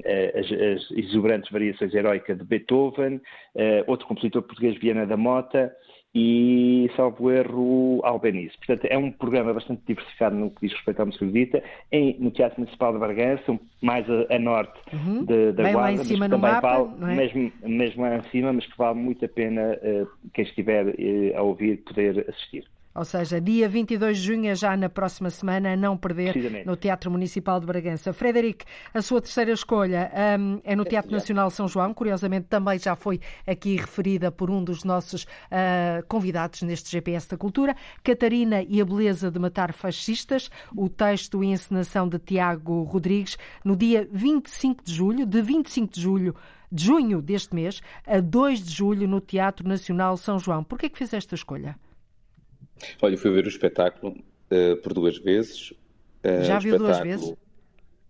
as, 0.06 0.46
as 0.46 0.90
exuberantes 0.90 1.50
variações 1.50 1.94
heroicas 1.94 2.38
de 2.38 2.44
Beethoven, 2.44 3.20
eh, 3.54 3.84
outro 3.86 4.06
compositor 4.06 4.42
português, 4.42 4.78
Viana 4.78 5.06
da 5.06 5.16
Mota, 5.16 5.72
e, 6.14 6.90
salvo 6.96 7.30
erro, 7.30 8.00
Albenize. 8.02 8.56
Portanto, 8.58 8.84
é 8.90 8.98
um 8.98 9.12
programa 9.12 9.54
bastante 9.54 9.82
diversificado 9.86 10.34
no 10.34 10.50
que 10.50 10.66
diz 10.66 10.72
respeito 10.72 11.02
à 11.02 11.06
música 11.06 11.24
erudita, 11.24 11.62
em, 11.92 12.16
no 12.18 12.30
Teatro 12.32 12.60
Municipal 12.60 12.92
de 12.92 12.98
Bragança, 12.98 13.60
mais 13.80 14.04
a, 14.10 14.34
a 14.34 14.38
norte 14.38 14.78
uhum. 14.92 15.24
de, 15.24 15.52
da 15.52 15.62
Bem 15.62 15.72
Guarda, 15.72 15.78
lá 15.78 15.92
em 15.92 15.96
cima 15.98 16.18
mas 16.20 16.30
no 16.30 16.36
também 16.36 16.52
mapa, 16.52 16.82
vale, 16.82 17.12
é? 17.12 17.16
mesmo, 17.16 17.52
mesmo 17.62 18.02
lá 18.02 18.16
em 18.16 18.22
cima, 18.30 18.52
mas 18.52 18.66
que 18.66 18.76
vale 18.76 18.98
muito 18.98 19.24
a 19.24 19.28
pena 19.28 19.78
uh, 19.82 20.08
quem 20.34 20.44
estiver 20.44 20.86
uh, 20.86 21.38
a 21.38 21.42
ouvir 21.42 21.76
poder 21.84 22.26
assistir. 22.28 22.64
Ou 22.92 23.04
seja, 23.04 23.40
dia 23.40 23.68
22 23.68 24.18
de 24.18 24.24
junho 24.24 24.50
é 24.50 24.54
já 24.54 24.76
na 24.76 24.88
próxima 24.88 25.30
semana, 25.30 25.72
a 25.72 25.76
não 25.76 25.96
perder 25.96 26.66
no 26.66 26.76
Teatro 26.76 27.08
Municipal 27.08 27.60
de 27.60 27.66
Bragança. 27.66 28.12
Frederic, 28.12 28.64
a 28.92 29.00
sua 29.00 29.20
terceira 29.20 29.52
escolha 29.52 30.10
um, 30.38 30.60
é 30.64 30.74
no 30.74 30.84
Teatro 30.84 31.12
Nacional 31.12 31.50
São 31.50 31.68
João, 31.68 31.94
curiosamente 31.94 32.46
também 32.48 32.80
já 32.80 32.96
foi 32.96 33.20
aqui 33.46 33.76
referida 33.76 34.32
por 34.32 34.50
um 34.50 34.64
dos 34.64 34.82
nossos 34.82 35.22
uh, 35.22 36.04
convidados 36.08 36.62
neste 36.62 36.90
GPS 36.90 37.28
da 37.28 37.36
Cultura, 37.36 37.76
Catarina 38.02 38.62
e 38.62 38.80
a 38.80 38.84
Beleza 38.84 39.30
de 39.30 39.38
Matar 39.38 39.72
Fascistas, 39.72 40.50
o 40.76 40.88
texto 40.88 41.44
e 41.44 41.46
encenação 41.46 42.08
de 42.08 42.18
Tiago 42.18 42.82
Rodrigues, 42.82 43.38
no 43.64 43.76
dia 43.76 44.08
25 44.10 44.82
de 44.82 44.92
julho, 44.92 45.26
de 45.26 45.40
25 45.40 45.94
de 45.94 46.00
julho 46.00 46.34
de 46.72 46.84
junho 46.84 47.20
deste 47.20 47.54
mês 47.54 47.82
a 48.06 48.20
2 48.20 48.62
de 48.62 48.72
julho 48.72 49.08
no 49.08 49.20
Teatro 49.20 49.66
Nacional 49.66 50.16
São 50.16 50.38
João. 50.38 50.62
Por 50.62 50.78
que 50.78 50.86
é 50.86 50.88
que 50.88 50.98
fez 50.98 51.12
esta 51.12 51.34
escolha? 51.34 51.76
Olha, 53.00 53.16
fui 53.16 53.30
ver 53.30 53.44
o 53.44 53.48
espetáculo 53.48 54.16
uh, 54.50 54.76
por 54.82 54.92
duas 54.92 55.18
vezes. 55.18 55.70
Uh, 55.70 56.44
já 56.44 56.58
viu 56.58 56.78
duas 56.78 56.98
vezes? 57.00 57.34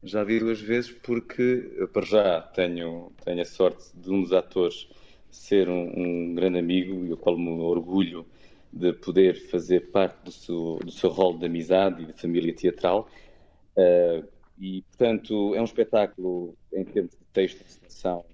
Já 0.02 0.24
vi 0.24 0.38
duas 0.38 0.60
vezes 0.60 0.90
porque, 0.90 1.88
para 1.92 2.06
já, 2.06 2.40
tenho, 2.40 3.12
tenho 3.24 3.42
a 3.42 3.44
sorte 3.44 3.84
de 3.94 4.10
um 4.10 4.22
dos 4.22 4.32
atores 4.32 4.88
ser 5.30 5.68
um, 5.68 5.92
um 5.94 6.34
grande 6.34 6.58
amigo 6.58 7.04
e 7.04 7.12
o 7.12 7.16
qual 7.16 7.36
me 7.36 7.50
orgulho 7.50 8.26
de 8.72 8.92
poder 8.92 9.34
fazer 9.50 9.90
parte 9.90 10.24
do 10.24 10.32
seu, 10.32 10.78
do 10.82 10.90
seu 10.90 11.10
rol 11.10 11.36
de 11.36 11.44
amizade 11.44 12.02
e 12.02 12.06
de 12.06 12.12
família 12.14 12.54
teatral. 12.54 13.08
Uh, 13.76 14.26
e, 14.58 14.82
portanto, 14.82 15.54
é 15.54 15.60
um 15.60 15.64
espetáculo, 15.64 16.54
em 16.72 16.84
termos 16.84 17.12
de 17.12 17.24
texto 17.32 17.58
de 17.58 17.64
encenação, 17.64 18.24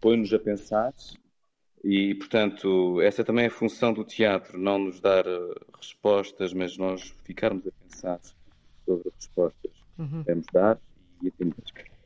põe-nos 0.00 0.32
a 0.32 0.38
pensar 0.38 0.92
e, 1.88 2.16
portanto, 2.16 3.00
essa 3.00 3.22
também 3.22 3.44
é 3.44 3.46
a 3.46 3.50
função 3.50 3.92
do 3.92 4.02
teatro, 4.02 4.58
não 4.58 4.76
nos 4.76 4.98
dar 4.98 5.24
uh, 5.24 5.54
respostas, 5.78 6.52
mas 6.52 6.76
nós 6.76 7.14
ficarmos 7.22 7.64
a 7.64 7.70
pensar 7.70 8.18
sobre 8.84 9.08
as 9.08 9.14
respostas 9.14 9.70
que 9.70 10.02
uhum. 10.02 10.22
devemos 10.22 10.46
dar 10.52 10.80
e 11.22 11.28
atender. 11.28 11.54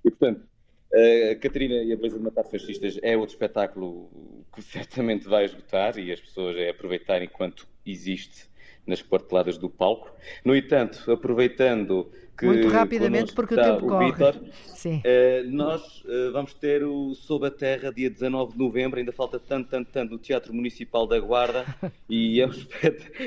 E, 0.04 0.10
portanto, 0.10 0.46
a 0.92 1.34
Catarina 1.36 1.76
e 1.76 1.94
a 1.94 1.96
Beleza 1.96 2.18
de 2.18 2.24
Matar 2.24 2.44
Fascistas 2.44 2.98
é 3.00 3.16
outro 3.16 3.32
espetáculo 3.32 4.44
que 4.54 4.60
certamente 4.60 5.26
vai 5.26 5.46
esgotar 5.46 5.98
e 5.98 6.12
as 6.12 6.20
pessoas 6.20 6.58
é 6.58 6.68
aproveitar 6.68 7.22
enquanto 7.22 7.66
existe 7.86 8.49
nas 8.86 9.02
parteladas 9.02 9.58
do 9.58 9.68
palco. 9.68 10.10
No 10.44 10.54
entanto, 10.54 11.10
aproveitando 11.10 12.10
que 12.40 12.46
Muito 12.46 12.68
rapidamente, 12.68 13.34
porque 13.34 13.52
o 13.52 13.56
tempo 13.62 13.84
o 13.84 13.88
corre. 13.88 14.06
Vítor, 14.06 14.40
Sim. 14.64 15.02
uh, 15.04 15.50
nós 15.50 16.02
uh, 16.06 16.32
vamos 16.32 16.54
ter 16.54 16.82
o 16.82 17.14
Sob 17.14 17.46
a 17.46 17.50
Terra, 17.50 17.92
dia 17.92 18.08
19 18.08 18.52
de 18.52 18.58
novembro, 18.58 18.98
ainda 18.98 19.12
falta 19.12 19.38
tanto, 19.38 19.68
tanto, 19.68 19.90
tanto, 19.92 20.12
no 20.12 20.18
Teatro 20.18 20.54
Municipal 20.54 21.06
da 21.06 21.20
Guarda, 21.20 21.66
e, 22.08 22.40
é 22.40 22.46
um 22.46 22.50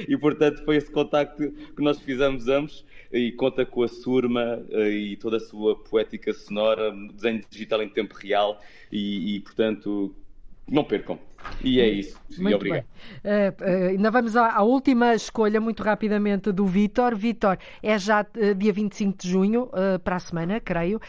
e 0.10 0.18
portanto 0.18 0.66
foi 0.66 0.78
esse 0.78 0.89
contacto 0.89 1.51
que 1.51 1.82
nós 1.84 1.99
fizemos 1.99 2.47
ambos, 2.47 2.84
e 3.12 3.32
conta 3.32 3.64
com 3.64 3.84
a 3.84 3.88
Surma 3.88 4.64
uh, 4.72 4.88
e 4.88 5.16
toda 5.18 5.38
a 5.38 5.39
sua 5.39 5.76
poética 5.76 6.34
sonora, 6.34 6.91
desenho 7.14 7.43
digital 7.47 7.84
em 7.84 7.89
tempo 7.89 8.16
real, 8.16 8.60
e, 8.91 9.36
e 9.36 9.39
portanto, 9.41 10.16
não 10.68 10.84
percam. 10.84 11.20
E 11.63 11.79
é 11.79 11.87
isso. 11.87 12.19
Muito 12.37 12.51
e 12.51 12.55
obrigado. 12.55 12.83
Uh, 12.83 13.63
uh, 13.63 13.89
ainda 13.89 14.11
vamos 14.11 14.35
à, 14.35 14.51
à, 14.51 14.63
última 14.63 15.15
escolha, 15.15 15.61
muito 15.61 15.83
rapidamente, 15.83 16.51
do 16.51 16.65
Vítor. 16.65 17.15
Vítor, 17.15 17.57
é 17.81 17.97
já 17.97 18.21
uh, 18.21 18.55
dia 18.55 18.73
25 18.73 19.17
de 19.17 19.29
junho, 19.29 19.69
para 20.03 20.17
a 20.17 20.19
semana, 20.19 20.59
creio. 20.59 20.99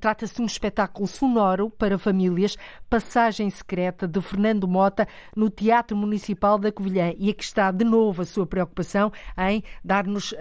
Trata-se 0.00 0.36
de 0.36 0.42
um 0.42 0.46
espetáculo 0.46 1.06
sonoro 1.06 1.70
para 1.70 1.98
famílias, 1.98 2.56
Passagem 2.88 3.48
Secreta, 3.50 4.06
de 4.06 4.20
Fernando 4.20 4.66
Mota, 4.66 5.06
no 5.36 5.50
Teatro 5.50 5.96
Municipal 5.96 6.58
da 6.58 6.72
Covilhã. 6.72 7.12
E 7.18 7.30
aqui 7.30 7.44
está, 7.44 7.70
de 7.70 7.84
novo, 7.84 8.22
a 8.22 8.24
sua 8.24 8.46
preocupação 8.46 9.12
em 9.38 9.62
dar-nos 9.84 10.34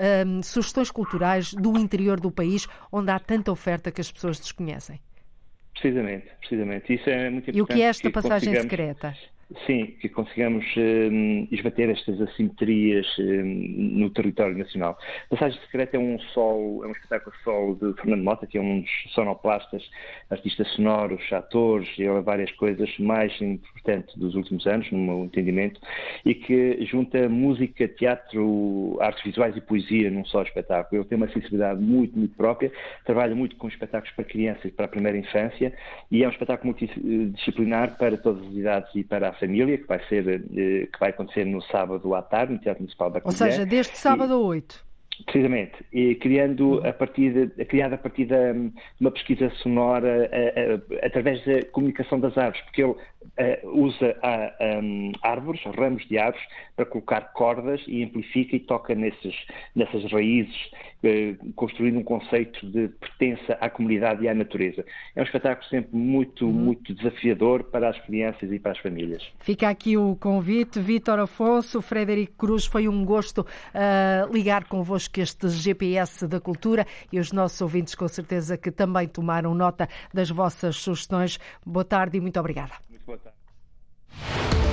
sugestões 0.44 0.92
culturais 0.92 1.54
do 1.54 1.78
interior 1.78 2.20
do 2.20 2.32
país, 2.32 2.68
onde 2.92 3.12
há 3.12 3.20
tanta 3.20 3.52
oferta 3.52 3.92
que 3.92 4.02
as 4.02 4.12
pessoas 4.12 4.40
desconhecem. 4.40 5.00
Precisamente, 5.80 6.28
precisamente. 6.40 6.94
Isso 6.94 7.10
é 7.10 7.30
muito 7.30 7.50
importante. 7.50 7.58
E 7.58 7.62
o 7.62 7.66
que 7.66 7.82
é 7.82 7.86
esta 7.86 8.10
passagem 8.12 8.54
secreta? 8.62 9.16
Sim, 9.66 9.96
que 10.00 10.08
consigamos 10.08 10.64
um, 10.78 11.48
esbater 11.52 11.90
estas 11.90 12.22
assimetrias 12.22 13.08
um, 13.18 13.44
no 13.98 14.12
território 14.12 14.56
nacional. 14.56 14.96
Passagem 15.28 15.60
Secreta 15.62 15.98
é 15.98 16.00
um 16.00 16.20
solo, 16.20 16.86
é 16.86 16.88
um 16.88 16.92
espetáculo 16.92 17.36
solo 17.44 17.76
de 17.76 18.00
Fernando 18.00 18.24
Mota, 18.24 18.46
que 18.46 18.60
é 18.60 18.62
um 18.62 18.82
dos 18.82 18.92
sonoplastas, 19.16 19.84
artistas 20.30 20.68
sonoros, 20.76 21.34
atores 21.34 21.90
e 21.98 22.08
várias 22.22 22.52
coisas 22.52 22.96
mais 23.00 23.34
importantes 23.42 24.16
dos 24.18 24.36
últimos 24.36 24.68
anos, 24.68 24.92
no 24.92 25.00
meu 25.00 25.26
entendimento, 25.26 25.82
e 26.24 26.36
que 26.36 26.86
junta 26.86 27.28
música, 27.28 27.88
teatro, 27.88 29.00
artes 29.02 29.24
visuais 29.24 29.58
e 29.58 29.62
poesia 29.62 30.12
num 30.12 30.26
só 30.26 30.44
espetáculo. 30.44 31.02
Ele 31.02 31.10
tem 31.10 31.16
uma 31.16 31.30
sensibilidade 31.30 31.82
muito, 31.82 32.16
muito 32.16 32.36
própria, 32.36 32.72
trabalha 33.04 33.34
muito 33.34 33.56
com 33.56 33.68
espetáculos 33.68 34.14
para 34.16 34.26
crianças 34.26 34.66
e 34.66 34.72
para 34.72 34.86
a 34.86 34.90
primeira 34.90 35.18
infância, 35.18 35.74
e 36.12 36.24
é 36.24 36.28
um 36.28 36.32
espetáculo 36.32 36.76
multidisciplinar 36.80 37.98
para 37.98 38.16
todas 38.16 38.46
as 38.46 38.54
idades 38.54 38.94
e 38.94 39.04
para 39.04 39.30
a 39.30 39.39
família, 39.40 39.78
que 39.78 39.88
vai, 39.88 40.00
ser, 40.08 40.42
que 40.44 41.00
vai 41.00 41.10
acontecer 41.10 41.46
no 41.46 41.62
sábado 41.64 42.14
à 42.14 42.22
tarde, 42.22 42.54
no 42.54 42.60
Teatro 42.60 42.82
Municipal 42.82 43.10
da 43.10 43.22
Ou 43.24 43.32
seja, 43.32 43.66
deste 43.66 43.98
sábado 43.98 44.34
a 44.34 44.38
8. 44.38 44.89
Precisamente, 45.26 45.74
e 45.92 46.16
criando 46.16 46.82
a 46.88 46.94
partir 46.94 47.48
de, 47.48 47.66
criada 47.66 47.96
a 47.96 47.98
partir 47.98 48.26
de 48.26 48.72
uma 49.00 49.12
pesquisa 49.12 49.50
sonora 49.62 50.30
a, 50.32 51.04
a, 51.04 51.06
através 51.06 51.44
da 51.46 51.64
comunicação 51.72 52.20
das 52.20 52.38
árvores, 52.38 52.62
porque 52.66 52.84
ele 52.84 52.96
usa 53.64 54.16
um, 54.82 55.12
árvores, 55.22 55.62
ramos 55.78 56.06
de 56.08 56.18
árvores, 56.18 56.46
para 56.76 56.86
colocar 56.86 57.22
cordas 57.34 57.82
e 57.88 58.04
amplifica 58.04 58.56
e 58.56 58.60
toca 58.60 58.96
nesses, 58.96 59.36
nessas 59.76 60.10
raízes, 60.12 60.72
construindo 61.56 62.00
um 62.00 62.04
conceito 62.04 62.66
de 62.66 62.88
pertença 62.88 63.58
à 63.60 63.70
comunidade 63.70 64.24
e 64.24 64.30
à 64.30 64.34
natureza. 64.34 64.86
É 65.16 65.22
um 65.22 65.24
espetáculo 65.24 65.68
sempre 65.70 65.96
muito, 65.96 66.46
uhum. 66.46 66.52
muito 66.52 66.94
desafiador 66.94 67.64
para 67.66 67.90
as 67.90 68.00
crianças 68.06 68.52
e 68.52 68.60
para 68.60 68.72
as 68.72 68.80
famílias. 68.80 69.26
Fica 69.40 69.70
aqui 69.70 69.98
o 69.98 70.16
convite. 70.16 70.80
Vítor 70.80 71.20
Afonso, 71.20 71.82
Frederico 71.82 72.34
Cruz, 72.38 72.66
foi 72.66 72.88
um 72.88 73.04
gosto 73.04 73.40
uh, 73.42 74.34
ligar 74.34 74.66
convosco 74.66 75.09
este 75.18 75.50
GPS 75.50 76.28
da 76.28 76.40
cultura 76.40 76.86
e 77.12 77.20
os 77.20 77.32
nossos 77.32 77.60
ouvintes 77.62 77.96
com 77.96 78.08
certeza 78.08 78.58
que 78.58 78.72
também 78.72 79.08
tomaram 79.08 79.54
nota 79.54 79.88
das 80.14 80.30
vossas 80.30 80.78
sugestões. 80.78 81.40
Boa 81.66 81.86
tarde 81.86 82.18
e 82.18 82.22
muito 82.22 82.40
obrigada. 82.40 82.74
Muito 82.90 83.06
boa 83.06 83.18
tarde. 83.18 84.69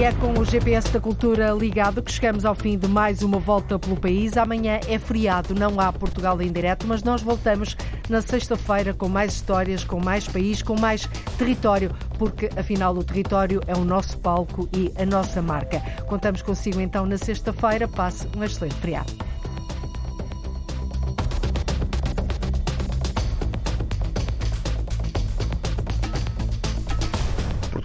E 0.00 0.02
é 0.02 0.14
com 0.14 0.32
o 0.32 0.46
GPS 0.46 0.90
da 0.90 0.98
Cultura 0.98 1.50
ligado 1.50 2.02
que 2.02 2.10
chegamos 2.10 2.46
ao 2.46 2.54
fim 2.54 2.78
de 2.78 2.88
mais 2.88 3.20
uma 3.20 3.38
volta 3.38 3.78
pelo 3.78 4.00
país. 4.00 4.34
Amanhã 4.38 4.80
é 4.88 4.98
feriado, 4.98 5.54
não 5.54 5.78
há 5.78 5.92
Portugal 5.92 6.40
em 6.40 6.50
direto, 6.50 6.86
mas 6.86 7.02
nós 7.02 7.20
voltamos 7.20 7.76
na 8.08 8.22
sexta-feira 8.22 8.94
com 8.94 9.10
mais 9.10 9.34
histórias, 9.34 9.84
com 9.84 10.00
mais 10.00 10.26
país, 10.26 10.62
com 10.62 10.74
mais 10.80 11.06
território, 11.36 11.94
porque 12.18 12.48
afinal 12.56 12.96
o 12.96 13.04
território 13.04 13.60
é 13.66 13.76
o 13.76 13.84
nosso 13.84 14.18
palco 14.20 14.66
e 14.74 14.90
a 14.96 15.04
nossa 15.04 15.42
marca. 15.42 15.80
Contamos 16.06 16.40
consigo 16.40 16.80
então 16.80 17.04
na 17.04 17.18
sexta-feira. 17.18 17.86
Passe 17.86 18.26
um 18.34 18.42
excelente 18.42 18.76
feriado. 18.76 19.12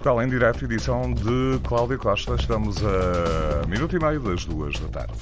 Portugal 0.06 0.22
em 0.22 0.28
Direto, 0.28 0.64
edição 0.64 1.12
de 1.12 1.58
Cláudio 1.64 1.98
Costa. 1.98 2.36
Estamos 2.36 2.76
a 2.78 3.66
minuto 3.66 3.96
e 3.96 3.98
meio 3.98 4.20
das 4.20 4.44
duas 4.44 4.78
da 4.78 4.86
tarde. 4.86 5.14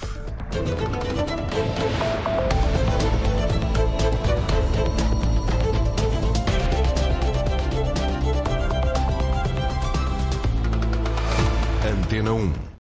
Antena 11.91 12.33
1 12.35 12.65